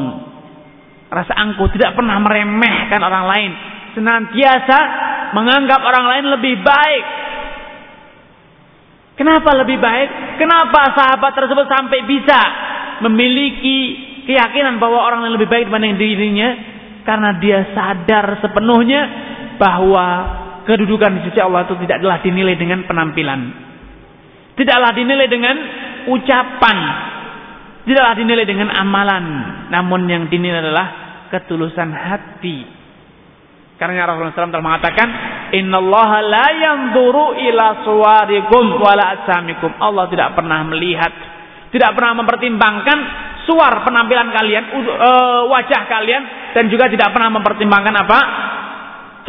[1.09, 3.51] rasa angkuh, tidak pernah meremehkan orang lain,
[3.97, 4.79] senantiasa
[5.39, 7.05] menganggap orang lain lebih baik.
[9.19, 10.41] Kenapa lebih baik?
[10.41, 12.41] Kenapa sahabat tersebut sampai bisa
[13.05, 16.49] memiliki keyakinan bahwa orang yang lebih baik dibanding dirinya
[17.05, 19.03] karena dia sadar sepenuhnya
[19.57, 20.07] bahwa
[20.65, 23.41] kedudukan di sisi Allah itu tidaklah dinilai dengan penampilan.
[24.57, 25.57] Tidaklah dinilai dengan
[26.13, 26.79] ucapan.
[27.89, 29.25] Tidaklah dinilai dengan amalan.
[29.73, 30.87] Namun yang dinilai adalah
[31.33, 32.59] ketulusan hati.
[33.81, 35.09] Karena Rasulullah SAW telah mengatakan,
[35.57, 39.73] Inna Allah la yanzuru ila suwarikum wala asamikum.
[39.81, 41.13] Allah tidak pernah melihat,
[41.73, 42.99] tidak pernah mempertimbangkan
[43.51, 48.21] suar penampilan kalian, uh, wajah kalian dan juga tidak pernah mempertimbangkan apa?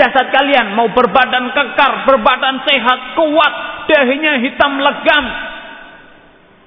[0.02, 3.54] jasad kalian mau berbadan kekar, berbadan sehat, kuat,
[3.86, 5.26] dahinya hitam legam.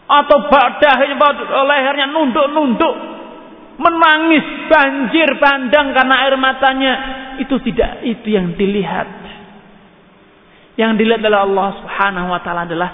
[0.05, 0.39] Atau
[0.79, 1.29] dahinya
[1.65, 2.95] lehernya nunduk-nunduk.
[3.75, 6.93] Menangis banjir bandang karena air matanya.
[7.43, 9.11] Itu tidak itu yang dilihat.
[10.79, 12.91] Yang dilihat oleh Allah Subhanahu wa taala adalah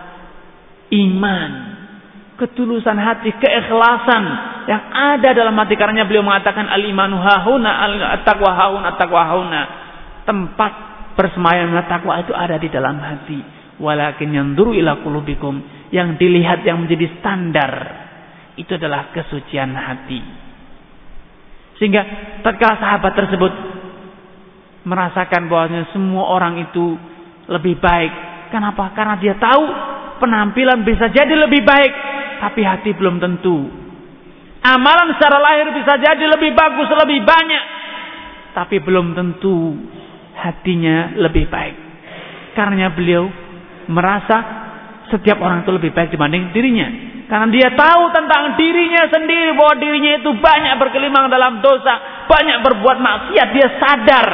[0.89, 1.80] iman
[2.41, 4.25] ketulusan hati, keikhlasan
[4.65, 7.85] yang ada dalam hati karena beliau mengatakan al-imanu hahuna
[8.17, 9.61] at-taqwa hahuna at-taqwa hahuna.
[10.25, 10.73] Tempat
[11.21, 13.41] bersemayam takwa itu ada di dalam hati.
[13.77, 15.61] Walakin yanzuru ila qulubikum
[15.93, 17.73] yang dilihat yang menjadi standar
[18.57, 20.21] itu adalah kesucian hati.
[21.81, 22.03] Sehingga
[22.45, 23.53] tatkala sahabat tersebut
[24.85, 26.97] merasakan bahwasanya semua orang itu
[27.49, 28.13] lebih baik.
[28.53, 28.93] Kenapa?
[28.93, 29.65] Karena dia tahu
[30.21, 31.93] penampilan bisa jadi lebih baik,
[32.45, 33.67] tapi hati belum tentu.
[34.61, 37.65] Amalan secara lahir bisa jadi lebih bagus, lebih banyak,
[38.53, 39.73] tapi belum tentu
[40.37, 41.77] hatinya lebih baik.
[42.53, 43.25] Karena beliau
[43.89, 44.37] merasa
[45.09, 46.89] setiap orang itu lebih baik dibanding dirinya.
[47.31, 52.99] Karena dia tahu tentang dirinya sendiri bahwa dirinya itu banyak berkelimang dalam dosa, banyak berbuat
[52.99, 54.27] maksiat, dia sadar.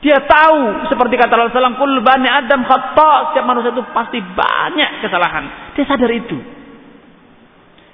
[0.00, 5.76] Dia tahu seperti kata Rasulullah SAW, bani Adam khata, setiap manusia itu pasti banyak kesalahan.
[5.76, 6.40] Dia sadar itu.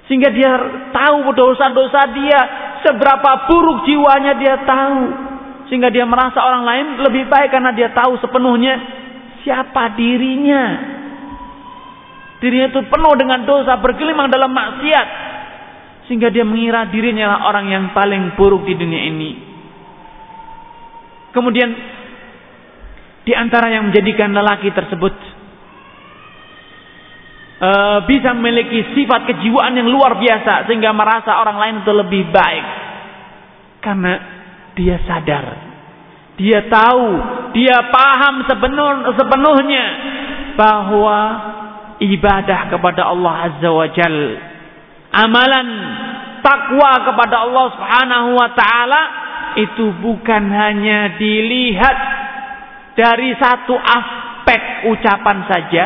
[0.07, 0.55] Sehingga dia
[0.95, 2.39] tahu dosa-dosa dia,
[2.87, 5.01] seberapa buruk jiwanya dia tahu.
[5.67, 8.79] Sehingga dia merasa orang lain lebih baik karena dia tahu sepenuhnya
[9.43, 10.63] siapa dirinya.
[12.39, 15.07] Dirinya itu penuh dengan dosa, bergelimang dalam maksiat.
[16.07, 19.46] Sehingga dia mengira dirinya adalah orang yang paling buruk di dunia ini.
[21.37, 21.69] Kemudian
[23.21, 25.13] di antara yang menjadikan lelaki tersebut
[27.61, 32.65] uh, bisa memiliki sifat kejiwaan yang luar biasa sehingga merasa orang lain itu lebih baik
[33.85, 34.13] karena
[34.73, 35.45] dia sadar
[36.41, 37.07] dia tahu
[37.53, 39.85] dia paham sepenuh, sepenuhnya
[40.57, 41.19] bahwa
[41.97, 44.17] ibadah kepada Allah Azza wa Jal.
[45.17, 45.67] Amalan
[46.45, 49.01] takwa kepada Allah Subhanahu wa taala
[49.55, 51.97] itu bukan hanya dilihat
[52.97, 55.83] dari satu aspek ucapan saja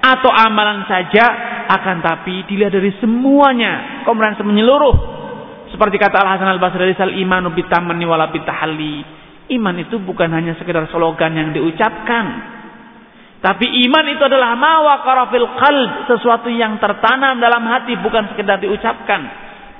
[0.00, 1.24] atau amalan saja
[1.70, 4.04] akan tapi dilihat dari semuanya.
[4.06, 4.96] Kemudian menyeluruh?
[5.70, 9.18] Seperti kata Al Hasan Al Basri sal imanu bitamani wala bitahalli.
[9.50, 12.26] Iman itu bukan hanya sekedar slogan yang diucapkan.
[13.40, 19.20] Tapi iman itu adalah mawaqara fil qalb, sesuatu yang tertanam dalam hati bukan sekedar diucapkan,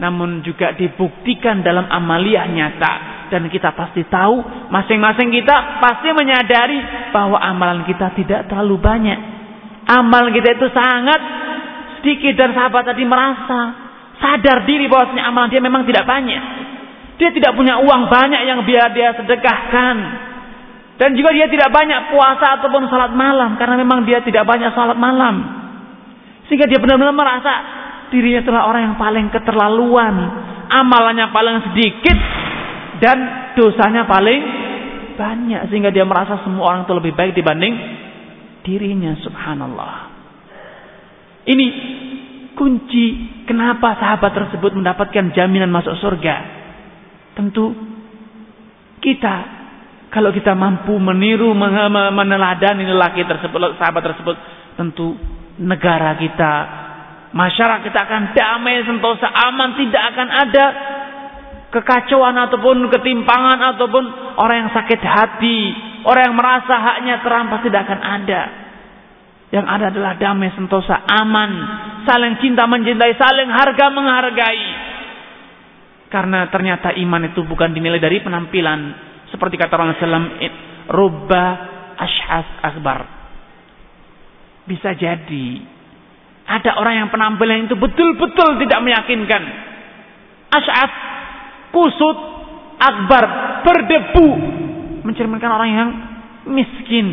[0.00, 3.19] namun juga dibuktikan dalam amaliyah nyata.
[3.30, 4.42] Dan kita pasti tahu,
[4.74, 6.82] masing-masing kita pasti menyadari
[7.14, 9.18] bahwa amalan kita tidak terlalu banyak.
[9.86, 11.20] Amal kita itu sangat
[12.02, 13.60] sedikit dan sahabat tadi merasa
[14.18, 16.42] sadar diri bahwasanya amalan dia memang tidak banyak.
[17.22, 19.96] Dia tidak punya uang banyak yang biar dia sedekahkan.
[21.00, 24.98] Dan juga dia tidak banyak puasa ataupun salat malam karena memang dia tidak banyak salat
[24.98, 25.40] malam.
[26.50, 27.52] Sehingga dia benar-benar merasa
[28.10, 30.14] dirinya adalah orang yang paling keterlaluan,
[30.66, 32.18] amalannya paling sedikit
[33.00, 33.18] dan
[33.56, 34.40] dosanya paling
[35.16, 37.74] banyak sehingga dia merasa semua orang itu lebih baik dibanding
[38.64, 39.94] dirinya subhanallah.
[41.48, 41.66] Ini
[42.52, 43.04] kunci
[43.48, 46.36] kenapa sahabat tersebut mendapatkan jaminan masuk surga.
[47.36, 47.72] Tentu
[49.00, 49.60] kita
[50.10, 54.36] kalau kita mampu meniru, meneladani lelaki tersebut, sahabat tersebut,
[54.74, 55.14] tentu
[55.62, 56.54] negara kita,
[57.30, 60.64] masyarakat kita akan damai, sentosa, aman, tidak akan ada
[61.70, 64.04] kekacauan ataupun ketimpangan ataupun
[64.38, 65.58] orang yang sakit hati,
[66.06, 68.42] orang yang merasa haknya terampas tidak akan ada.
[69.50, 71.50] Yang ada adalah damai, sentosa, aman,
[72.06, 74.66] saling cinta mencintai, saling harga menghargai.
[76.10, 78.80] Karena ternyata iman itu bukan dinilai dari penampilan,
[79.30, 81.44] seperti kata Rasulullah SAW, rubba
[81.98, 83.00] ashas akbar.
[84.70, 85.46] Bisa jadi
[86.50, 89.42] ada orang yang penampilan itu betul-betul tidak meyakinkan.
[90.50, 90.92] Ash'as,
[91.70, 92.18] kusut,
[92.78, 93.24] akbar,
[93.66, 94.28] berdebu.
[95.00, 95.90] Mencerminkan orang yang
[96.50, 97.06] miskin,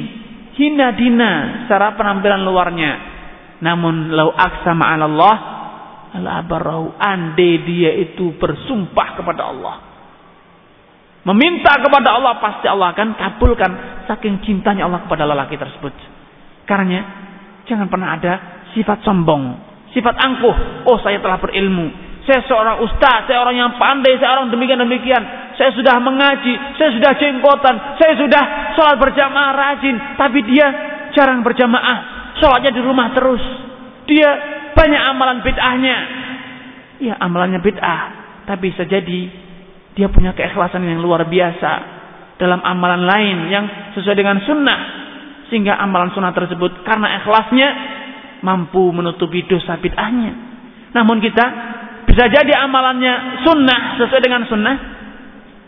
[0.59, 2.91] hina dina secara penampilan luarnya.
[3.63, 5.35] Namun lau aksa ma'alallah,
[6.17, 9.75] Allah abarahu ande dia itu bersumpah kepada Allah
[11.27, 13.71] meminta kepada Allah pasti Allah akan kabulkan
[14.07, 15.91] saking cintanya Allah kepada lelaki tersebut.
[16.63, 17.03] Karena
[17.67, 18.33] jangan pernah ada
[18.71, 19.43] sifat sombong,
[19.91, 20.87] sifat angkuh.
[20.87, 25.23] Oh saya telah berilmu, saya seorang ustaz, saya orang yang pandai, saya orang demikian demikian.
[25.55, 28.43] Saya sudah mengaji, saya sudah jenggotan, saya sudah
[28.75, 30.67] sholat berjamaah rajin, tapi dia
[31.15, 31.97] jarang berjamaah,
[32.43, 33.39] sholatnya di rumah terus.
[34.11, 34.27] Dia
[34.75, 35.97] banyak amalan bid'ahnya.
[36.99, 38.01] Ya amalannya bid'ah,
[38.43, 39.21] tapi bisa jadi
[39.95, 41.71] dia punya keikhlasan yang luar biasa
[42.43, 44.79] dalam amalan lain yang sesuai dengan sunnah.
[45.47, 47.69] Sehingga amalan sunnah tersebut karena ikhlasnya
[48.43, 50.33] mampu menutupi dosa bid'ahnya.
[50.91, 51.45] Namun kita
[52.07, 54.75] bisa jadi amalannya sunnah sesuai dengan sunnah.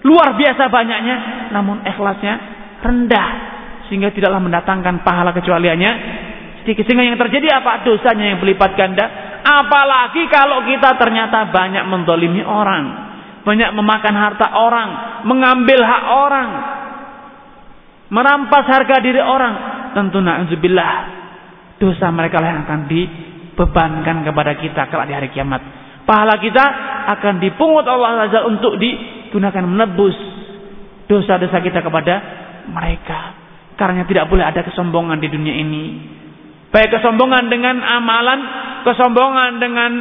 [0.07, 1.17] Luar biasa banyaknya.
[1.51, 2.33] Namun ikhlasnya
[2.79, 3.29] rendah.
[3.91, 5.91] Sehingga tidaklah mendatangkan pahala kecualiannya
[6.63, 6.87] sedikit.
[6.87, 7.83] Sehingga yang terjadi apa?
[7.83, 9.05] Dosanya yang berlipat ganda.
[9.43, 13.11] Apalagi kalau kita ternyata banyak mendolimi orang.
[13.43, 14.89] Banyak memakan harta orang.
[15.27, 16.49] Mengambil hak orang.
[18.15, 19.53] Merampas harga diri orang.
[19.91, 20.91] Tentu na'udzubillah.
[21.83, 25.78] Dosa mereka lah yang akan dibebankan kepada kita kelak di hari kiamat.
[26.09, 26.65] Pahala kita
[27.21, 30.17] akan dipungut Allah Azza untuk digunakan menebus
[31.05, 32.15] dosa-dosa kita kepada
[32.65, 33.37] mereka.
[33.77, 35.83] Karena tidak boleh ada kesombongan di dunia ini.
[36.73, 38.39] Baik kesombongan dengan amalan,
[38.89, 39.91] kesombongan dengan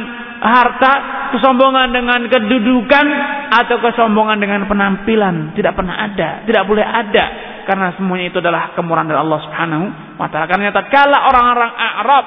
[0.41, 0.93] harta,
[1.37, 3.05] kesombongan dengan kedudukan,
[3.49, 5.53] atau kesombongan dengan penampilan.
[5.53, 7.25] Tidak pernah ada, tidak boleh ada.
[7.69, 9.85] Karena semuanya itu adalah kemurahan dari Allah Subhanahu
[10.17, 10.49] wa taala.
[10.49, 12.25] Karena tatkala orang-orang Arab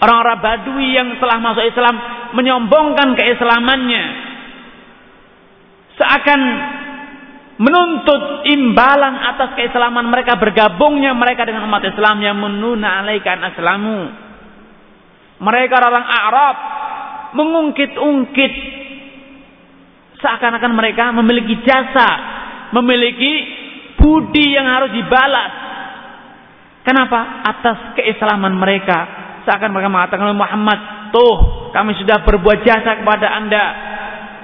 [0.00, 1.94] orang-orang Badui yang telah masuk Islam
[2.36, 4.04] menyombongkan keislamannya.
[5.96, 6.40] Seakan
[7.56, 14.00] menuntut imbalan atas keislaman mereka bergabungnya mereka dengan umat Islam yang menuna alaikan aslamu.
[15.40, 16.56] Mereka orang Arab
[17.36, 18.52] mengungkit-ungkit.
[20.16, 22.08] Seakan-akan mereka memiliki jasa
[22.72, 23.32] memiliki
[24.00, 25.52] budi yang harus dibalas.
[26.84, 27.44] Kenapa?
[27.44, 30.78] Atas keislaman mereka seakan mereka mengatakan Muhammad
[31.14, 31.34] tuh
[31.70, 33.64] kami sudah berbuat jasa kepada anda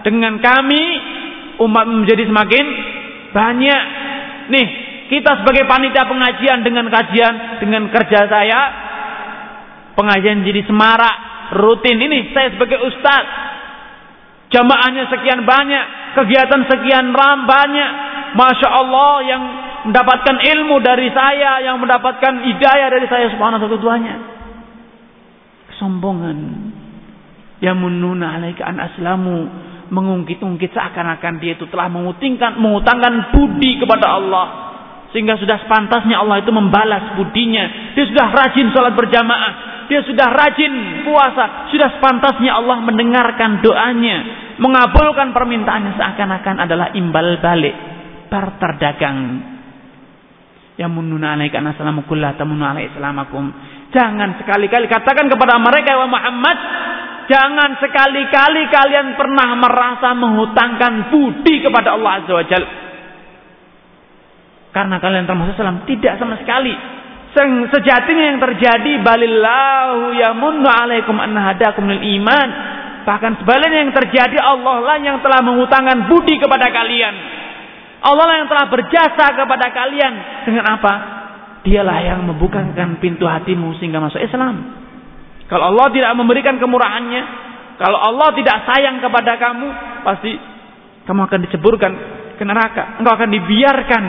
[0.07, 0.83] dengan kami
[1.59, 2.65] umat menjadi semakin
[3.35, 3.83] banyak.
[4.51, 4.67] Nih,
[5.11, 8.61] kita sebagai panitia pengajian dengan kajian, dengan kerja saya,
[9.99, 11.17] pengajian jadi semarak,
[11.59, 11.99] rutin.
[11.99, 13.25] Ini saya sebagai ustaz.
[14.53, 15.85] Jamaahnya sekian banyak,
[16.21, 17.91] kegiatan sekian ram banyak.
[18.33, 19.43] Masya Allah yang
[19.89, 24.32] mendapatkan ilmu dari saya, yang mendapatkan hidayah dari saya subhanahu wa ta'ala.
[25.83, 26.39] Kesombongan.
[27.59, 27.77] Yang
[28.23, 29.51] alaika an aslamu.
[29.91, 34.47] Mengungkit-ungkit seakan-akan dia itu telah mengutangkan mengutangkan budi kepada Allah.
[35.11, 37.99] Sehingga sudah sepantasnya Allah itu membalas budinya.
[37.99, 39.53] Dia sudah rajin sholat berjamaah.
[39.91, 41.67] Dia sudah rajin puasa.
[41.75, 44.17] Sudah sepantasnya Allah mendengarkan doanya.
[44.63, 47.75] Mengabulkan permintaannya seakan-akan adalah imbal balik.
[48.31, 49.19] Barter dagang
[50.81, 52.97] yang mununa alaika assalamu kullah tamunu alaika
[53.93, 56.59] jangan sekali-kali katakan kepada mereka ya Muhammad
[57.31, 62.45] Jangan sekali-kali kalian pernah merasa menghutangkan budi kepada Allah Azza wa.
[64.73, 65.87] Karena kalian termasuk Islam.
[65.87, 66.75] Tidak sama sekali.
[67.73, 72.49] Sejatinya yang terjadi balillahu yamunnu alaikum an hadakum lil iman.
[73.09, 77.15] Bahkan sebaliknya yang terjadi Allah lah yang telah menghutangkan budi kepada kalian.
[78.03, 80.13] Allah lah yang telah berjasa kepada kalian.
[80.45, 81.22] Dengan apa?
[81.63, 84.83] Dialah yang membukakan pintu hatimu sehingga masuk Islam.
[85.47, 87.23] Kalau Allah tidak memberikan kemurahannya,
[87.79, 89.69] kalau Allah tidak sayang kepada kamu,
[90.07, 90.33] pasti
[91.07, 91.93] kamu akan diceburkan
[92.39, 92.99] ke neraka.
[92.99, 94.05] Engkau akan dibiarkan.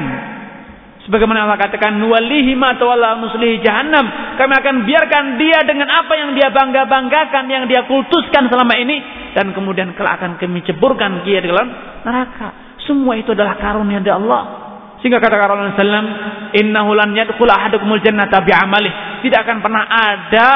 [1.03, 4.07] Sebagaimana Allah katakan, "Nuwallihi ma tawalla muslihi jahannam."
[4.39, 9.03] Kami akan biarkan dia dengan apa yang dia bangga-banggakan, yang dia kultuskan selama ini
[9.35, 11.69] dan kemudian kelak akan kami ceburkan dia di dalam
[12.07, 12.77] neraka.
[12.87, 14.43] Semua itu adalah karunia dari Allah.
[15.03, 16.07] Sehingga kata Rasulullah SAW,
[16.63, 19.19] Innahu lan yadkhul ahadukumul jannata bi'amalih.
[19.19, 20.47] Tidak akan pernah ada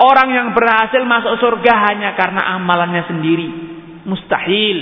[0.00, 3.48] orang yang berhasil masuk surga hanya karena amalannya sendiri.
[4.08, 4.78] Mustahil.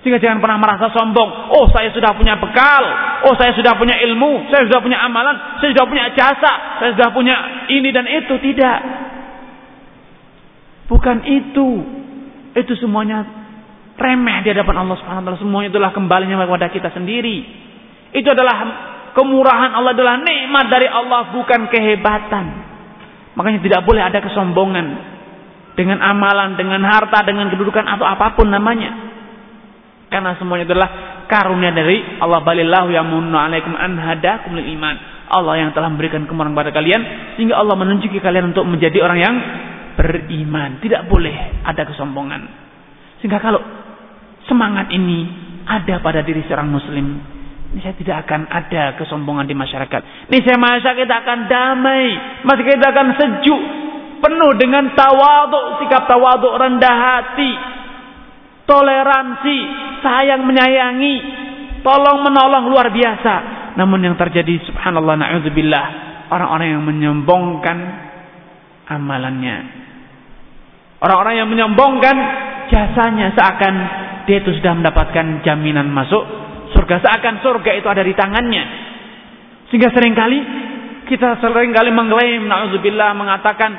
[0.00, 1.52] Sehingga jangan pernah merasa sombong.
[1.52, 2.82] Oh saya sudah punya bekal.
[3.28, 4.48] Oh saya sudah punya ilmu.
[4.48, 5.60] Saya sudah punya amalan.
[5.60, 6.52] Saya sudah punya jasa.
[6.80, 7.36] Saya sudah punya
[7.68, 8.32] ini dan itu.
[8.32, 8.78] Tidak.
[10.88, 11.68] Bukan itu.
[12.56, 13.28] Itu semuanya
[14.00, 15.44] remeh di hadapan Allah Subhanahu wa taala.
[15.44, 17.68] Semuanya itulah kembalinya kepada kita sendiri.
[18.10, 18.56] Itu adalah
[19.14, 22.44] kemurahan Allah adalah nikmat dari Allah bukan kehebatan.
[23.38, 24.86] Makanya tidak boleh ada kesombongan
[25.78, 29.10] dengan amalan, dengan harta, dengan kedudukan atau apa pun namanya.
[30.10, 30.88] Karena semuanya adalah
[31.30, 35.22] karunia dari Allah balillahu yang alaikum an hadakum lil iman.
[35.30, 37.00] Allah yang telah memberikan kemurahan kepada kalian
[37.38, 39.34] sehingga Allah menunjuki kalian untuk menjadi orang yang
[39.94, 40.82] beriman.
[40.82, 42.42] Tidak boleh ada kesombongan.
[43.22, 43.62] Sehingga kalau
[44.50, 45.30] semangat ini
[45.70, 47.06] ada pada diri seorang muslim,
[47.70, 50.26] ini saya tidak akan ada kesombongan di masyarakat.
[50.26, 52.06] Ini saya masa kita akan damai.
[52.42, 53.62] Masa kita akan sejuk.
[54.18, 55.78] Penuh dengan tawaduk.
[55.78, 57.52] Sikap tawaduk rendah hati.
[58.66, 59.58] Toleransi.
[60.02, 61.14] Sayang menyayangi.
[61.86, 63.34] Tolong menolong luar biasa.
[63.78, 65.86] Namun yang terjadi subhanallah na'udzubillah.
[66.34, 67.78] Orang-orang yang menyombongkan
[68.90, 69.56] amalannya.
[70.98, 72.16] Orang-orang yang menyombongkan
[72.66, 73.74] jasanya seakan
[74.26, 76.39] dia itu sudah mendapatkan jaminan masuk
[76.80, 78.64] surga seakan surga itu ada di tangannya.
[79.68, 80.38] Sehingga sering kali
[81.12, 83.70] kita sering kali mengklaim naudzubillah mengatakan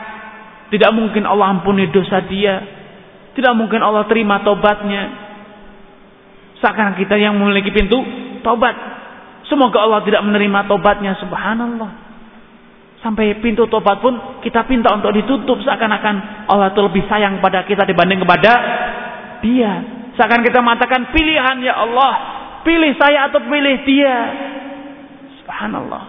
[0.70, 2.62] tidak mungkin Allah ampuni dosa dia.
[3.32, 5.32] Tidak mungkin Allah terima tobatnya
[6.62, 7.98] seakan kita yang memiliki pintu
[8.46, 8.78] tobat
[9.50, 12.14] semoga Allah tidak menerima tobatnya subhanallah.
[13.02, 14.14] Sampai pintu tobat pun
[14.46, 15.58] kita pinta untuk ditutup.
[15.66, 18.52] Seakan-akan Allah itu lebih sayang pada kita dibanding kepada
[19.42, 19.72] dia.
[20.14, 22.14] Seakan kita mengatakan pilihan ya Allah,
[22.64, 24.16] pilih saya atau pilih dia.
[25.42, 26.04] Subhanallah.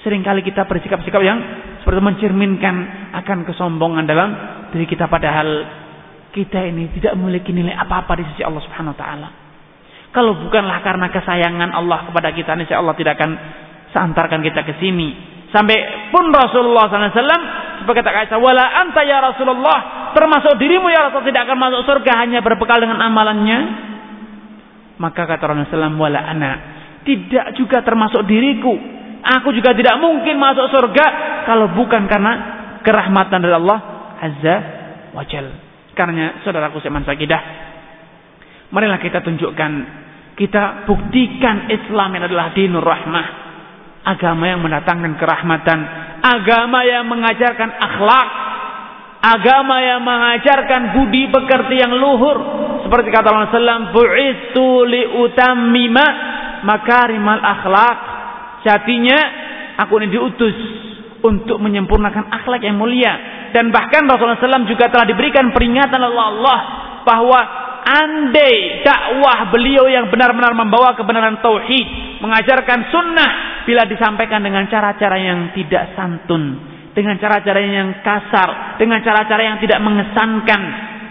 [0.00, 1.38] Seringkali kita bersikap-sikap yang
[1.84, 2.74] seperti mencerminkan
[3.20, 4.30] akan kesombongan dalam
[4.72, 5.48] diri kita padahal
[6.30, 9.28] kita ini tidak memiliki nilai apa-apa di sisi Allah Subhanahu wa taala.
[10.10, 13.30] Kalau bukanlah karena kesayangan Allah kepada kita, niscaya Allah tidak akan
[13.94, 15.14] seantarkan kita ke sini.
[15.50, 21.26] Sampai pun Rasulullah SAW sebagai kata Aisyah, wala anta ya Rasulullah, termasuk dirimu ya Rasul
[21.26, 23.89] tidak akan masuk surga hanya berbekal dengan amalannya.
[25.00, 26.52] Maka kata Rasulullah SAW, wala ana,
[27.02, 28.76] tidak juga termasuk diriku.
[29.20, 31.06] Aku juga tidak mungkin masuk surga
[31.48, 32.32] kalau bukan karena
[32.84, 33.78] kerahmatan dari Allah
[34.20, 34.56] Azza
[35.16, 35.48] wa Jal.
[35.96, 37.42] Karena saudaraku seman sakidah,
[38.72, 39.72] marilah kita tunjukkan,
[40.36, 43.50] kita buktikan Islam yang adalah dinur rahmah
[44.04, 45.78] agama yang mendatangkan kerahmatan,
[46.24, 48.28] agama yang mengajarkan akhlak,
[49.20, 52.38] agama yang mengajarkan budi pekerti yang luhur.
[52.90, 53.30] Seperti kata
[53.94, 56.06] "Bu'istu li utammima
[56.66, 57.98] makarimal akhlak."
[58.66, 59.18] Jatinya
[59.78, 60.58] aku ini diutus
[61.22, 63.46] untuk menyempurnakan akhlak yang mulia.
[63.54, 66.58] Dan bahkan Rasulullah SAW juga telah diberikan peringatan oleh Allah
[67.06, 67.40] bahwa
[67.86, 73.30] andai dakwah beliau yang benar-benar membawa kebenaran tauhid, mengajarkan sunnah
[73.70, 76.58] bila disampaikan dengan cara-cara yang tidak santun,
[76.90, 80.62] dengan cara-cara yang kasar, dengan cara-cara yang tidak mengesankan,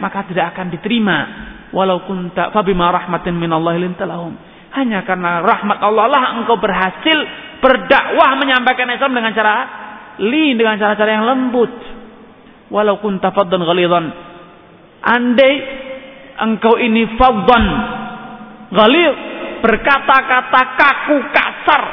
[0.04, 1.49] maka tidak akan diterima.
[1.70, 4.34] Walau kunta fabima rahmatin minallahi lintalahum.
[4.74, 7.18] Hanya karena rahmat Allah lah engkau berhasil
[7.62, 9.54] berdakwah menyampaikan Islam dengan cara
[10.22, 11.72] li dengan cara-cara yang lembut.
[12.70, 14.06] Walau kunta faddan ghalidhan.
[15.00, 15.54] Andai
[16.38, 17.66] engkau ini faddan
[18.74, 19.16] ghalidh
[19.60, 21.84] berkata-kata kaku kasar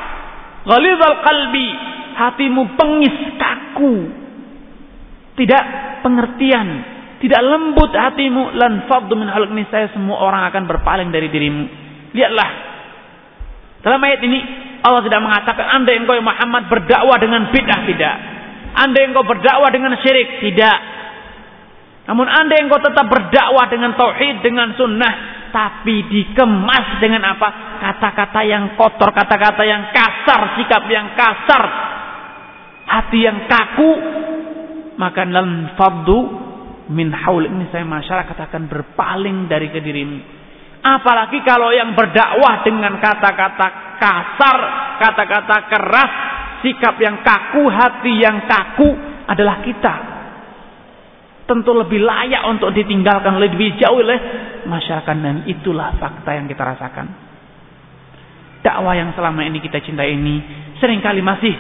[0.67, 1.69] Ghalidhal qalbi,
[2.19, 3.95] hatimu pengis, kaku.
[5.39, 5.65] Tidak
[6.03, 6.69] pengertian,
[7.17, 8.85] tidak lembut hatimu lan
[9.17, 11.65] min halqni saya semua orang akan berpaling dari dirimu.
[12.13, 12.51] Lihatlah.
[13.81, 14.39] Dalam ayat ini
[14.85, 18.15] Allah tidak mengatakan anda yang kau Muhammad berdakwah dengan bid'ah tidak.
[18.77, 20.79] Anda yang kau berdakwah dengan syirik tidak.
[22.07, 25.15] Namun anda yang kau tetap berdakwah dengan tauhid, dengan sunnah,
[25.57, 27.81] tapi dikemas dengan apa?
[27.81, 31.63] Kata-kata yang kotor, kata-kata yang kasar, sikap yang kasar,
[32.87, 33.91] hati yang kaku,
[35.01, 36.46] maka lan faddu
[36.93, 40.19] min haul ini saya masyarakat akan berpaling dari kedirimu.
[40.87, 44.59] Apalagi kalau yang berdakwah dengan kata-kata kasar,
[45.03, 46.13] kata-kata keras,
[46.63, 48.87] sikap yang kaku, hati yang kaku
[49.27, 50.17] adalah kita
[51.47, 54.19] tentu lebih layak untuk ditinggalkan lebih jauh oleh
[54.67, 57.07] masyarakat dan itulah fakta yang kita rasakan.
[58.67, 60.43] Dakwah yang selama ini kita cintai ini
[60.83, 61.55] sering kali masih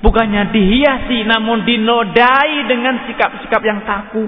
[0.00, 4.24] bukannya dihiasi namun dinodai dengan sikap-sikap yang kaku,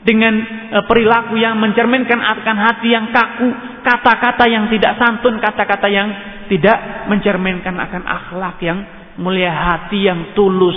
[0.00, 0.34] dengan
[0.72, 3.48] e, perilaku yang mencerminkan akan hati yang kaku,
[3.84, 6.08] kata-kata yang tidak santun, kata-kata yang
[6.48, 8.78] tidak mencerminkan akan akhlak yang
[9.20, 10.76] mulia hati yang tulus,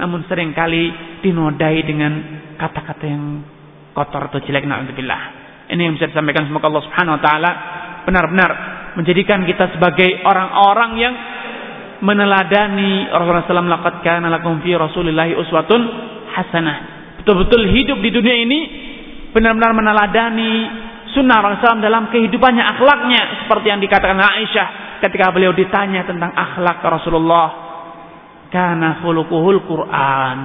[0.00, 2.12] namun sering kali dinodai dengan
[2.56, 3.44] kata-kata yang
[3.92, 5.44] kotor atau jelek naudzubillah.
[5.68, 7.50] Ini yang bisa disampaikan semoga Allah Subhanahu wa taala
[8.04, 8.50] benar-benar
[9.00, 11.14] menjadikan kita sebagai orang-orang yang
[12.04, 15.80] meneladani Rasulullah SAW laqad lakum fi Rasulillah uswatun
[16.36, 16.76] hasanah.
[17.24, 18.60] Betul-betul hidup di dunia ini
[19.32, 20.52] benar-benar meneladani
[21.16, 24.68] sunnah Rasulullah dalam kehidupannya, akhlaknya seperti yang dikatakan Aisyah
[25.00, 27.48] ketika beliau ditanya tentang akhlak Rasulullah.
[28.52, 30.38] Kana khuluquhul Quran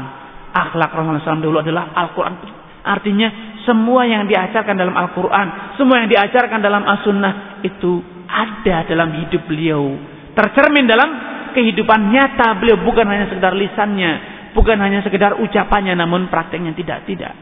[0.53, 2.33] akhlak Rasulullah SAW dulu adalah Al-Quran.
[2.79, 3.27] Artinya
[3.67, 9.99] semua yang diajarkan dalam Al-Quran, semua yang diajarkan dalam As-Sunnah itu ada dalam hidup beliau.
[10.33, 11.09] Tercermin dalam
[11.53, 17.33] kehidupan nyata beliau bukan hanya sekedar lisannya, bukan hanya sekedar ucapannya namun prakteknya tidak tidak.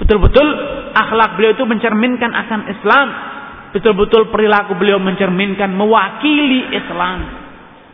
[0.00, 0.46] Betul-betul
[0.92, 3.08] akhlak beliau itu mencerminkan akan Islam.
[3.72, 7.18] Betul-betul perilaku beliau mencerminkan mewakili Islam.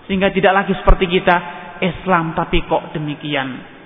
[0.09, 1.37] Sehingga tidak lagi seperti kita
[1.85, 3.79] Islam tapi kok demikian.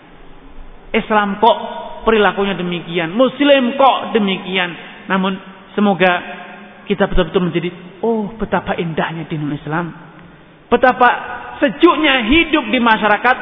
[0.93, 1.57] Islam kok
[2.05, 4.71] perilakunya demikian, Muslim kok demikian.
[5.09, 5.37] Namun
[5.73, 6.13] semoga
[6.85, 7.69] kita betul-betul menjadi
[8.05, 9.93] oh betapa indahnya dinul Islam.
[10.69, 11.09] Betapa
[11.61, 13.37] sejuknya hidup di masyarakat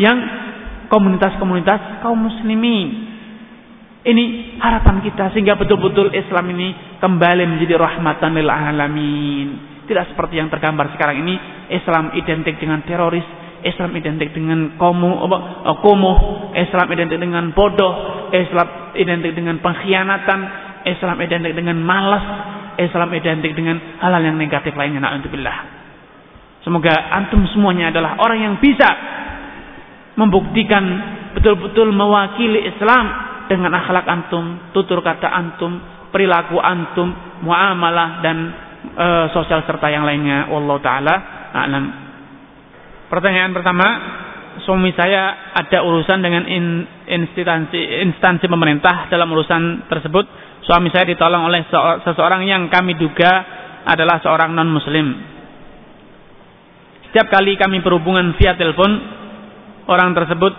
[0.00, 0.16] yang
[0.88, 3.12] komunitas-komunitas kaum muslimin.
[4.04, 4.24] Ini
[4.60, 9.48] harapan kita sehingga betul-betul Islam ini kembali menjadi rahmatan lil alamin.
[9.88, 11.34] Tidak seperti yang tergambar sekarang ini
[11.72, 13.24] Islam identik dengan teroris,
[13.64, 15.24] Islam identik dengan komu,
[15.80, 20.40] kumuh, Islam identik dengan bodoh, Islam identik dengan pengkhianatan,
[20.84, 22.24] Islam identik dengan malas,
[22.76, 25.00] Islam identik dengan hal-hal yang negatif lainnya.
[25.00, 25.56] Na'udzubillah.
[26.64, 28.88] Semoga antum semuanya adalah orang yang bisa
[30.14, 30.84] membuktikan
[31.34, 33.04] betul-betul mewakili Islam
[33.50, 35.76] dengan akhlak antum, tutur kata antum,
[36.14, 37.10] perilaku antum,
[37.42, 38.36] muamalah dan
[38.94, 40.48] e, sosial serta yang lainnya.
[40.48, 41.14] Wallahu taala
[41.52, 41.84] a'lam.
[43.10, 43.86] Pertanyaan pertama,
[44.62, 50.24] suami saya ada urusan dengan in, instansi instansi pemerintah dalam urusan tersebut.
[50.64, 51.68] Suami saya ditolong oleh
[52.08, 53.44] seseorang yang kami duga
[53.84, 55.12] adalah seorang non muslim.
[57.12, 58.90] Setiap kali kami berhubungan via telepon,
[59.88, 60.52] orang tersebut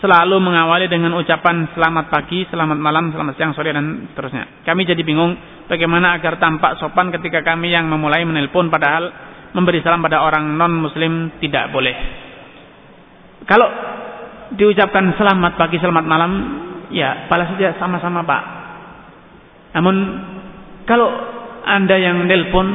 [0.00, 4.64] selalu mengawali dengan ucapan selamat pagi, selamat malam, selamat siang, sore dan seterusnya.
[4.64, 5.36] Kami jadi bingung
[5.68, 9.12] bagaimana agar tampak sopan ketika kami yang memulai menelpon padahal
[9.52, 11.92] memberi salam pada orang non muslim tidak boleh.
[13.44, 13.68] Kalau
[14.56, 16.32] diucapkan selamat pagi, selamat malam,
[16.88, 18.42] ya balas saja sama-sama Pak.
[19.76, 19.96] Namun
[20.88, 21.08] kalau
[21.68, 22.66] Anda yang nelpon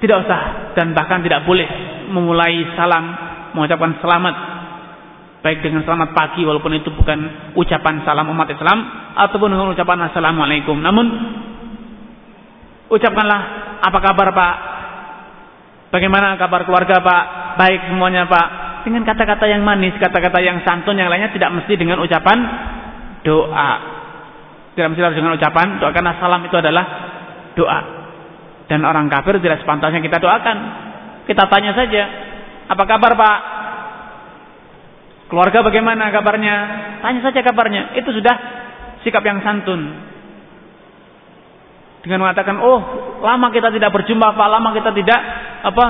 [0.00, 0.40] tidak usah
[0.78, 1.66] dan bahkan tidak boleh
[2.08, 3.04] memulai salam
[3.52, 4.57] mengucapkan selamat
[5.48, 7.16] baik dengan selamat pagi walaupun itu bukan
[7.56, 8.84] ucapan salam umat Islam
[9.16, 10.76] ataupun dengan ucapan assalamualaikum.
[10.76, 11.06] Namun
[12.92, 13.40] ucapkanlah
[13.80, 14.54] apa kabar Pak?
[15.88, 17.22] Bagaimana kabar keluarga Pak?
[17.56, 18.46] Baik semuanya Pak
[18.84, 22.38] dengan kata-kata yang manis, kata-kata yang santun yang lainnya tidak mesti dengan ucapan
[23.24, 23.72] doa.
[24.76, 26.84] Tidak mesti dengan ucapan doa karena salam itu adalah
[27.56, 27.80] doa.
[28.68, 30.56] Dan orang kafir tidak sepantasnya kita doakan.
[31.24, 32.04] Kita tanya saja,
[32.68, 33.57] apa kabar Pak?
[35.28, 36.56] Keluarga bagaimana kabarnya?
[37.04, 37.92] Tanya saja kabarnya.
[38.00, 38.34] Itu sudah
[39.04, 40.08] sikap yang santun.
[42.00, 42.80] Dengan mengatakan, oh
[43.20, 45.20] lama kita tidak berjumpa Pak, lama kita tidak
[45.68, 45.84] apa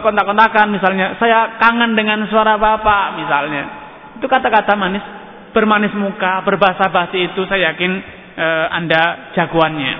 [0.00, 3.62] kontak-kontakan misalnya, saya kangen dengan suara Bapak misalnya.
[4.16, 5.04] Itu kata-kata manis,
[5.52, 7.92] bermanis muka, berbahasa basi itu saya yakin
[8.36, 9.94] e, Anda jagoannya.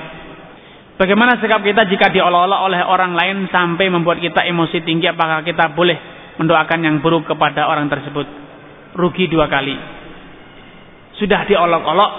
[1.01, 5.73] Bagaimana sikap kita jika diolok-olok oleh orang lain sampai membuat kita emosi tinggi apakah kita
[5.73, 8.25] boleh mendoakan yang buruk kepada orang tersebut?
[8.97, 9.77] Rugi dua kali.
[11.21, 12.12] Sudah diolok-olok,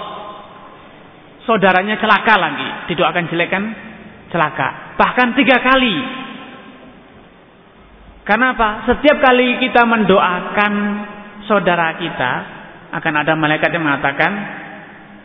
[1.50, 3.64] saudaranya celaka lagi, didoakan jelek kan?
[4.30, 4.96] Celaka.
[5.02, 5.96] Bahkan tiga kali
[8.22, 8.86] karena apa?
[8.86, 10.74] Setiap kali kita mendoakan
[11.50, 12.32] saudara kita,
[12.94, 14.32] akan ada malaikat yang mengatakan,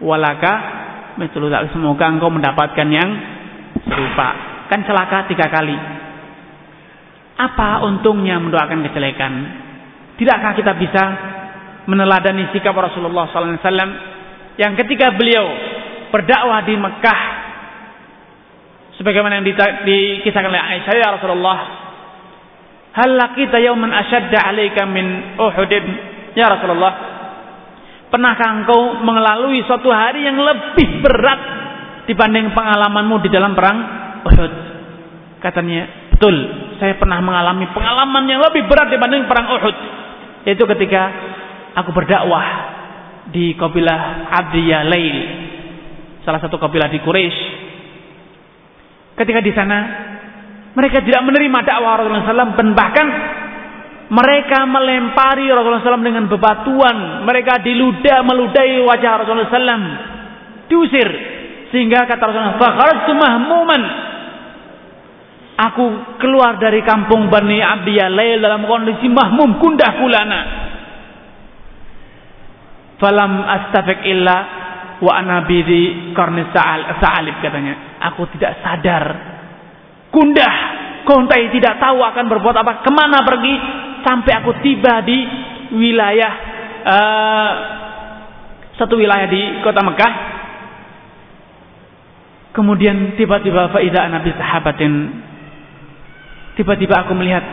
[0.00, 0.54] walaka
[1.20, 3.10] mitul semoga engkau mendapatkan yang
[3.84, 4.28] serupa.
[4.72, 5.76] Kan celaka tiga kali.
[7.36, 9.32] Apa untungnya mendoakan kejelekan?
[10.16, 11.02] Tidakkah kita bisa
[11.84, 13.60] meneladani sikap Rasulullah SAW
[14.56, 15.44] yang ketika beliau
[16.08, 17.20] berdakwah di Mekah
[18.96, 19.46] sebagaimana yang
[19.84, 21.58] dikisahkan oleh Aisyah ya Rasulullah
[22.96, 25.72] Hal laqita yawman ashadda 'alaika min Uhud?
[26.32, 26.92] Ya Rasulullah,
[28.08, 31.40] pernahkah engkau melalui suatu hari yang lebih berat
[32.08, 33.78] dibanding pengalamanmu di dalam perang
[34.24, 34.52] Uhud?
[35.44, 36.36] Katanya, betul.
[36.76, 39.76] Saya pernah mengalami pengalaman yang lebih berat dibanding perang Uhud.
[40.44, 41.02] Yaitu ketika
[41.74, 42.46] aku berdakwah
[43.32, 45.18] di kabilah Abdiyah Lail,
[46.22, 47.38] salah satu kabilah di Quraisy.
[49.16, 49.78] Ketika di sana
[50.76, 53.06] mereka tidak menerima dakwah Rasulullah SAW dan bahkan
[54.06, 57.26] mereka melempari Rasulullah SAW dengan bebatuan.
[57.26, 59.86] Mereka diludah, meludai wajah Rasulullah SAW.
[60.70, 61.08] Diusir.
[61.74, 63.82] Sehingga kata Rasulullah SAW.
[65.56, 70.40] Aku keluar dari kampung Bani Abdiyah Lail dalam kondisi mahmum, kundah kulana.
[73.00, 74.36] Falam astafik illa
[75.00, 77.96] wa anabidi karnis sa'alib katanya.
[78.12, 79.04] Aku tidak sadar
[80.12, 80.54] gundah,
[81.08, 83.54] kontai tidak tahu akan berbuat apa, ke mana pergi,
[84.04, 85.18] sampai aku tiba di
[85.72, 86.32] wilayah
[86.84, 87.50] uh,
[88.76, 90.12] satu wilayah di kota Mekah.
[92.52, 94.92] Kemudian tiba-tiba faidah Nabi sahabatin
[96.56, 97.44] tiba-tiba aku melihat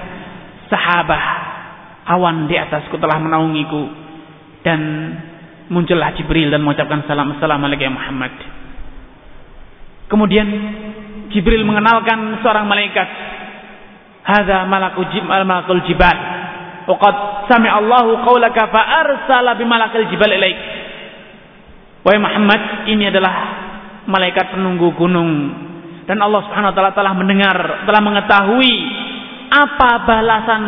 [0.71, 1.21] sahabat
[2.07, 3.84] awan di atasku telah menaungiku
[4.63, 4.80] dan
[5.67, 8.34] muncullah Jibril dan mengucapkan salam assalamualaikum ya Muhammad.
[10.07, 10.47] Kemudian
[11.31, 13.09] Jibril mengenalkan seorang malaikat.
[14.23, 16.17] Hadza malakul jibal malakul jibal.
[16.84, 17.15] Waqad
[17.51, 20.59] sami Allahu qaulaka fa arsala bi malakil jibal ilaik.
[22.03, 23.34] Wahai Muhammad, ini adalah
[24.07, 25.31] malaikat penunggu gunung
[26.03, 27.57] dan Allah Subhanahu wa taala telah mendengar,
[27.88, 28.75] telah mengetahui
[29.53, 30.63] apa balasan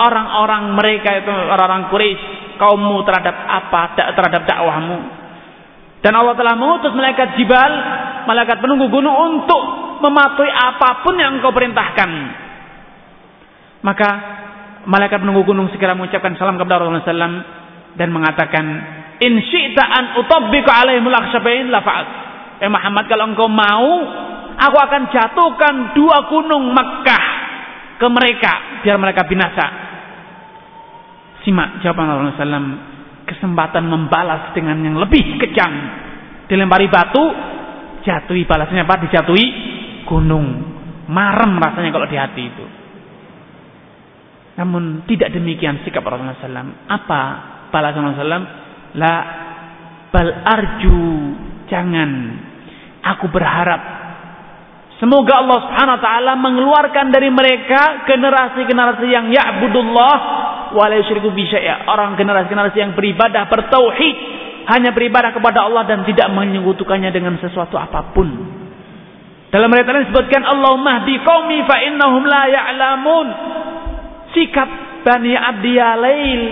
[0.00, 2.22] orang-orang mereka itu orang-orang Quraisy
[2.56, 4.98] kaummu terhadap apa terhadap dakwahmu.
[6.02, 7.72] Dan Allah telah mengutus malaikat Jibal,
[8.26, 9.62] malaikat penunggu gunung untuk
[10.02, 12.10] mematuhi apa pun yang engkau perintahkan.
[13.86, 14.10] Maka
[14.90, 17.38] malaikat penunggu gunung segera mengucapkan salam kepada Rasulullah SAW
[17.94, 18.64] dan mengatakan,
[19.22, 22.08] In syi'ta an utabbiku alaihimul akhsyabain lafa'at.
[22.58, 23.90] Eh Muhammad kalau engkau mau,
[24.56, 27.24] aku akan jatuhkan dua gunung Makkah
[28.02, 29.66] ke mereka biar mereka binasa.
[31.46, 32.70] Simak jawaban Rasulullah SAW.
[33.22, 35.70] Kesempatan membalas dengan yang lebih kejam.
[36.50, 37.22] Dilempari batu,
[38.02, 38.98] jatuhi balasnya apa?
[39.06, 39.46] Dijatuhi
[40.04, 40.74] gunung.
[41.06, 42.66] Marem rasanya kalau di hati itu.
[44.58, 46.90] Namun tidak demikian sikap Rasulullah SAW.
[46.90, 47.20] Apa
[47.70, 48.50] balasan Rasulullah SAW?
[48.98, 49.14] La
[50.12, 51.00] bal arju
[51.70, 52.10] jangan.
[53.02, 54.01] Aku berharap
[55.02, 60.14] Semoga Allah Subhanahu wa taala mengeluarkan dari mereka generasi-generasi yang ya'budullah
[60.78, 61.42] wa la yusyriku bi
[61.90, 64.16] Orang generasi-generasi yang beribadah bertauhid,
[64.70, 68.30] hanya beribadah kepada Allah dan tidak menyekutukannya dengan sesuatu apa pun.
[69.50, 73.26] Dalam ayat lain disebutkan Allahumma di qaumi fa innahum la ya'lamun.
[74.38, 74.70] Sikap
[75.02, 76.42] Bani Abdiyalail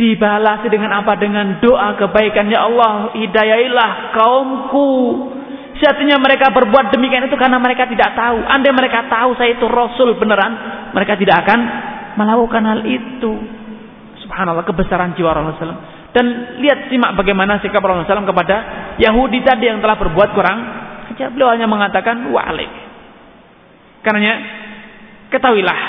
[0.00, 1.12] dibalasi dengan apa?
[1.20, 4.88] Dengan doa kebaikan ya Allah, hidayailah kaumku
[5.76, 8.40] Sejatinya mereka berbuat demikian itu karena mereka tidak tahu.
[8.40, 10.52] Andai mereka tahu saya itu Rasul beneran,
[10.96, 11.58] mereka tidak akan
[12.16, 13.32] melakukan hal itu.
[14.24, 15.84] Subhanallah kebesaran jiwa Rasulullah SAW.
[16.16, 16.26] Dan
[16.64, 18.56] lihat simak bagaimana sikap Rasulullah SAW kepada
[18.96, 20.58] Yahudi tadi yang telah berbuat kurang.
[21.12, 22.72] Sejak beliau hanya mengatakan wa'alik.
[24.00, 24.32] Karena
[25.28, 25.80] ketahuilah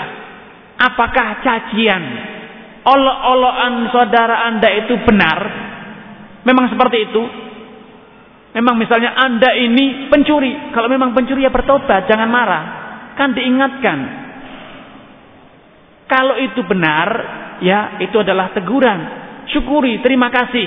[0.78, 2.04] apakah cacian
[2.86, 5.40] olok-olokan saudara anda itu benar
[6.48, 7.47] memang seperti itu
[8.58, 10.74] Memang misalnya Anda ini pencuri.
[10.74, 12.64] Kalau memang pencuri ya bertobat, jangan marah.
[13.14, 13.98] Kan diingatkan.
[16.10, 17.08] Kalau itu benar,
[17.62, 19.00] ya itu adalah teguran.
[19.54, 20.66] Syukuri, terima kasih.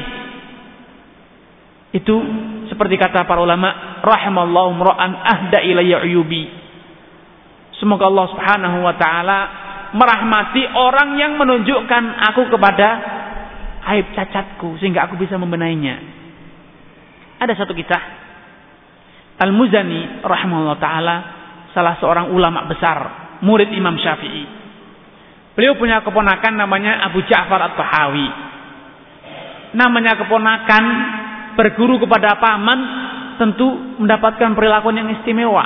[1.90, 2.14] Itu
[2.70, 6.46] seperti kata para ulama, rahimallahu mra'an ahda ilayya uyubi.
[7.82, 9.40] Semoga Allah Subhanahu wa taala
[9.98, 12.88] merahmati orang yang menunjukkan aku kepada
[13.90, 16.19] aib cacatku sehingga aku bisa membenahinya.
[17.40, 18.02] Ada satu kisah.
[19.40, 21.16] Al-Muzani rahimahullah taala
[21.72, 22.98] salah seorang ulama besar,
[23.40, 24.44] murid Imam Syafi'i.
[25.56, 28.28] Beliau punya keponakan namanya Abu Ja'far At-Tahawi.
[29.80, 30.84] Namanya keponakan
[31.56, 32.80] berguru kepada paman
[33.40, 35.64] tentu mendapatkan perilaku yang istimewa.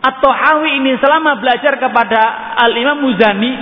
[0.00, 2.20] At-Tahawi ini selama belajar kepada
[2.64, 3.52] Al-Imam Muzani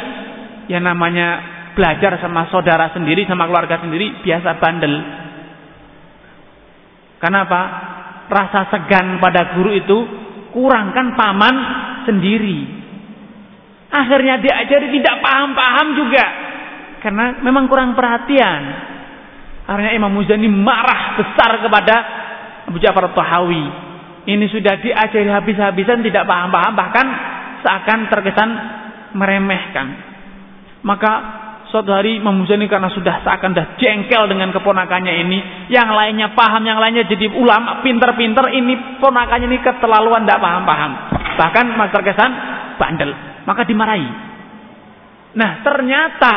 [0.71, 1.43] yang namanya
[1.75, 5.22] belajar sama saudara sendiri sama keluarga sendiri biasa bandel
[7.23, 7.61] Kenapa?
[8.27, 9.99] Rasa segan pada guru itu
[10.51, 11.55] kurang kan paman
[12.11, 12.83] sendiri.
[13.93, 16.25] Akhirnya diajari tidak paham-paham juga.
[16.99, 18.63] Karena memang kurang perhatian.
[19.71, 21.95] Akhirnya Imam Muzani marah besar kepada
[22.67, 23.65] Abu Ja'far Tahawi.
[24.27, 27.07] Ini sudah diajari habis-habisan tidak paham-paham bahkan
[27.63, 28.51] seakan terkesan
[29.15, 29.87] meremehkan.
[30.83, 31.42] Maka
[31.73, 35.39] Suatu hari Imam Muzani karena sudah seakan dah jengkel dengan keponakannya ini,
[35.73, 40.93] yang lainnya paham, yang lainnya jadi ulama, pinter-pinter, ini ponakannya ini keterlaluan, tidak paham-paham.
[41.41, 42.31] Bahkan mas terkesan
[42.77, 43.17] bandel,
[43.49, 44.05] maka dimarahi.
[45.33, 46.35] Nah ternyata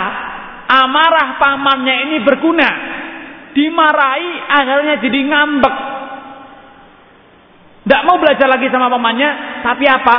[0.71, 2.69] amarah pamannya ini berguna.
[3.51, 5.75] Dimarahi akhirnya jadi ngambek.
[7.83, 9.29] Tidak mau belajar lagi sama pamannya,
[9.67, 10.17] tapi apa?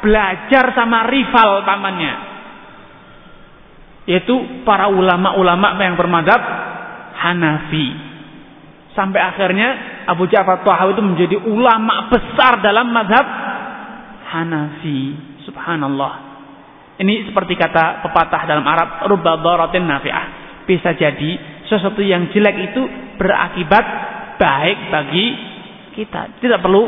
[0.00, 2.35] Belajar sama rival pamannya
[4.06, 6.38] yaitu para ulama-ulama yang bermadhab
[7.16, 8.06] Hanafi.
[8.94, 9.68] Sampai akhirnya
[10.08, 13.26] Abu Ja'far Tahawi itu menjadi ulama besar dalam madhab
[14.30, 15.00] Hanafi.
[15.44, 16.26] Subhanallah.
[16.96, 20.26] Ini seperti kata pepatah dalam Arab, rubba daratin nafi'ah.
[20.64, 22.82] Bisa jadi sesuatu yang jelek itu
[23.20, 23.84] berakibat
[24.40, 25.26] baik bagi
[25.92, 26.40] kita.
[26.40, 26.84] Tidak perlu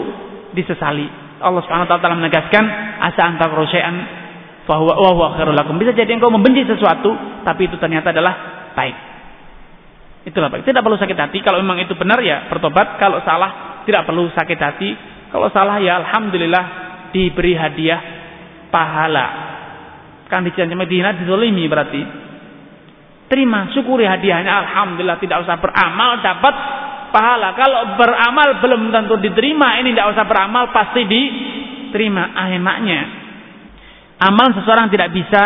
[0.57, 1.07] disesali.
[1.39, 2.65] Allah Subhanahu wa taala menegaskan
[3.05, 3.53] asa antak
[4.69, 5.33] bahwa wa.
[5.81, 7.09] Bisa jadi engkau membenci sesuatu
[7.41, 8.97] tapi itu ternyata adalah baik.
[10.29, 10.69] Itulah baik.
[10.69, 14.59] Tidak perlu sakit hati kalau memang itu benar ya bertobat, kalau salah tidak perlu sakit
[14.61, 14.91] hati.
[15.33, 16.65] Kalau salah ya alhamdulillah
[17.17, 18.01] diberi hadiah
[18.69, 19.27] pahala.
[20.29, 22.29] Kan dicancam dihina dizalimi berarti.
[23.29, 26.55] Terima, syukuri hadiahnya alhamdulillah tidak usah beramal dapat
[27.13, 27.57] pahala.
[27.57, 32.37] Kalau beramal belum tentu diterima, ini tidak usah beramal pasti diterima.
[32.37, 33.18] Ah, enaknya
[34.19, 35.43] Amal seseorang tidak bisa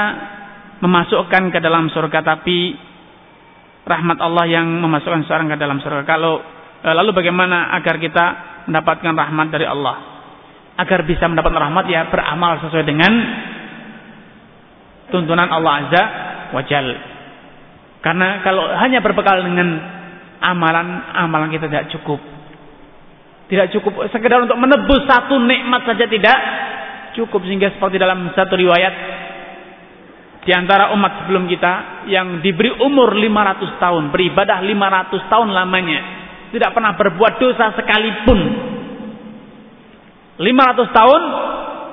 [0.80, 2.72] memasukkan ke dalam surga tapi
[3.84, 6.08] rahmat Allah yang memasukkan seseorang ke dalam surga.
[6.08, 6.40] Kalau
[6.80, 8.24] e, lalu bagaimana agar kita
[8.72, 9.96] mendapatkan rahmat dari Allah?
[10.80, 13.12] Agar bisa mendapatkan rahmat ya beramal sesuai dengan
[15.12, 16.02] tuntunan Allah Azza
[16.56, 16.88] wa Jal.
[18.00, 19.68] Karena kalau hanya berbekal dengan
[20.40, 22.18] amalan, amalan kita tidak cukup.
[23.52, 26.38] Tidak cukup sekedar untuk menebus satu nikmat saja tidak
[27.14, 28.94] cukup sehingga seperti dalam satu riwayat
[30.42, 36.00] di antara umat sebelum kita yang diberi umur 500 tahun, beribadah 500 tahun lamanya,
[36.50, 38.38] tidak pernah berbuat dosa sekalipun.
[40.42, 41.20] 500 tahun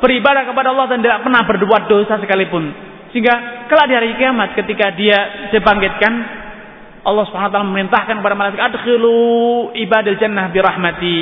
[0.02, 2.74] beribadah kepada Allah dan tidak pernah berbuat dosa sekalipun.
[3.14, 6.14] Sehingga kelak di hari kiamat ketika dia dibangkitkan
[7.06, 9.18] Allah Subhanahu wa taala memerintahkan kepada malaikat adkhilu
[9.78, 11.20] ibadil jannah bi rahmati.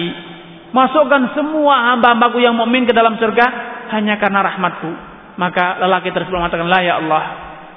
[0.71, 4.91] Masukkan semua hamba-hambaku yang mukmin ke dalam surga hanya karena rahmatku.
[5.37, 7.23] Maka lelaki tersebut mengatakan, "La ya Allah,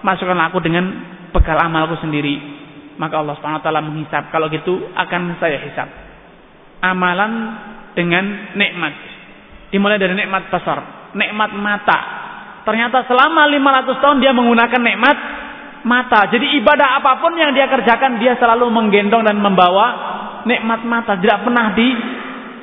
[0.01, 0.85] masukkanlah aku dengan
[1.31, 2.41] bekal amalku sendiri."
[2.97, 4.29] Maka Allah taala menghisap.
[4.29, 5.89] Kalau gitu akan saya hisap.
[6.85, 7.33] Amalan
[7.97, 8.95] dengan nikmat.
[9.73, 11.99] Dimulai dari nikmat besar, nikmat mata.
[12.67, 15.17] Ternyata selama 500 tahun dia menggunakan nikmat
[15.85, 16.29] mata.
[16.29, 19.87] Jadi ibadah apa pun yang dia kerjakan dia selalu menggendong dan membawa
[20.45, 21.17] nikmat mata.
[21.17, 21.73] Tidak pernah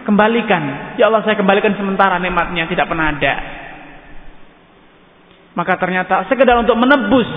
[0.07, 0.95] dikembalikan.
[0.95, 3.34] Ya Allah saya kembalikan sementara nikmatnya tidak pernah ada.
[5.51, 7.27] Maka ternyata sekedar untuk menebus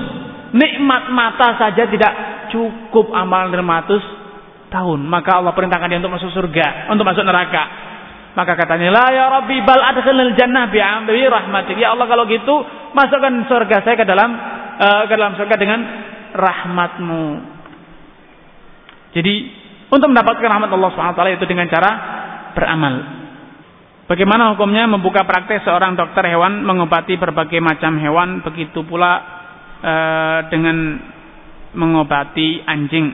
[0.55, 2.13] nikmat mata saja tidak
[2.55, 5.03] cukup amalan 500 tahun.
[5.03, 7.91] Maka Allah perintahkan dia untuk masuk surga, untuk masuk neraka.
[8.39, 12.55] Maka katanya, "La ya Rabbi bal adkhilnil jannah bi'amri rahmatik." Ya Allah kalau gitu,
[12.95, 14.31] masukkan surga saya ke dalam
[14.79, 15.81] uh, ke dalam surga dengan
[16.39, 17.25] rahmatmu.
[19.11, 19.35] Jadi,
[19.91, 21.91] untuk mendapatkan rahmat Allah SWT itu dengan cara
[22.55, 23.21] beramal.
[24.11, 29.13] Bagaimana hukumnya membuka praktek seorang dokter hewan mengobati berbagai macam hewan, begitu pula
[29.79, 30.99] uh, dengan
[31.79, 33.07] mengobati anjing.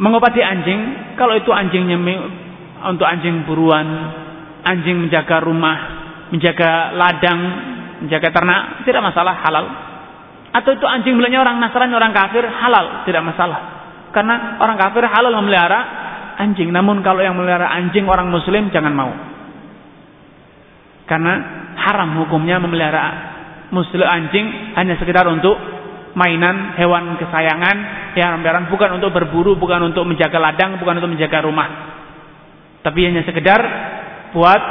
[0.00, 0.80] Mengobati anjing,
[1.20, 2.00] kalau itu anjingnya
[2.88, 3.86] untuk anjing buruan,
[4.64, 5.78] anjing menjaga rumah,
[6.32, 7.40] menjaga ladang,
[8.00, 9.66] menjaga ternak, tidak masalah halal.
[10.56, 13.60] Atau itu anjing miliknya orang Nasrani, orang kafir, halal, tidak masalah.
[14.14, 16.03] Karena orang kafir halal memelihara
[16.38, 16.70] anjing.
[16.70, 19.12] Namun kalau yang memelihara anjing orang muslim jangan mau.
[21.04, 21.32] Karena
[21.76, 23.04] haram hukumnya memelihara
[23.74, 25.56] muslim anjing hanya sekedar untuk
[26.14, 27.76] mainan hewan kesayangan
[28.14, 28.38] yang
[28.70, 31.68] bukan untuk berburu, bukan untuk menjaga ladang, bukan untuk menjaga rumah.
[32.86, 33.60] Tapi hanya sekedar
[34.30, 34.62] buat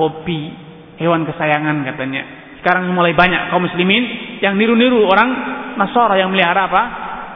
[0.00, 0.50] hobi
[0.98, 2.22] hewan kesayangan katanya.
[2.60, 4.04] Sekarang mulai banyak kaum muslimin
[4.40, 5.30] yang niru-niru orang
[5.74, 6.82] Nasara yang melihara apa?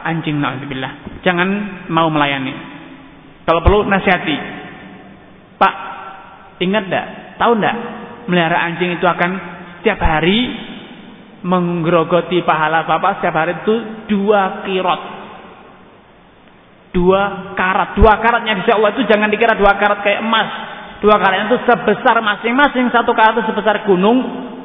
[0.07, 1.21] Anjing naudzubillah.
[1.27, 1.49] Jangan
[1.91, 2.68] mau melayani.
[3.49, 4.37] Kalau perlu nasihati.
[5.57, 5.73] Pak,
[6.61, 7.07] ingat enggak?
[7.41, 7.77] Tahu enggak?
[8.29, 9.31] Melihara anjing itu akan
[9.81, 10.53] setiap hari
[11.41, 13.73] menggerogoti pahala Bapak setiap hari itu
[14.05, 15.01] dua kirot
[16.93, 17.95] dua karat.
[17.97, 20.49] Dua karatnya di Allah itu jangan dikira dua karat kayak emas.
[20.99, 24.19] Dua karatnya itu sebesar masing-masing satu karat itu sebesar gunung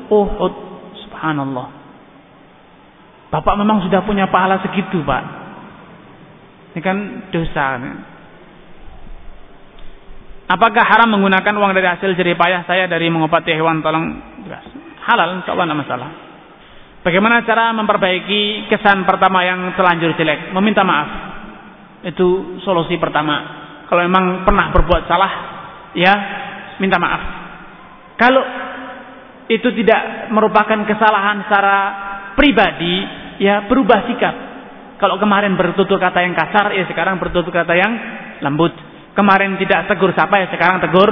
[0.09, 0.55] Uhud.
[1.09, 1.69] Subhanallah.
[3.32, 5.23] Bapak memang sudah punya pahala segitu, Pak.
[6.74, 6.97] Ini kan
[7.31, 7.66] dosa.
[10.45, 13.81] Apakah haram menggunakan uang dari hasil jerih payah saya dari mengobati hewan?
[13.81, 14.05] Tolong
[14.45, 14.65] jelas.
[15.09, 16.09] Halal, insya Allah tidak masalah.
[17.05, 20.53] Bagaimana cara memperbaiki kesan pertama yang telanjur jelek?
[20.53, 21.09] Meminta maaf.
[22.05, 23.65] Itu solusi pertama.
[23.89, 25.33] Kalau memang pernah berbuat salah,
[25.97, 26.12] ya
[26.81, 27.23] minta maaf.
[28.16, 28.45] Kalau
[29.49, 31.77] itu tidak merupakan kesalahan secara
[32.37, 33.05] pribadi,
[33.41, 34.35] ya berubah sikap.
[35.01, 37.93] Kalau kemarin bertutur kata yang kasar, ya sekarang bertutur kata yang
[38.41, 38.73] lembut.
[39.15, 41.07] Kemarin tidak tegur sapa, ya sekarang tegur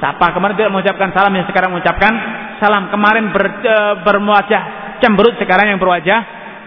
[0.00, 0.32] sapa.
[0.32, 2.12] Kemarin tidak mengucapkan salam, ya sekarang mengucapkan
[2.56, 2.88] salam.
[2.88, 4.62] Kemarin ber, e, berwajah
[5.04, 6.20] cemberut, sekarang yang berwajah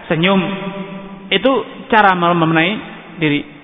[0.06, 0.38] senyum.
[1.34, 1.52] Itu
[1.90, 2.70] cara memenai
[3.18, 3.56] diri.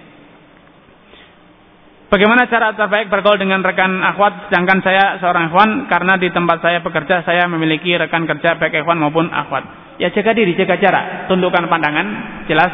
[2.13, 6.85] Bagaimana cara terbaik bergaul dengan rekan akhwat sedangkan saya seorang ikhwan karena di tempat saya
[6.85, 9.97] bekerja saya memiliki rekan kerja baik ikhwan maupun akhwat.
[9.97, 12.07] Ya jaga diri, jaga jarak, tundukkan pandangan,
[12.53, 12.69] jelas.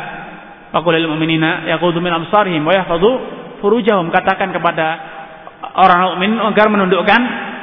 [0.74, 4.10] Faqulil mu'minina yaqudu min absarihim wa yahfazu furujahum.
[4.10, 4.86] Katakan kepada
[5.78, 7.20] orang mukmin agar menundukkan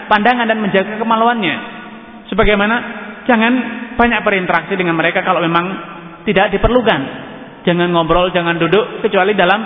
[0.07, 1.55] pandangan dan menjaga kemaluannya.
[2.31, 2.75] Sebagaimana
[3.25, 3.53] jangan
[3.95, 5.65] banyak berinteraksi dengan mereka kalau memang
[6.25, 7.01] tidak diperlukan.
[7.65, 9.61] Jangan ngobrol, jangan duduk kecuali dalam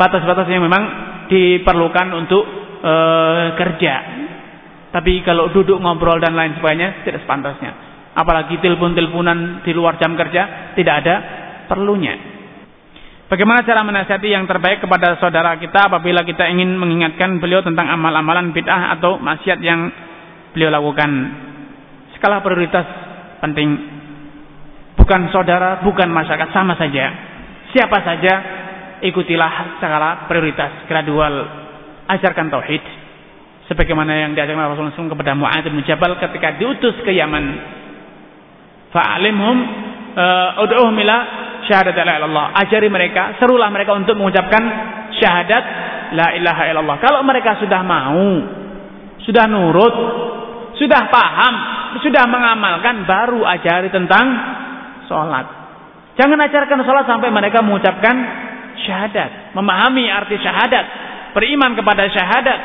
[0.00, 0.82] batas-batas yang memang
[1.28, 2.44] diperlukan untuk
[2.80, 2.94] e,
[3.56, 3.94] kerja.
[4.88, 7.72] Tapi kalau duduk ngobrol dan lain sebagainya tidak sepantasnya.
[8.16, 11.14] Apalagi telepon-teleponan di luar jam kerja tidak ada
[11.68, 12.16] perlunya.
[13.28, 18.56] Bagaimana cara menasihati yang terbaik kepada saudara kita apabila kita ingin mengingatkan beliau tentang amal-amalan
[18.56, 19.92] bid'ah atau maksiat yang
[20.56, 21.10] beliau lakukan?
[22.16, 22.88] Skala prioritas
[23.44, 23.68] penting.
[24.96, 27.04] Bukan saudara, bukan masyarakat, sama saja.
[27.68, 28.34] Siapa saja
[29.04, 31.34] ikutilah skala prioritas gradual
[32.08, 32.82] ajarkan tauhid
[33.68, 37.44] sebagaimana yang diajarkan Rasulullah SAW kepada Mu'ad bin Jabal ketika diutus ke Yaman
[38.90, 39.56] fa'alimhum
[40.16, 41.16] uh, ud'uhum ila
[41.66, 44.62] syahadat la ilallah ajari mereka serulah mereka untuk mengucapkan
[45.18, 45.64] syahadat
[46.14, 48.28] la ilaha illallah kalau mereka sudah mau
[49.26, 49.94] sudah nurut
[50.78, 51.54] sudah paham
[52.04, 54.26] sudah mengamalkan baru ajari tentang
[55.10, 55.46] sholat
[56.14, 58.16] jangan ajarkan sholat sampai mereka mengucapkan
[58.88, 60.86] syahadat, memahami arti syahadat,
[61.34, 62.60] beriman kepada syahadat.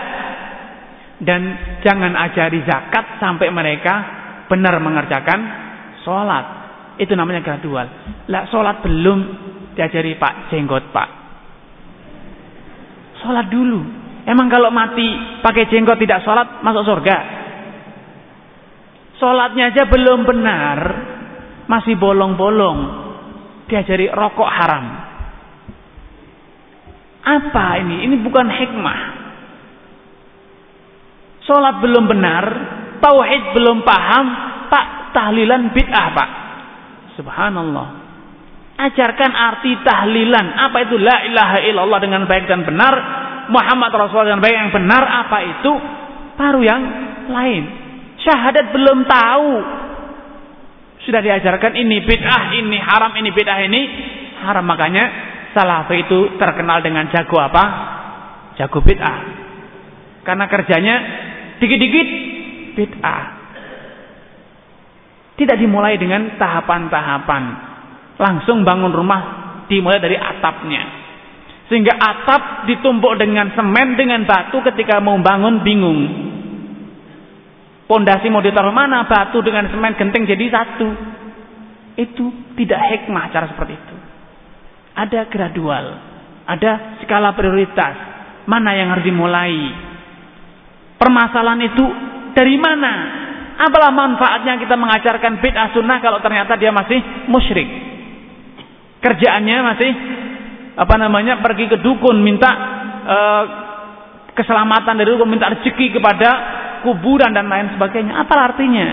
[1.24, 1.42] Dan
[1.86, 3.94] jangan ajari zakat sampai mereka
[4.52, 5.40] benar mengerjakan
[6.04, 6.63] sholat.
[7.02, 7.88] Itu namanya gradual.
[8.30, 9.20] Lah sholat belum
[9.74, 11.10] diajari Pak jenggot Pak.
[13.26, 13.82] Sholat dulu.
[14.24, 17.18] Emang kalau mati pakai jenggot tidak sholat masuk surga?
[19.18, 20.80] Sholatnya aja belum benar.
[21.66, 22.80] Masih bolong-bolong.
[23.72, 24.86] Diajari rokok haram.
[27.24, 28.04] Apa ini?
[28.04, 29.00] Ini bukan hikmah.
[31.48, 32.44] Sholat belum benar.
[33.00, 34.26] Tauhid belum paham.
[34.68, 36.43] Pak tahlilan bid'ah pak.
[37.18, 37.88] Subhanallah.
[38.74, 40.48] Ajarkan arti tahlilan.
[40.70, 42.94] Apa itu la ilaha illallah dengan baik dan benar.
[43.54, 45.04] Muhammad Rasulullah dengan baik yang benar.
[45.04, 45.72] Apa itu?
[46.34, 46.82] Baru yang
[47.30, 47.64] lain.
[48.18, 49.52] Syahadat belum tahu.
[51.04, 53.82] Sudah diajarkan ini bid'ah, ini haram, ini bid'ah, ini
[54.48, 54.64] haram.
[54.64, 57.64] Makanya Salafi itu terkenal dengan jago apa?
[58.58, 59.20] Jago bid'ah.
[60.26, 60.96] Karena kerjanya
[61.62, 62.08] dikit-dikit
[62.74, 63.24] bid'ah.
[65.34, 67.44] Tidak dimulai dengan tahapan-tahapan.
[68.22, 69.22] Langsung bangun rumah
[69.66, 70.84] dimulai dari atapnya.
[71.72, 76.02] Sehingga atap ditumpuk dengan semen dengan batu ketika mau bangun bingung.
[77.90, 79.10] Pondasi mau ditaruh mana?
[79.10, 80.88] Batu dengan semen genting jadi satu.
[81.98, 83.96] Itu tidak hikmah cara seperti itu.
[84.94, 85.86] Ada gradual,
[86.46, 87.96] ada skala prioritas.
[88.46, 89.56] Mana yang harus dimulai?
[91.00, 91.86] Permasalahan itu
[92.36, 93.23] dari mana?
[93.64, 97.00] Apalah manfaatnya kita mengajarkan bid'ah sunnah kalau ternyata dia masih
[97.32, 97.64] musyrik?
[99.00, 99.92] Kerjaannya masih
[100.76, 102.52] apa namanya pergi ke dukun minta
[103.08, 103.44] uh,
[104.36, 106.30] keselamatan dari dukun minta rezeki kepada
[106.84, 108.20] kuburan dan lain sebagainya.
[108.20, 108.88] Apa artinya?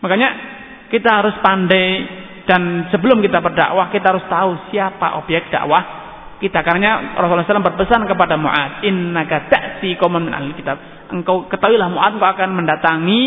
[0.00, 0.28] Makanya
[0.88, 2.08] kita harus pandai
[2.48, 5.84] dan sebelum kita berdakwah kita harus tahu siapa objek dakwah
[6.40, 12.18] kita karena Rasulullah SAW berpesan kepada Mu'ad innaka ta'ti qauman min kitab engkau ketahuilah Mu'ad
[12.18, 13.22] engkau akan mendatangi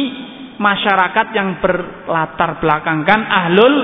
[0.60, 3.76] masyarakat yang berlatar belakangkan ahlul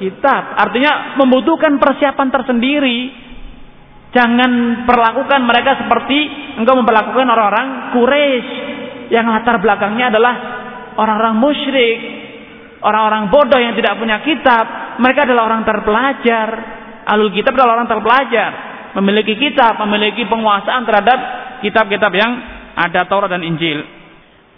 [0.00, 0.56] kitab.
[0.56, 2.98] Artinya membutuhkan persiapan tersendiri.
[4.08, 6.18] Jangan perlakukan mereka seperti
[6.56, 8.48] engkau memperlakukan orang-orang Quraisy
[9.12, 10.34] yang latar belakangnya adalah
[10.96, 12.18] orang-orang musyrik
[12.82, 14.96] orang-orang bodoh yang tidak punya kitab.
[14.98, 16.48] Mereka adalah orang terpelajar.
[17.08, 18.50] Alul kitab adalah orang terpelajar,
[19.00, 21.18] memiliki kitab, memiliki penguasaan terhadap
[21.64, 22.32] kitab-kitab yang
[22.78, 23.82] ada Taurat dan Injil.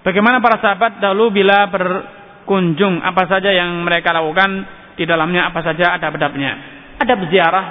[0.04, 4.64] Bagaimana para sahabat dahulu bila berkunjung apa saja yang mereka lakukan
[4.96, 6.52] di dalamnya apa saja ada bedapnya.
[7.00, 7.64] Ada berziarah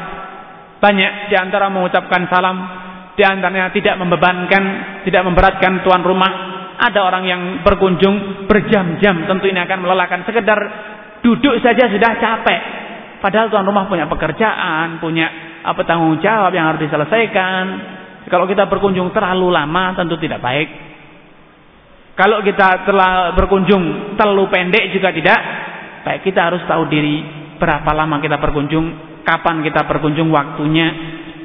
[0.81, 2.57] banyak di antara mengucapkan salam,
[3.13, 4.63] di antaranya tidak membebankan,
[5.05, 6.57] tidak memberatkan tuan rumah.
[6.79, 10.23] Ada orang yang berkunjung berjam-jam, tentu ini akan melelahkan.
[10.23, 10.59] Sekedar
[11.19, 12.61] duduk saja sudah capek.
[13.19, 15.27] Padahal tuan rumah punya pekerjaan, punya
[15.59, 17.98] apa tanggung jawab yang harus diselesaikan.
[18.29, 20.69] Kalau kita berkunjung terlalu lama tentu tidak baik.
[22.13, 25.39] Kalau kita telah berkunjung terlalu pendek juga tidak
[26.05, 26.21] baik.
[26.23, 27.25] Kita harus tahu diri
[27.57, 28.85] berapa lama kita berkunjung,
[29.25, 30.87] kapan kita berkunjung waktunya.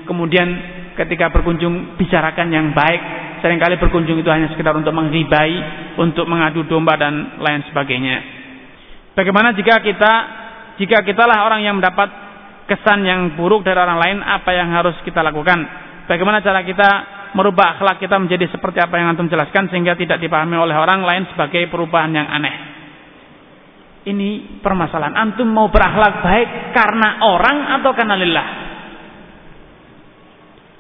[0.05, 0.49] Kemudian
[0.95, 3.25] ketika berkunjung bicarakan yang baik.
[3.45, 5.57] Seringkali berkunjung itu hanya sekedar untuk menghibai,
[6.01, 8.17] untuk mengadu domba dan lain sebagainya.
[9.13, 10.13] Bagaimana jika kita
[10.81, 12.09] jika kitalah orang yang mendapat
[12.65, 15.84] kesan yang buruk dari orang lain, apa yang harus kita lakukan?
[16.05, 16.91] Bagaimana cara kita
[17.33, 21.25] merubah akhlak kita menjadi seperti apa yang antum jelaskan sehingga tidak dipahami oleh orang lain
[21.33, 22.55] sebagai perubahan yang aneh?
[24.05, 25.17] Ini permasalahan.
[25.17, 28.49] Antum mau berakhlak baik karena orang atau karena lillah?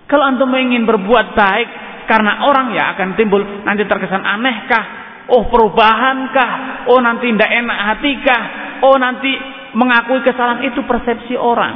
[0.05, 1.68] Kalau antum ingin berbuat baik
[2.05, 4.84] karena orang ya akan timbul nanti terkesan anehkah?
[5.32, 6.51] Oh perubahankah?
[6.92, 8.42] Oh nanti tidak enak hatikah?
[8.84, 9.32] Oh nanti
[9.72, 11.74] mengakui kesalahan itu persepsi orang.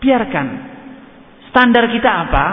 [0.00, 0.67] Biarkan.
[1.58, 2.44] Standar kita apa?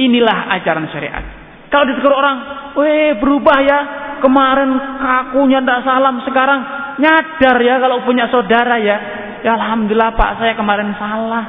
[0.00, 1.20] Inilah ajaran syariat.
[1.68, 2.36] Kalau ditegur orang,
[2.80, 3.80] weh berubah ya.
[4.24, 4.72] Kemarin
[5.04, 6.60] kakunya tidak salam, sekarang
[6.96, 8.96] nyadar ya kalau punya saudara ya.
[9.44, 11.44] Ya Alhamdulillah Pak, saya kemarin salah.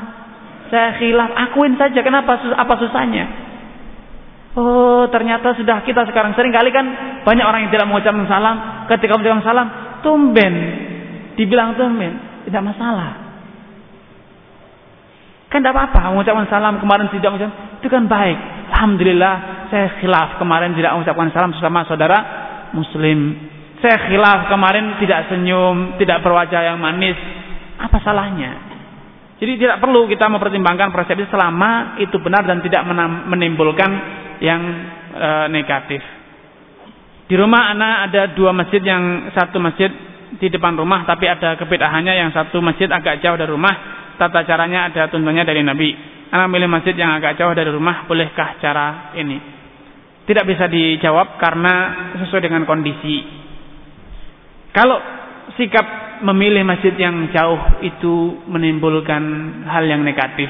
[0.67, 2.03] Saya khilaf, akuin saja.
[2.03, 2.35] Kenapa?
[2.51, 3.31] Apa susahnya?
[4.59, 6.83] Oh, ternyata sudah kita sekarang sering kali kan
[7.23, 8.55] banyak orang yang tidak mengucapkan salam.
[8.91, 9.67] Ketika mengucapkan salam,
[10.03, 10.55] tumben
[11.39, 13.22] Dibilang temen, tidak masalah.
[15.53, 18.37] Kan tidak apa-apa mengucapkan salam kemarin tidak mengucapkan itu kan baik.
[18.73, 19.35] Alhamdulillah
[19.69, 22.17] saya khilaf kemarin tidak mengucapkan salam sesama saudara
[22.73, 23.37] muslim.
[23.77, 27.19] Saya khilaf kemarin tidak senyum, tidak berwajah yang manis.
[27.77, 28.73] Apa salahnya?
[29.37, 32.81] Jadi tidak perlu kita mempertimbangkan persepsi selama itu benar dan tidak
[33.29, 33.91] menimbulkan
[34.41, 34.61] yang
[35.13, 36.01] e, negatif.
[37.29, 39.91] Di rumah anak ada dua masjid yang satu masjid
[40.37, 43.75] di depan rumah tapi ada kebedaannya yang satu masjid agak jauh dari rumah
[44.17, 45.89] tata caranya ada tuntunannya dari Nabi.
[46.33, 49.37] Anak milih masjid yang agak jauh dari rumah bolehkah cara ini?
[50.23, 51.73] Tidak bisa dijawab karena
[52.23, 53.21] sesuai dengan kondisi.
[54.73, 54.97] Kalau
[55.59, 55.85] sikap
[56.25, 59.21] memilih masjid yang jauh itu menimbulkan
[59.69, 60.49] hal yang negatif,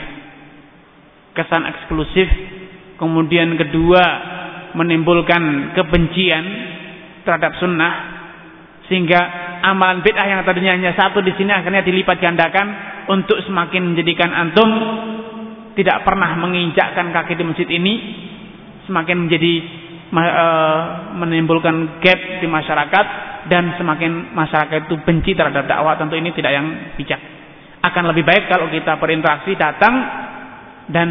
[1.36, 2.30] kesan eksklusif,
[3.02, 4.04] kemudian kedua
[4.78, 6.46] menimbulkan kebencian
[7.28, 7.94] terhadap sunnah,
[8.88, 9.22] sehingga
[9.64, 12.68] amalan bid'ah yang tadinya hanya satu di sini akhirnya dilipat gandakan
[13.08, 14.70] untuk semakin menjadikan antum
[15.74, 17.94] tidak pernah menginjakkan kaki di masjid ini,
[18.86, 19.54] semakin menjadi
[20.14, 20.82] uh,
[21.18, 23.06] menimbulkan gap di masyarakat
[23.50, 25.98] dan semakin masyarakat itu benci terhadap dakwah.
[25.98, 27.20] Tentu ini tidak yang bijak.
[27.84, 29.94] Akan lebih baik kalau kita berinteraksi datang
[30.88, 31.08] dan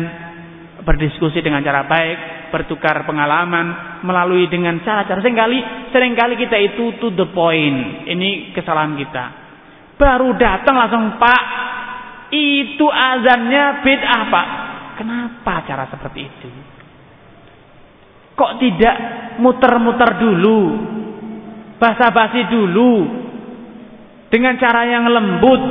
[0.83, 5.59] berdiskusi dengan cara baik bertukar pengalaman melalui dengan cara-cara sering kali
[5.93, 8.09] sering kali kita itu to the point.
[8.09, 9.25] Ini kesalahan kita.
[10.01, 11.43] Baru datang langsung pak
[12.33, 14.49] itu azannya bid'ah pak.
[14.99, 16.49] Kenapa cara seperti itu?
[18.33, 18.97] Kok tidak
[19.39, 20.61] muter-muter dulu?
[21.77, 22.93] Basa-basi dulu?
[24.33, 25.63] Dengan cara yang lembut?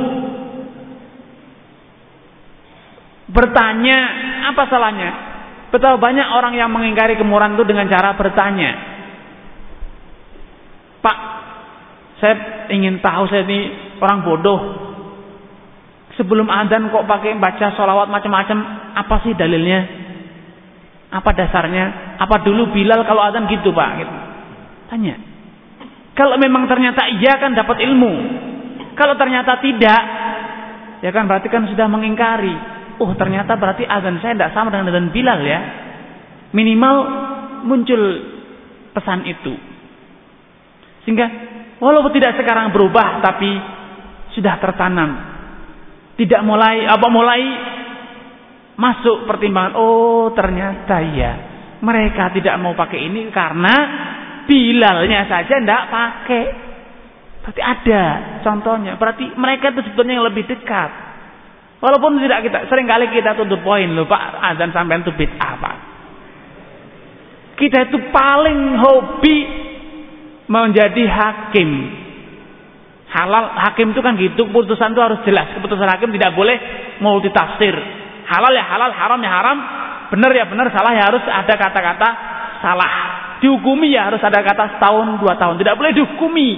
[3.26, 3.98] Bertanya
[4.54, 5.10] apa salahnya?
[5.74, 8.91] Betapa banyak orang yang mengingkari kemurahan itu dengan cara bertanya
[11.02, 11.18] Pak
[12.22, 12.34] saya
[12.70, 13.60] ingin tahu saya ini
[13.98, 14.60] orang bodoh
[16.14, 18.58] sebelum adzan kok pakai baca sholawat macam-macam
[18.94, 19.80] apa sih dalilnya
[21.12, 24.14] apa dasarnya apa dulu Bilal kalau adzan gitu Pak gitu.
[24.88, 25.32] tanya
[26.12, 28.12] kalau memang ternyata iya kan dapat ilmu.
[28.92, 30.02] Kalau ternyata tidak,
[31.00, 32.52] ya kan berarti kan sudah mengingkari.
[33.00, 35.60] Oh ternyata berarti azan saya tidak sama dengan azan Bilal ya.
[36.52, 36.94] Minimal
[37.64, 38.02] muncul
[38.92, 39.56] pesan itu.
[41.02, 41.26] Sehingga
[41.82, 43.50] walaupun tidak sekarang berubah tapi
[44.38, 45.10] sudah tertanam.
[46.16, 47.42] Tidak mulai apa mulai
[48.76, 49.74] masuk pertimbangan.
[49.78, 51.32] Oh ternyata ya
[51.82, 53.74] mereka tidak mau pakai ini karena
[54.42, 56.44] Bilalnya saja tidak pakai.
[57.42, 58.02] Berarti ada
[58.42, 58.98] contohnya.
[58.98, 60.90] Berarti mereka itu sebetulnya yang lebih dekat.
[61.82, 65.76] Walaupun tidak kita sering kali kita tutup poin loh Pak azan sampai itu bid'ah Pak.
[67.58, 69.38] Kita itu paling hobi
[70.52, 71.70] menjadi hakim.
[73.12, 75.48] Halal hakim itu kan gitu, keputusan itu harus jelas.
[75.56, 76.56] Keputusan hakim tidak boleh
[77.00, 77.72] multitafsir.
[78.28, 79.58] Halal ya halal, haram ya haram,
[80.12, 82.08] benar ya benar, salah ya harus ada kata-kata
[82.60, 82.92] salah.
[83.40, 85.60] Dihukumi ya harus ada kata setahun dua tahun.
[85.60, 86.48] Tidak boleh dihukumi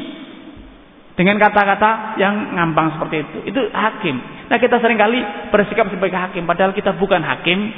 [1.14, 3.38] dengan kata-kata yang ngambang seperti itu.
[3.54, 4.20] Itu hakim.
[4.50, 5.18] Nah kita sering kali
[5.48, 7.72] bersikap sebagai hakim padahal kita bukan hakim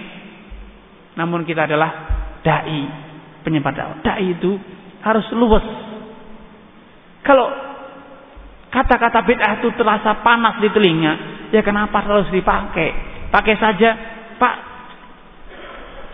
[1.17, 1.91] namun kita adalah
[2.45, 2.83] dai
[3.41, 4.59] penyebar dakwah dai itu
[5.01, 5.65] harus luwes
[7.27, 7.51] kalau
[8.71, 11.13] kata-kata bid'ah itu terasa panas di telinga
[11.51, 12.95] ya kenapa harus dipakai
[13.35, 13.91] pakai saja
[14.39, 14.57] pak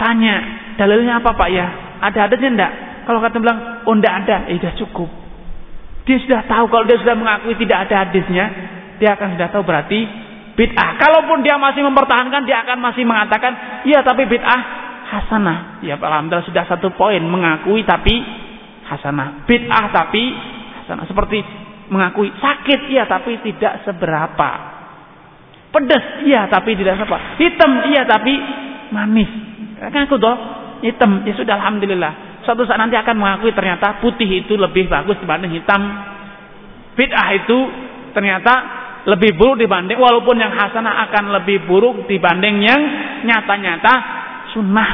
[0.01, 0.37] tanya
[0.81, 1.67] dalilnya apa pak ya
[2.03, 2.73] ada adanya enggak?
[3.07, 5.11] Kalau kata bilang, oh enggak ada, eh sudah cukup.
[6.03, 8.45] Dia sudah tahu kalau dia sudah mengakui tidak ada hadisnya,
[8.99, 10.01] dia akan sudah tahu berarti
[10.59, 10.99] bid'ah.
[10.99, 14.63] Kalaupun dia masih mempertahankan, dia akan masih mengatakan, iya tapi bid'ah
[15.15, 15.79] hasanah.
[15.87, 18.19] Ya alhamdulillah sudah satu poin mengakui tapi
[18.91, 19.47] hasanah.
[19.47, 20.25] Bid'ah tapi
[20.83, 21.07] hasanah.
[21.07, 21.39] Seperti
[21.89, 24.51] mengakui sakit iya tapi tidak seberapa.
[25.73, 27.41] Pedas iya tapi tidak seberapa.
[27.41, 28.35] Hitam iya tapi
[28.93, 29.31] manis.
[29.83, 30.41] Ngaku dong
[30.83, 32.43] hitam, ya sudah alhamdulillah.
[32.43, 35.81] Suatu saat nanti akan mengakui ternyata putih itu lebih bagus dibanding hitam.
[36.99, 37.59] Bid'ah itu
[38.13, 38.55] ternyata
[39.09, 42.81] lebih buruk dibanding walaupun yang hasanah akan lebih buruk dibanding yang
[43.25, 43.95] nyata-nyata
[44.53, 44.91] sunnah.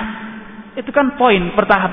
[0.77, 1.93] Itu kan poin bertahap.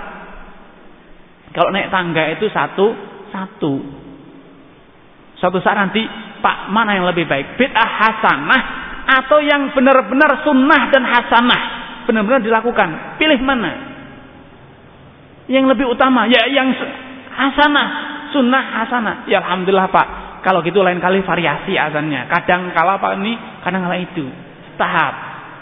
[1.55, 3.84] Kalau naik tangga itu satu satu.
[5.36, 5.99] Suatu saat nanti
[6.40, 7.60] Pak mana yang lebih baik?
[7.60, 8.62] Bid'ah hasanah
[9.06, 11.86] atau yang benar-benar sunnah dan hasanah?
[12.06, 13.18] benar-benar dilakukan.
[13.18, 13.74] Pilih mana?
[15.49, 16.74] Yang lebih utama, ya yang
[17.34, 17.88] hasanah,
[18.34, 19.16] sunnah hasanah.
[19.30, 20.07] Ya alhamdulillah Pak.
[20.45, 22.30] Kalau gitu lain kali variasi azannya.
[22.30, 23.34] Kadang kala Pak ini,
[23.66, 24.26] kadang kala itu.
[24.78, 25.14] Tahap.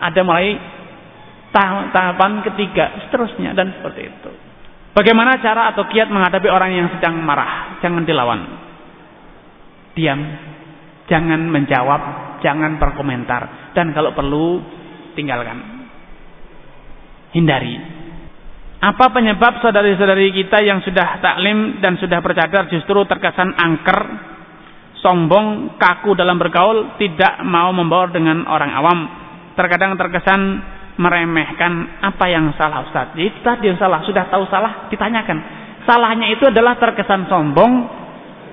[0.03, 0.59] Ada mulai
[1.91, 4.31] tahapan ketiga, seterusnya dan seperti itu.
[4.93, 7.81] Bagaimana cara atau kiat menghadapi orang yang sedang marah?
[7.81, 8.41] Jangan dilawan.
[9.97, 10.21] Diam.
[11.03, 12.01] Jangan menjawab,
[12.39, 14.63] jangan berkomentar dan kalau perlu
[15.19, 15.83] tinggalkan
[17.35, 17.75] hindari.
[18.83, 23.99] Apa penyebab saudari-saudari kita yang sudah taklim dan sudah bercadar justru terkesan angker,
[24.99, 28.99] sombong, kaku dalam bergaul, tidak mau membaur dengan orang awam.
[29.55, 30.41] Terkadang terkesan
[30.97, 33.17] meremehkan apa yang salah Ustaz.
[33.17, 35.37] Itu tadi yang salah, sudah tahu salah, ditanyakan.
[35.83, 37.71] Salahnya itu adalah terkesan sombong,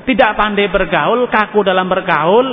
[0.09, 2.47] tidak pandai bergaul, kaku dalam bergaul.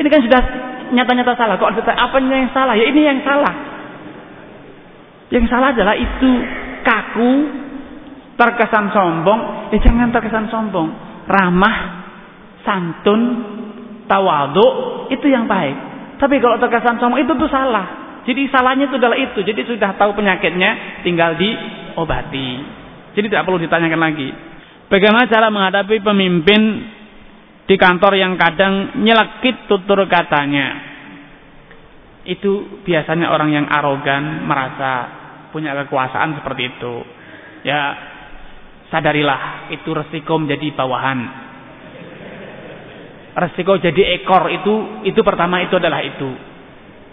[0.00, 0.42] Ini kan sudah
[0.90, 1.54] nyata-nyata salah.
[1.60, 2.74] Kok apa yang salah?
[2.74, 3.54] Ya ini yang salah.
[5.30, 6.30] Yang salah adalah itu
[6.82, 7.32] kaku,
[8.34, 9.70] terkesan sombong.
[9.70, 10.88] Ya jangan terkesan sombong.
[11.30, 11.76] Ramah,
[12.66, 13.20] santun,
[14.10, 14.66] tawadu,
[15.14, 15.76] itu yang baik.
[16.18, 18.01] Tapi kalau terkesan sombong itu tuh salah.
[18.22, 19.42] Jadi salahnya itu adalah itu.
[19.42, 22.50] Jadi sudah tahu penyakitnya, tinggal diobati.
[23.18, 24.28] Jadi tidak perlu ditanyakan lagi.
[24.86, 26.62] Bagaimana cara menghadapi pemimpin
[27.66, 30.92] di kantor yang kadang nyelekit tutur katanya?
[32.22, 34.90] Itu biasanya orang yang arogan, merasa
[35.50, 36.94] punya kekuasaan seperti itu.
[37.66, 37.80] Ya,
[38.94, 41.20] sadarilah itu resiko menjadi bawahan.
[43.32, 46.51] Resiko jadi ekor itu itu pertama itu adalah itu.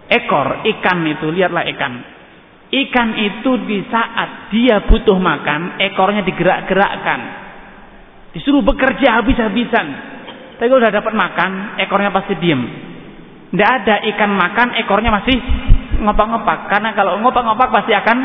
[0.10, 1.94] Ekor ikan itu lihatlah ikan.
[2.69, 7.19] Ikan itu di saat dia butuh makan, ekornya digerak-gerakkan.
[8.34, 9.88] Disuruh bekerja habis-habisan.
[10.57, 12.61] Tapi kalau sudah dapat makan, ekornya pasti diem.
[13.49, 15.38] Tidak ada ikan makan, ekornya masih
[16.02, 16.69] ngopak-ngopak.
[16.69, 18.18] Karena kalau ngopak-ngopak pasti akan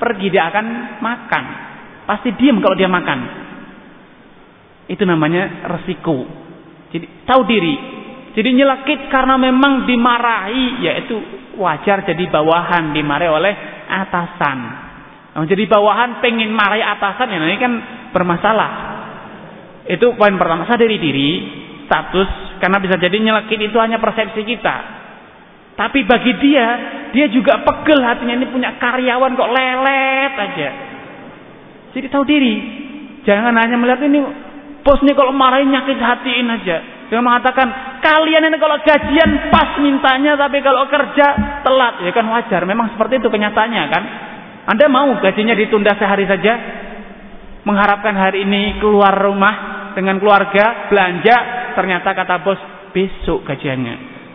[0.00, 0.66] pergi, dia akan
[1.04, 1.44] makan.
[2.08, 3.18] Pasti diem kalau dia makan.
[4.88, 6.24] Itu namanya resiko.
[6.92, 8.03] Jadi tahu diri.
[8.34, 11.14] Jadi nyelekit karena memang dimarahi, yaitu
[11.54, 13.54] wajar jadi bawahan dimarahi oleh
[13.86, 14.58] atasan.
[15.34, 17.72] Nah, jadi bawahan pengen marahi atasan ya ini kan
[18.10, 18.70] bermasalah.
[19.90, 21.30] Itu poin pertama sadari diri,
[21.86, 24.76] status karena bisa jadi nyelekit itu hanya persepsi kita.
[25.74, 26.66] Tapi bagi dia,
[27.10, 30.70] dia juga pegel hatinya ini punya karyawan kok lelet aja.
[31.98, 32.54] Jadi tahu diri.
[33.26, 34.22] Jangan hanya melihat ini
[34.86, 36.93] bos ini kalau marahin nyakit hatiin aja.
[37.12, 37.68] Jangan mengatakan
[38.00, 42.00] kalian ini kalau gajian pas mintanya tapi kalau kerja telat.
[42.04, 42.64] Ya kan wajar.
[42.64, 44.02] Memang seperti itu kenyataannya kan.
[44.64, 46.54] Anda mau gajinya ditunda sehari saja?
[47.64, 49.54] Mengharapkan hari ini keluar rumah
[49.96, 51.36] dengan keluarga belanja
[51.76, 52.60] ternyata kata bos
[52.92, 53.94] besok gajiannya.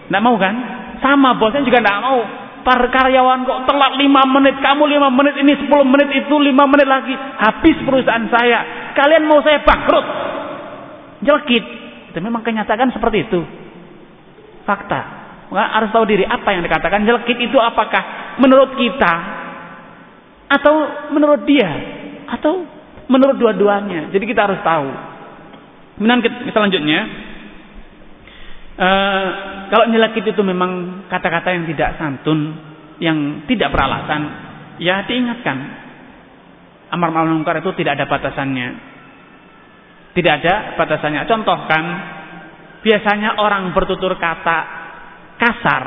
[0.09, 0.55] Tidak mau kan?
[1.01, 2.21] Sama bosnya juga tidak mau.
[2.59, 6.87] Para karyawan kok telat 5 menit, kamu 5 menit ini 10 menit itu 5 menit
[6.91, 8.91] lagi habis perusahaan saya.
[8.93, 10.05] Kalian mau saya bangkrut.
[11.23, 11.65] Jelekit.
[12.09, 13.41] Itu memang kenyataan seperti itu.
[14.65, 14.99] Fakta.
[15.49, 19.13] Maka harus tahu diri apa yang dikatakan jelekit itu apakah menurut kita
[20.49, 20.73] atau
[21.13, 21.69] menurut dia
[22.29, 22.65] atau
[23.09, 24.13] menurut dua-duanya.
[24.13, 24.89] Jadi kita harus tahu.
[25.97, 26.21] Kemudian
[26.53, 26.99] selanjutnya
[28.79, 29.27] Uh,
[29.67, 32.55] kalau nyelekit itu memang kata-kata yang tidak santun,
[33.03, 34.23] yang tidak beralasan,
[34.79, 35.57] ya diingatkan.
[36.87, 38.88] Amar ma'ruf itu tidak ada batasannya.
[40.19, 41.23] Tidak ada batasannya.
[41.31, 41.83] Contohkan,
[42.83, 44.59] biasanya orang bertutur kata
[45.39, 45.83] kasar,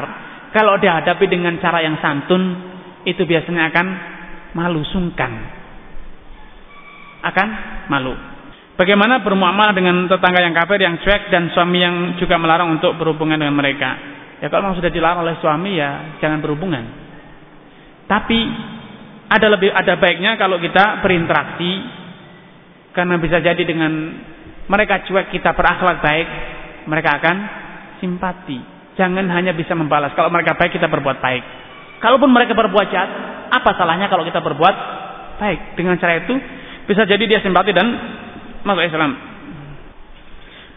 [0.56, 2.40] kalau dihadapi dengan cara yang santun,
[3.04, 3.86] itu biasanya akan
[4.56, 5.32] malu sungkan.
[7.28, 7.48] Akan
[7.92, 8.16] malu.
[8.72, 13.36] Bagaimana bermuamalah dengan tetangga yang kafir, yang cuek dan suami yang juga melarang untuk berhubungan
[13.36, 14.00] dengan mereka?
[14.40, 16.80] Ya kalau memang sudah dilarang oleh suami ya jangan berhubungan.
[18.09, 18.38] Tapi
[19.28, 22.00] ada lebih ada baiknya kalau kita berinteraksi
[22.93, 23.93] karena bisa jadi dengan
[24.69, 26.28] mereka cuek kita berakhlak baik,
[26.86, 27.36] mereka akan
[27.98, 28.60] simpati.
[28.97, 30.12] Jangan hanya bisa membalas.
[30.12, 31.44] Kalau mereka baik kita berbuat baik.
[32.05, 33.10] Kalaupun mereka berbuat jahat,
[33.48, 34.77] apa salahnya kalau kita berbuat
[35.40, 35.78] baik?
[35.78, 36.35] Dengan cara itu
[36.85, 37.89] bisa jadi dia simpati dan
[38.66, 39.32] masuk Islam.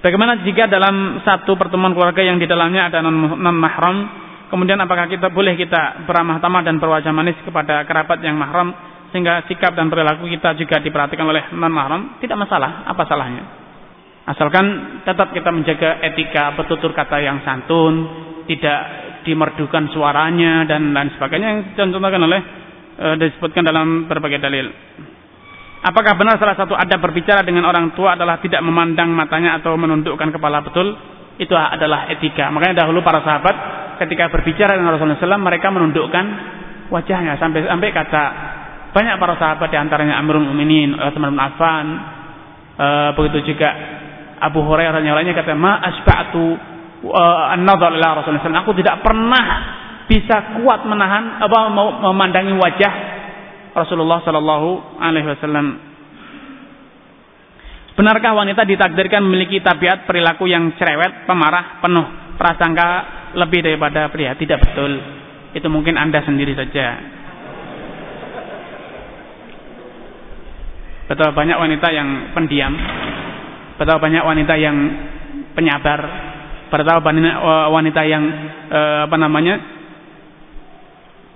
[0.06, 4.06] Bagaimana jika dalam satu pertemuan keluarga yang di dalamnya ada non mahram,
[4.54, 9.48] kemudian apakah kita boleh kita beramah tamah dan berwajah manis kepada kerabat yang mahram sehingga
[9.48, 12.20] sikap dan perilaku kita juga diperhatikan oleh non mahram?
[12.20, 13.44] Tidak masalah, apa salahnya?
[14.28, 18.12] Asalkan tetap kita menjaga etika bertutur kata yang santun,
[18.44, 18.80] tidak
[19.24, 22.42] dimerdukan suaranya dan lain sebagainya yang dicontohkan oleh
[23.00, 24.68] e, disebutkan dalam berbagai dalil.
[25.80, 30.28] Apakah benar salah satu adab berbicara dengan orang tua adalah tidak memandang matanya atau menundukkan
[30.28, 30.92] kepala betul?
[31.40, 32.52] Itu adalah etika.
[32.52, 33.56] Makanya dahulu para sahabat
[34.04, 36.26] ketika berbicara dengan Rasulullah SAW mereka menundukkan
[36.92, 38.24] wajahnya sampai sampai kata
[38.96, 41.88] banyak para sahabat di antaranya Amirul Mukminin, Utsman bin Affan,
[42.80, 42.88] e,
[43.20, 43.70] begitu juga
[44.40, 46.44] Abu Hurairah dan yang lainnya kata ma asba'tu
[47.08, 48.64] uh, an-nadhar ila Rasulullah.
[48.64, 49.44] Aku tidak pernah
[50.06, 51.60] bisa kuat menahan apa
[52.06, 52.94] memandangi wajah
[53.74, 55.68] Rasulullah Shallallahu Alaihi Wasallam.
[57.96, 62.90] Benarkah wanita ditakdirkan memiliki tabiat perilaku yang cerewet, pemarah, penuh prasangka
[63.40, 64.36] lebih daripada pria?
[64.36, 64.92] Tidak betul.
[65.56, 67.16] Itu mungkin anda sendiri saja.
[71.06, 72.74] Betul banyak wanita yang pendiam,
[73.78, 74.78] betul banyak wanita yang
[75.54, 76.00] penyabar,
[76.74, 77.36] betul banyak
[77.70, 78.24] wanita yang
[78.74, 79.56] eh, apa namanya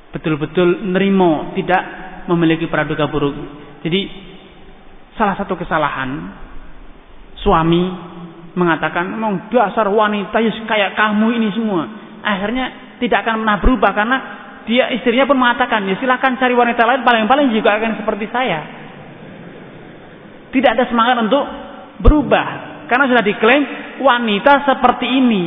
[0.09, 1.81] betul-betul nerimo, tidak
[2.25, 3.37] memiliki praduga buruk.
[3.85, 4.09] Jadi
[5.13, 6.33] salah satu kesalahan
[7.45, 7.83] suami
[8.57, 11.85] mengatakan memang dasar wanita ya kayak kamu ini semua.
[12.25, 14.17] Akhirnya tidak akan pernah berubah karena
[14.65, 18.78] dia istrinya pun mengatakan ya silahkan cari wanita lain paling-paling juga akan seperti saya.
[20.49, 21.43] Tidak ada semangat untuk
[22.01, 22.47] berubah.
[22.89, 23.63] Karena sudah diklaim
[24.01, 25.43] wanita seperti ini,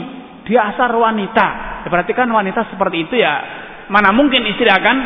[0.47, 1.47] dasar wanita.
[1.91, 3.35] Berarti kan wanita seperti itu ya,
[3.91, 4.97] mana mungkin istri akan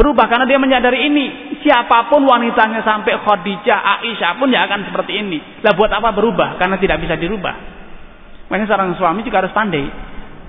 [0.00, 1.26] berubah karena dia menyadari ini.
[1.60, 5.38] Siapa pun wanitanya sampai Khadijah, Aisyah pun ya akan seperti ini.
[5.60, 6.56] Lah buat apa berubah?
[6.56, 7.54] Karena tidak bisa dirubah.
[8.48, 9.84] Makanya seorang suami juga harus pandai.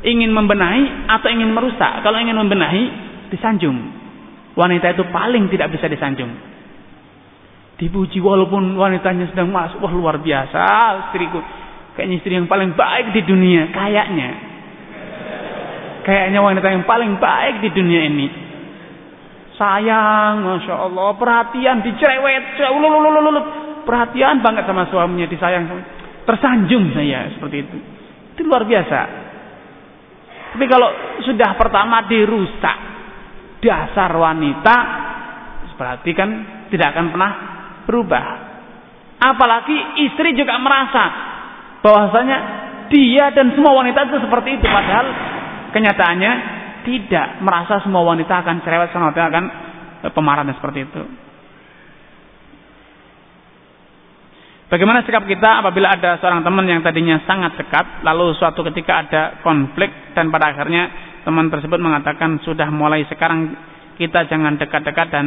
[0.06, 2.04] Ingin membenahi atau ingin merusak.
[2.04, 2.84] Kalau ingin membenahi,
[3.32, 3.76] disanjung.
[4.56, 6.55] Wanita itu paling tidak bisa disanjung.
[7.76, 9.84] Dipuji walaupun wanitanya sedang masuk.
[9.84, 10.64] Wah luar biasa
[11.10, 11.44] istriku.
[11.96, 13.72] Kayaknya istri yang paling baik di dunia.
[13.72, 14.30] Kayaknya.
[16.08, 18.28] Kayaknya wanita yang paling baik di dunia ini.
[19.60, 21.16] Sayang, Masya Allah.
[21.20, 22.60] Perhatian, dicerewet.
[23.84, 25.66] Perhatian banget sama suaminya, disayang.
[26.28, 27.78] Tersanjung saya seperti itu.
[28.36, 29.00] Itu luar biasa.
[30.56, 30.90] Tapi kalau
[31.28, 32.78] sudah pertama dirusak.
[33.60, 34.78] Dasar wanita.
[35.76, 36.30] Berarti kan
[36.72, 37.32] tidak akan pernah
[37.86, 38.26] berubah.
[39.22, 41.06] Apalagi istri juga merasa
[41.80, 42.38] bahwasanya
[42.92, 45.08] dia dan semua wanita itu seperti itu padahal
[45.74, 46.34] kenyataannya
[46.86, 49.44] tidak merasa semua wanita akan cerewet wanita akan
[50.06, 51.04] eh, pemarah seperti itu.
[54.66, 59.22] Bagaimana sikap kita apabila ada seorang teman yang tadinya sangat dekat, lalu suatu ketika ada
[59.46, 60.90] konflik dan pada akhirnya
[61.22, 63.54] teman tersebut mengatakan sudah mulai sekarang
[64.02, 65.26] kita jangan dekat-dekat dan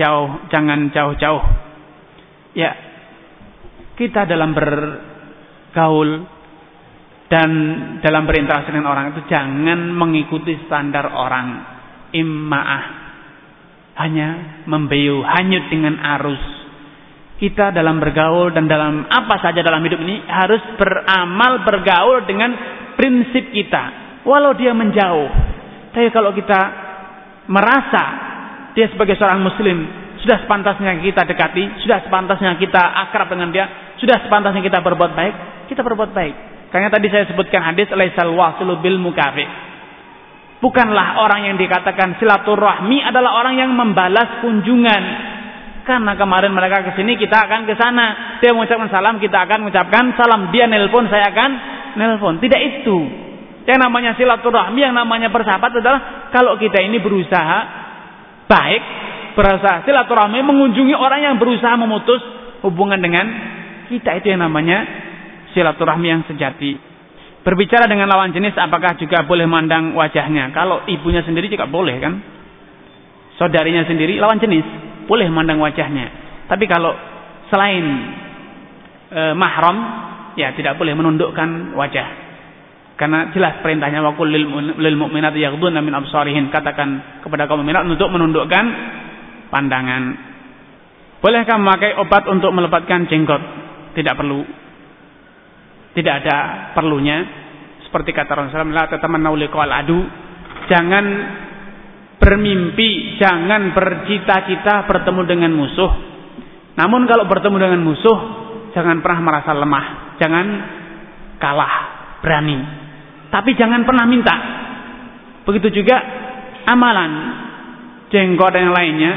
[0.00, 1.44] jauh, jangan jauh-jauh.
[2.52, 2.72] Ya,
[3.96, 6.10] kita dalam bergaul
[7.32, 7.50] dan
[8.04, 11.48] dalam berinteraksi dengan orang itu jangan mengikuti standar orang.
[12.12, 12.84] Imma'ah.
[13.92, 14.28] Hanya
[14.68, 16.40] membeyu hanyut dengan arus.
[17.40, 22.52] Kita dalam bergaul dan dalam apa saja dalam hidup ini harus beramal bergaul dengan
[23.00, 23.82] prinsip kita.
[24.28, 25.28] Walau dia menjauh.
[25.92, 26.60] Tapi kalau kita
[27.48, 28.04] merasa
[28.76, 33.66] dia sebagai seorang muslim sudah sepantasnya kita dekati, sudah sepantasnya kita akrab dengan dia,
[33.98, 35.34] sudah sepantasnya kita berbuat baik,
[35.66, 36.34] kita berbuat baik.
[36.70, 39.44] Karena tadi saya sebutkan hadis laisal wasilu bil mukafi.
[40.62, 45.02] Bukanlah orang yang dikatakan silaturahmi adalah orang yang membalas kunjungan.
[45.82, 48.38] Karena kemarin mereka ke sini, kita akan ke sana.
[48.38, 50.54] Dia mengucapkan salam, kita akan mengucapkan salam.
[50.54, 51.50] Dia nelpon, saya akan
[51.98, 52.38] nelpon.
[52.38, 52.98] Tidak itu.
[53.66, 57.58] Yang namanya silaturahmi, yang namanya persahabat adalah kalau kita ini berusaha
[58.46, 58.82] baik
[59.32, 62.20] berasa silaturahmi mengunjungi orang yang berusaha memutus
[62.62, 63.26] hubungan dengan
[63.90, 64.84] kita itu yang namanya
[65.52, 66.78] silaturahmi yang sejati.
[67.42, 70.54] Berbicara dengan lawan jenis apakah juga boleh mandang wajahnya?
[70.54, 72.14] Kalau ibunya sendiri juga boleh kan?
[73.34, 74.62] Saudarinya sendiri lawan jenis
[75.10, 76.06] boleh mandang wajahnya.
[76.46, 76.94] Tapi kalau
[77.50, 77.84] selain
[79.10, 79.76] e, mahram
[80.38, 82.08] ya tidak boleh menundukkan wajah.
[82.94, 88.64] Karena jelas perintahnya wakul lil mu'minat yaghdunna min absarihin katakan kepada kaum mukminat untuk menundukkan
[89.52, 90.32] pandangan.
[91.20, 93.42] Bolehkah memakai obat untuk melepaskan jenggot?
[93.92, 94.40] Tidak perlu.
[95.92, 96.36] Tidak ada
[96.72, 97.20] perlunya.
[97.84, 100.00] Seperti kata Rasulullah SAW, adu.
[100.72, 101.04] Jangan
[102.16, 105.92] bermimpi, jangan bercita-cita bertemu dengan musuh.
[106.80, 108.18] Namun kalau bertemu dengan musuh,
[108.72, 110.16] jangan pernah merasa lemah.
[110.16, 110.46] Jangan
[111.36, 111.74] kalah,
[112.24, 112.58] berani.
[113.28, 114.36] Tapi jangan pernah minta.
[115.44, 115.98] Begitu juga
[116.66, 117.12] amalan
[118.12, 119.12] jenggot dan yang lainnya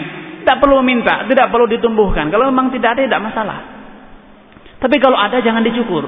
[0.46, 2.30] tidak perlu minta, tidak perlu ditumbuhkan.
[2.30, 3.58] Kalau memang tidak ada, tidak masalah.
[4.78, 6.06] Tapi kalau ada, jangan dicukur.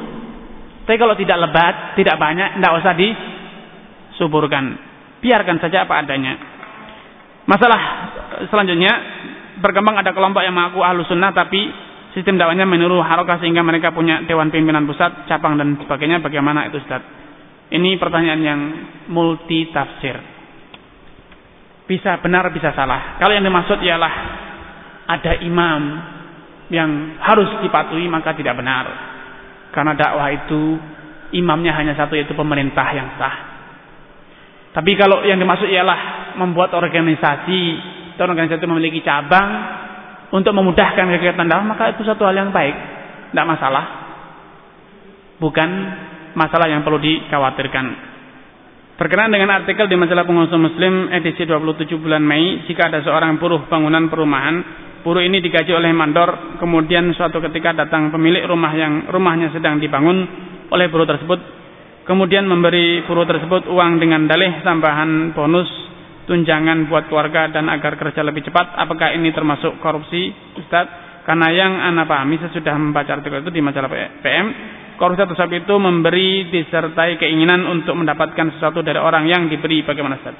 [0.86, 4.78] Tapi kalau tidak lebat, tidak banyak, tidak usah disuburkan.
[5.26, 6.38] Biarkan saja apa adanya.
[7.50, 7.82] Masalah
[8.54, 8.94] selanjutnya,
[9.58, 11.74] berkembang ada kelompok yang mengaku ahlu sunnah, tapi
[12.14, 16.22] sistem dakwanya menurut harokah sehingga mereka punya dewan pimpinan pusat, cabang dan sebagainya.
[16.22, 17.02] Bagaimana itu Ustaz?
[17.74, 18.60] Ini pertanyaan yang
[19.10, 20.37] multi tafsir.
[21.88, 23.16] Bisa benar, bisa salah.
[23.16, 24.14] Kalau yang dimaksud ialah
[25.08, 25.82] ada imam
[26.68, 28.86] yang harus dipatuhi maka tidak benar.
[29.72, 30.76] Karena dakwah itu
[31.32, 33.36] imamnya hanya satu yaitu pemerintah yang sah.
[34.76, 37.62] Tapi kalau yang dimaksud ialah membuat organisasi
[38.14, 39.48] atau organisasi itu memiliki cabang
[40.36, 42.76] untuk memudahkan kegiatan dakwah maka itu satu hal yang baik,
[43.32, 43.86] tidak masalah.
[45.40, 45.70] Bukan
[46.36, 48.17] masalah yang perlu dikhawatirkan.
[48.98, 53.70] Berkenaan dengan artikel di majalah pengusaha muslim edisi 27 bulan Mei, jika ada seorang buruh
[53.70, 54.66] bangunan perumahan,
[55.06, 60.26] buruh ini digaji oleh mandor, kemudian suatu ketika datang pemilik rumah yang rumahnya sedang dibangun
[60.74, 61.38] oleh buruh tersebut,
[62.10, 65.70] kemudian memberi buruh tersebut uang dengan dalih tambahan bonus
[66.26, 68.82] tunjangan buat keluarga dan agar kerja lebih cepat.
[68.82, 70.90] Apakah ini termasuk korupsi, Ustaz?
[71.22, 73.94] Karena yang anak pahami sesudah membaca artikel itu di majalah
[74.26, 74.48] PM,
[74.98, 80.34] Korupsi atau itu memberi disertai keinginan untuk mendapatkan sesuatu dari orang yang diberi bagaimana Ustaz?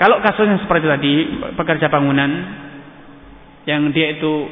[0.00, 1.12] Kalau kasusnya seperti tadi,
[1.52, 2.30] pekerja bangunan
[3.68, 4.48] yang dia itu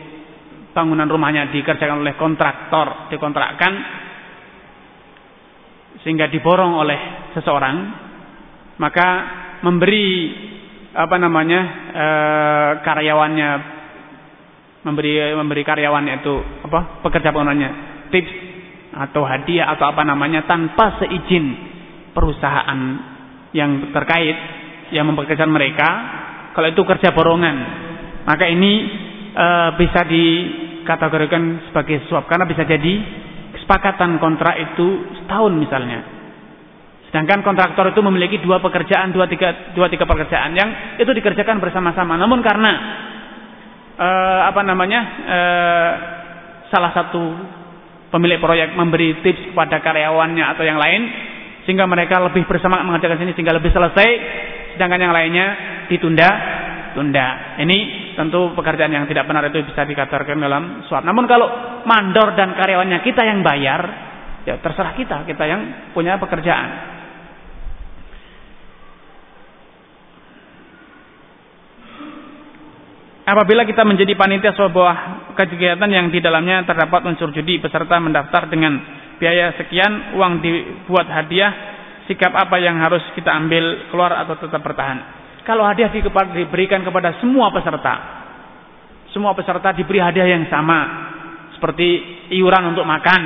[0.77, 3.73] bangunan rumahnya dikerjakan oleh kontraktor, dikontrakkan,
[6.05, 7.77] sehingga diborong oleh seseorang,
[8.77, 9.09] maka
[9.65, 10.09] memberi
[10.93, 11.61] apa namanya
[11.97, 12.07] e,
[12.83, 13.51] karyawannya
[14.85, 16.35] memberi memberi karyawannya itu
[16.67, 17.71] apa pekerja penggunanya
[18.11, 18.50] tips
[18.91, 21.55] atau hadiah atau apa namanya tanpa seizin
[22.11, 22.81] perusahaan
[23.55, 24.37] yang terkait
[24.91, 25.89] yang mempekerjakan mereka
[26.55, 27.57] kalau itu kerja borongan.
[28.27, 28.73] Maka ini
[29.35, 29.47] e,
[29.79, 32.95] bisa dikategorikan sebagai suap karena bisa jadi
[33.55, 34.87] kesepakatan kontrak itu
[35.23, 36.01] setahun misalnya.
[37.11, 42.19] Sedangkan kontraktor itu memiliki dua pekerjaan dua tiga dua tiga pekerjaan yang itu dikerjakan bersama-sama.
[42.19, 42.73] Namun karena
[43.95, 44.09] e,
[44.51, 45.41] apa namanya e,
[46.71, 47.23] salah satu
[48.11, 51.03] pemilik proyek memberi tips kepada karyawannya atau yang lain
[51.65, 54.09] sehingga mereka lebih bersemangat mengerjakan sini sehingga lebih selesai.
[54.75, 55.47] Sedangkan yang lainnya
[55.91, 56.31] ditunda
[56.93, 57.59] tunda.
[57.63, 57.79] Ini
[58.19, 61.07] tentu pekerjaan yang tidak benar itu bisa dikatakan dalam suap.
[61.07, 61.47] Namun kalau
[61.87, 64.11] mandor dan karyawannya kita yang bayar
[64.45, 65.61] ya terserah kita kita yang
[65.95, 66.91] punya pekerjaan.
[73.31, 78.77] Apabila kita menjadi panitia sebuah kegiatan yang di dalamnya terdapat unsur judi, peserta mendaftar dengan
[79.21, 81.53] biaya sekian, uang dibuat hadiah,
[82.09, 85.21] sikap apa yang harus kita ambil keluar atau tetap bertahan.
[85.45, 87.95] Kalau hadiah diberikan kepada semua peserta,
[89.11, 91.11] semua peserta diberi hadiah yang sama,
[91.59, 91.89] seperti
[92.35, 93.23] iuran untuk makan,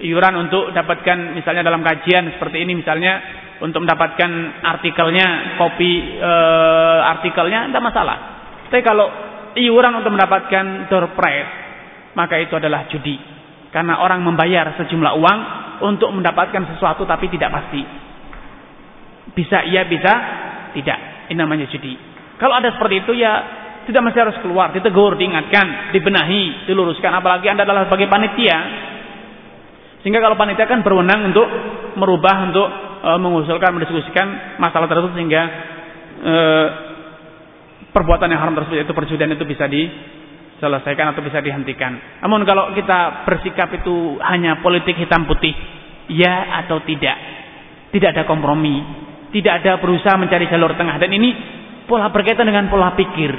[0.00, 3.20] iuran untuk dapatkan misalnya dalam kajian seperti ini misalnya
[3.60, 4.30] untuk mendapatkan
[4.64, 6.32] artikelnya, kopi e,
[7.12, 8.16] artikelnya, tidak masalah.
[8.72, 11.52] Tapi kalau iuran untuk mendapatkan door prize,
[12.14, 13.18] maka itu adalah judi.
[13.70, 15.38] Karena orang membayar sejumlah uang
[15.86, 17.82] untuk mendapatkan sesuatu tapi tidak pasti.
[19.30, 20.12] Bisa iya, bisa
[20.74, 21.30] tidak.
[21.30, 21.94] Ini namanya judi.
[22.42, 23.32] Kalau ada seperti itu ya
[23.86, 27.10] tidak mesti harus keluar, ditegur, diingatkan, dibenahi, diluruskan.
[27.14, 28.58] Apalagi Anda adalah sebagai panitia.
[30.02, 31.46] Sehingga kalau panitia kan berwenang untuk
[31.94, 32.68] merubah, untuk
[33.04, 35.42] e, mengusulkan, mendiskusikan masalah tersebut sehingga
[36.24, 36.34] e,
[37.90, 42.22] perbuatan yang haram tersebut itu perjudian itu bisa diselesaikan atau bisa dihentikan.
[42.22, 45.54] Namun kalau kita bersikap itu hanya politik hitam putih,
[46.10, 47.16] ya atau tidak,
[47.94, 48.82] tidak ada kompromi,
[49.30, 51.30] tidak ada berusaha mencari jalur tengah dan ini
[51.86, 53.30] pola berkaitan dengan pola pikir.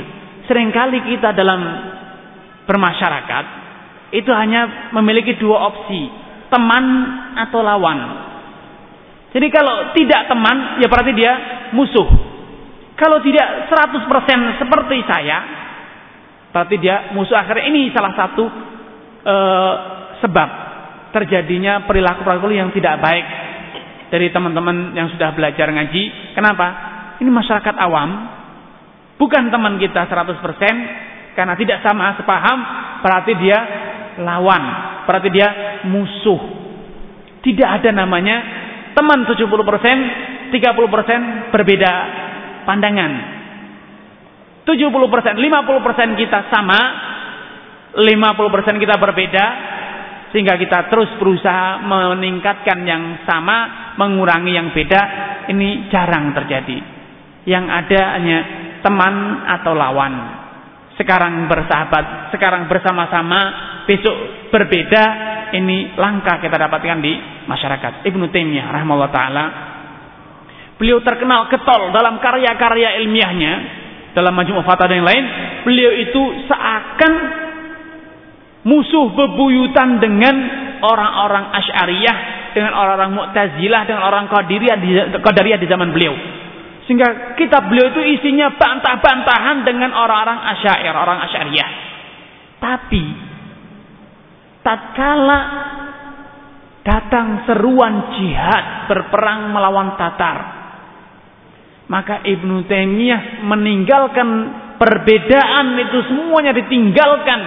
[0.48, 1.62] Seringkali kita dalam
[2.68, 3.46] bermasyarakat
[4.12, 6.12] itu hanya memiliki dua opsi,
[6.52, 6.84] teman
[7.40, 8.00] atau lawan.
[9.32, 11.34] Jadi kalau tidak teman, ya berarti dia
[11.72, 12.31] musuh.
[13.02, 15.38] Kalau tidak 100% seperti saya,
[16.54, 18.46] berarti dia musuh akhirnya ini salah satu
[19.26, 19.36] e,
[20.22, 20.50] sebab
[21.10, 23.26] terjadinya perilaku-perilaku yang tidak baik
[24.14, 26.38] dari teman-teman yang sudah belajar ngaji.
[26.38, 26.68] Kenapa?
[27.18, 28.10] Ini masyarakat awam,
[29.18, 32.60] bukan teman kita 100% karena tidak sama sepaham,
[33.02, 33.60] berarti dia
[34.22, 34.64] lawan,
[35.10, 35.50] berarti dia
[35.90, 36.62] musuh.
[37.42, 38.38] Tidak ada namanya
[38.94, 41.94] teman 70%, 30% berbeda
[42.64, 43.12] pandangan.
[44.62, 44.78] 70%,
[45.38, 46.80] 50% kita sama,
[47.98, 49.46] 50% kita berbeda,
[50.32, 55.02] sehingga kita terus berusaha meningkatkan yang sama, mengurangi yang beda,
[55.52, 56.78] ini jarang terjadi.
[57.50, 58.40] Yang ada hanya
[58.86, 60.14] teman atau lawan.
[60.96, 63.40] Sekarang bersahabat, sekarang bersama-sama,
[63.90, 64.14] besok
[64.54, 65.04] berbeda,
[65.58, 67.14] ini langka kita dapatkan di
[67.50, 68.06] masyarakat.
[68.08, 69.46] Ibnu Taimiyah rahimahullah taala
[70.82, 73.54] Beliau terkenal ketol dalam karya-karya ilmiahnya,
[74.18, 75.26] dalam majmuk fatwa dan yang lain.
[75.62, 77.14] Beliau itu seakan
[78.66, 80.36] musuh bebuyutan dengan
[80.82, 82.18] orang-orang Asy'ariyah,
[82.58, 86.18] dengan orang-orang Mu'tazilah, dengan orang Qadariyah di, zaman beliau.
[86.90, 91.70] Sehingga kitab beliau itu isinya bantah-bantahan dengan orang-orang Asy'ariyah, orang Asy'ariyah.
[92.58, 93.04] Tapi
[94.66, 95.40] tatkala
[96.82, 100.61] datang seruan jihad berperang melawan Tatar,
[101.92, 104.28] maka Ibnu Taimiyah meninggalkan
[104.80, 107.42] perbedaan itu semuanya ditinggalkan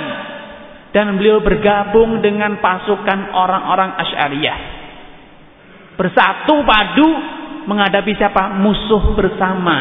[0.92, 4.58] dan beliau bergabung dengan pasukan orang-orang Asy'ariyah.
[5.96, 7.08] Bersatu padu
[7.64, 8.52] menghadapi siapa?
[8.60, 9.76] Musuh bersama.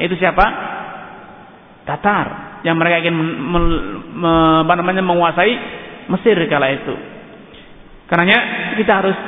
[0.00, 0.46] Itu siapa?
[1.84, 2.26] Tatar
[2.64, 3.60] yang mereka ingin me,
[4.16, 4.32] me,
[4.64, 5.54] apa namanya menguasai
[6.02, 6.94] Mesir kala itu.
[8.08, 8.40] Karenanya
[8.80, 9.18] kita harus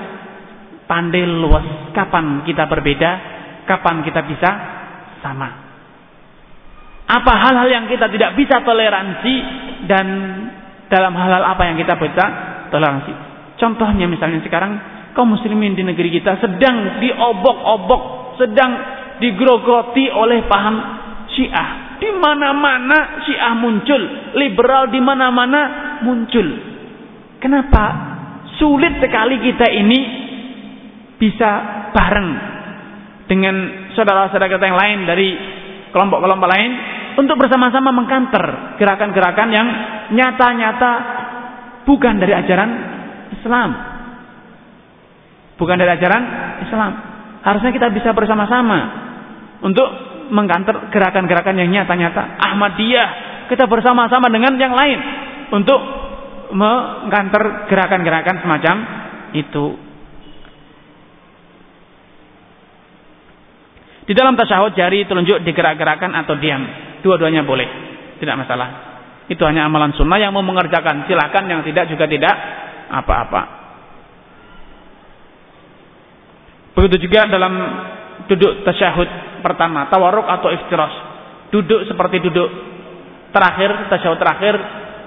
[0.91, 3.34] pandai luas kapan kita berbeda
[3.65, 4.51] kapan kita bisa
[5.21, 5.49] sama?
[7.05, 9.35] Apa hal-hal yang kita tidak bisa toleransi
[9.85, 10.07] dan
[10.89, 12.25] dalam hal-hal apa yang kita bisa
[12.73, 13.13] toleransi?
[13.61, 14.73] Contohnya misalnya sekarang
[15.13, 18.73] kaum muslimin di negeri kita sedang diobok-obok, sedang
[19.21, 20.77] digrogoti oleh paham
[21.33, 22.01] Syiah.
[22.01, 24.03] Di mana-mana Syiah muncul,
[24.35, 25.61] liberal di mana-mana
[26.03, 26.47] muncul.
[27.39, 28.13] Kenapa?
[28.57, 30.01] Sulit sekali kita ini
[31.19, 31.51] bisa
[31.93, 32.54] bareng
[33.25, 35.29] dengan saudara-saudara kita yang lain dari
[35.95, 36.73] kelompok-kelompok lain
[37.15, 39.69] untuk bersama-sama mengkanter gerakan-gerakan yang
[40.13, 40.93] nyata-nyata
[41.87, 42.71] bukan dari ajaran
[43.39, 43.71] Islam.
[45.55, 46.23] Bukan dari ajaran
[46.67, 46.93] Islam.
[47.47, 48.79] Harusnya kita bisa bersama-sama
[49.63, 49.87] untuk
[50.33, 52.41] mengkanter gerakan-gerakan yang nyata-nyata.
[52.41, 53.09] Ahmadiyah,
[53.53, 54.99] kita bersama-sama dengan yang lain
[55.53, 55.79] untuk
[56.51, 58.77] mengkanter gerakan-gerakan semacam
[59.37, 59.84] itu.
[64.05, 66.61] Di dalam tasyahud jari telunjuk digerak-gerakan atau diam.
[67.01, 67.69] Dua-duanya boleh.
[68.21, 68.69] Tidak masalah.
[69.33, 71.09] Itu hanya amalan sunnah yang mau mengerjakan.
[71.09, 72.35] Silahkan yang tidak juga tidak
[72.93, 73.43] apa-apa.
[76.77, 77.55] Begitu juga dalam
[78.29, 79.89] duduk tasyahud pertama.
[79.89, 80.95] Tawaruk atau iftiras.
[81.49, 82.49] Duduk seperti duduk
[83.33, 84.55] terakhir, tasyahud terakhir.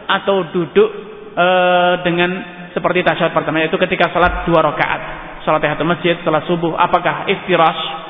[0.10, 0.90] Atau duduk
[1.38, 2.30] ee, dengan
[2.74, 3.62] seperti tasyahud pertama.
[3.62, 5.02] Yaitu ketika salat dua rakaat.
[5.46, 6.74] Salat tahiyatul masjid, salat subuh.
[6.74, 8.07] Apakah iftiras?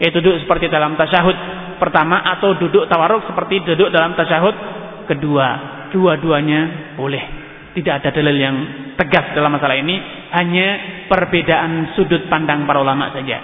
[0.00, 1.36] Yaitu duduk seperti dalam tasyahud
[1.76, 4.56] pertama atau duduk tawaruk seperti duduk dalam tasyahud
[5.04, 5.48] kedua.
[5.92, 7.24] Dua-duanya boleh.
[7.70, 8.56] Tidak ada dalil yang
[8.98, 9.94] tegas dalam masalah ini,
[10.34, 10.68] hanya
[11.06, 13.38] perbedaan sudut pandang para ulama saja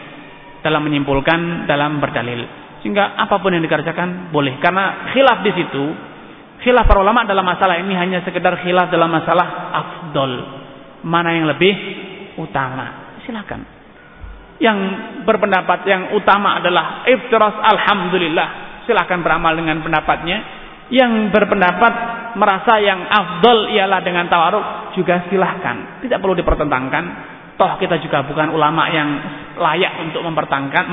[0.63, 2.43] dalam menyimpulkan, dalam berdalil.
[2.83, 4.59] Sehingga apa pun yang dikerjakan boleh.
[4.59, 5.85] Karena khilaf di situ,
[6.63, 10.33] khilaf para ulama dalam masalah ini hanya sekedar khilaf dalam masalah afdol.
[11.07, 11.75] Mana yang lebih
[12.39, 13.19] utama.
[13.27, 13.76] Silakan
[14.57, 14.79] yang
[15.29, 18.49] berpendapat yang utama adalah iftiras alhamdulillah.
[18.89, 20.65] Silahkan beramal dengan pendapatnya.
[20.87, 21.93] Yang berpendapat
[22.39, 26.01] merasa yang afdol ialah dengan tawaruk juga silahkan.
[26.01, 27.05] Tidak perlu dipertentangkan.
[27.57, 29.09] Toh kita juga bukan ulama yang
[29.57, 30.93] layak untuk mempertentangkan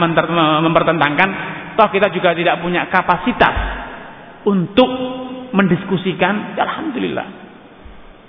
[0.63, 1.29] mempertentangkan.
[1.77, 3.55] Toh kita juga tidak punya kapasitas
[4.49, 4.89] untuk
[5.53, 6.57] mendiskusikan.
[6.57, 7.27] Alhamdulillah.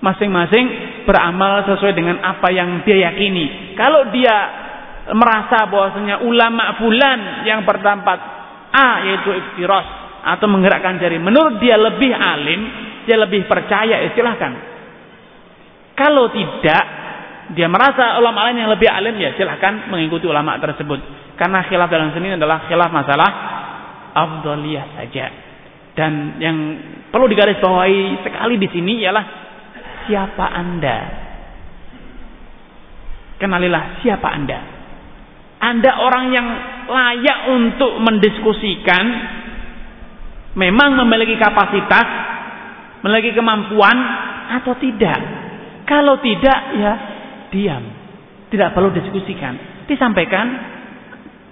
[0.05, 0.67] Masing-masing
[1.09, 3.73] beramal sesuai dengan apa yang dia yakini.
[3.73, 4.64] Kalau dia
[5.13, 8.19] merasa bahwasanya ulama fulan yang bertempat
[8.73, 9.87] A yaitu iftiras
[10.25, 11.21] atau menggerakkan jari.
[11.21, 12.61] Menurut dia lebih alim
[13.05, 14.53] dia lebih percaya ya silahkan.
[15.95, 16.85] Kalau tidak
[17.53, 20.99] dia merasa ulama lain yang lebih alim ya silahkan mengikuti ulama tersebut.
[21.37, 23.31] Karena khilaf dalam sini adalah khilaf masalah
[24.17, 25.27] afdaliyah saja.
[25.95, 26.57] Dan yang
[27.13, 29.25] perlu digarisbawahi sekali di sini ialah
[30.09, 30.99] siapa anda?
[33.39, 34.74] Kenalilah siapa anda
[35.63, 36.47] anda orang yang
[36.91, 39.05] layak untuk mendiskusikan,
[40.59, 42.07] memang memiliki kapasitas,
[43.07, 43.97] memiliki kemampuan
[44.61, 45.21] atau tidak.
[45.85, 46.93] Kalau tidak, ya
[47.53, 47.85] diam.
[48.49, 49.85] Tidak perlu diskusikan.
[49.85, 50.47] Disampaikan,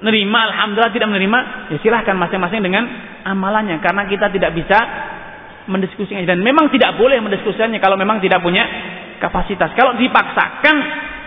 [0.00, 1.38] nerima, alhamdulillah tidak menerima,
[1.74, 2.84] ya silahkan masing-masing dengan
[3.26, 3.80] amalannya.
[3.80, 4.78] Karena kita tidak bisa
[5.68, 6.24] mendiskusikan.
[6.26, 8.64] Dan memang tidak boleh mendiskusikannya kalau memang tidak punya
[9.22, 9.70] kapasitas.
[9.78, 10.76] Kalau dipaksakan,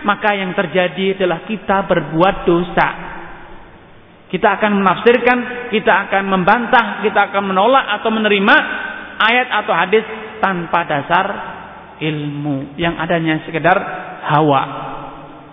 [0.04, 2.88] maka yang terjadi adalah kita berbuat dosa.
[4.26, 8.56] Kita akan menafsirkan, kita akan membantah, kita akan menolak atau menerima
[9.16, 10.04] ayat atau hadis
[10.42, 11.26] tanpa dasar
[12.02, 13.78] ilmu yang adanya sekedar
[14.26, 14.62] hawa,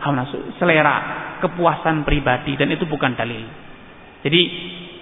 [0.03, 3.45] hawa nafsu, selera, kepuasan pribadi dan itu bukan dalil.
[4.25, 4.41] Jadi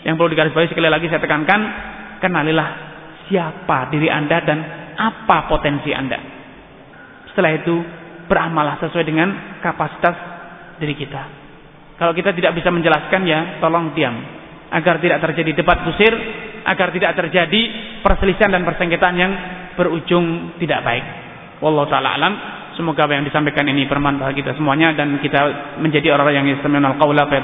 [0.05, 1.61] yang perlu digarisbawahi sekali lagi saya tekankan,
[2.21, 2.69] kenalilah
[3.29, 4.59] siapa diri Anda dan
[4.97, 6.19] apa potensi Anda.
[7.31, 7.75] Setelah itu
[8.25, 10.15] beramalah sesuai dengan kapasitas
[10.81, 11.21] diri kita.
[12.01, 14.17] Kalau kita tidak bisa menjelaskan ya tolong diam
[14.71, 16.13] agar tidak terjadi debat kusir,
[16.63, 17.61] agar tidak terjadi
[18.01, 19.31] perselisihan dan persengketaan yang
[19.75, 21.05] berujung tidak baik.
[21.61, 22.33] Wallahu taala alam.
[22.71, 27.27] Semoga apa yang disampaikan ini bermanfaat kita semuanya dan kita menjadi orang-orang yang yastami'una al-qaula
[27.27, 27.43] fa.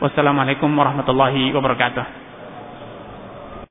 [0.00, 2.23] Wassalamualaikum warahmatullahi wabarakatuh.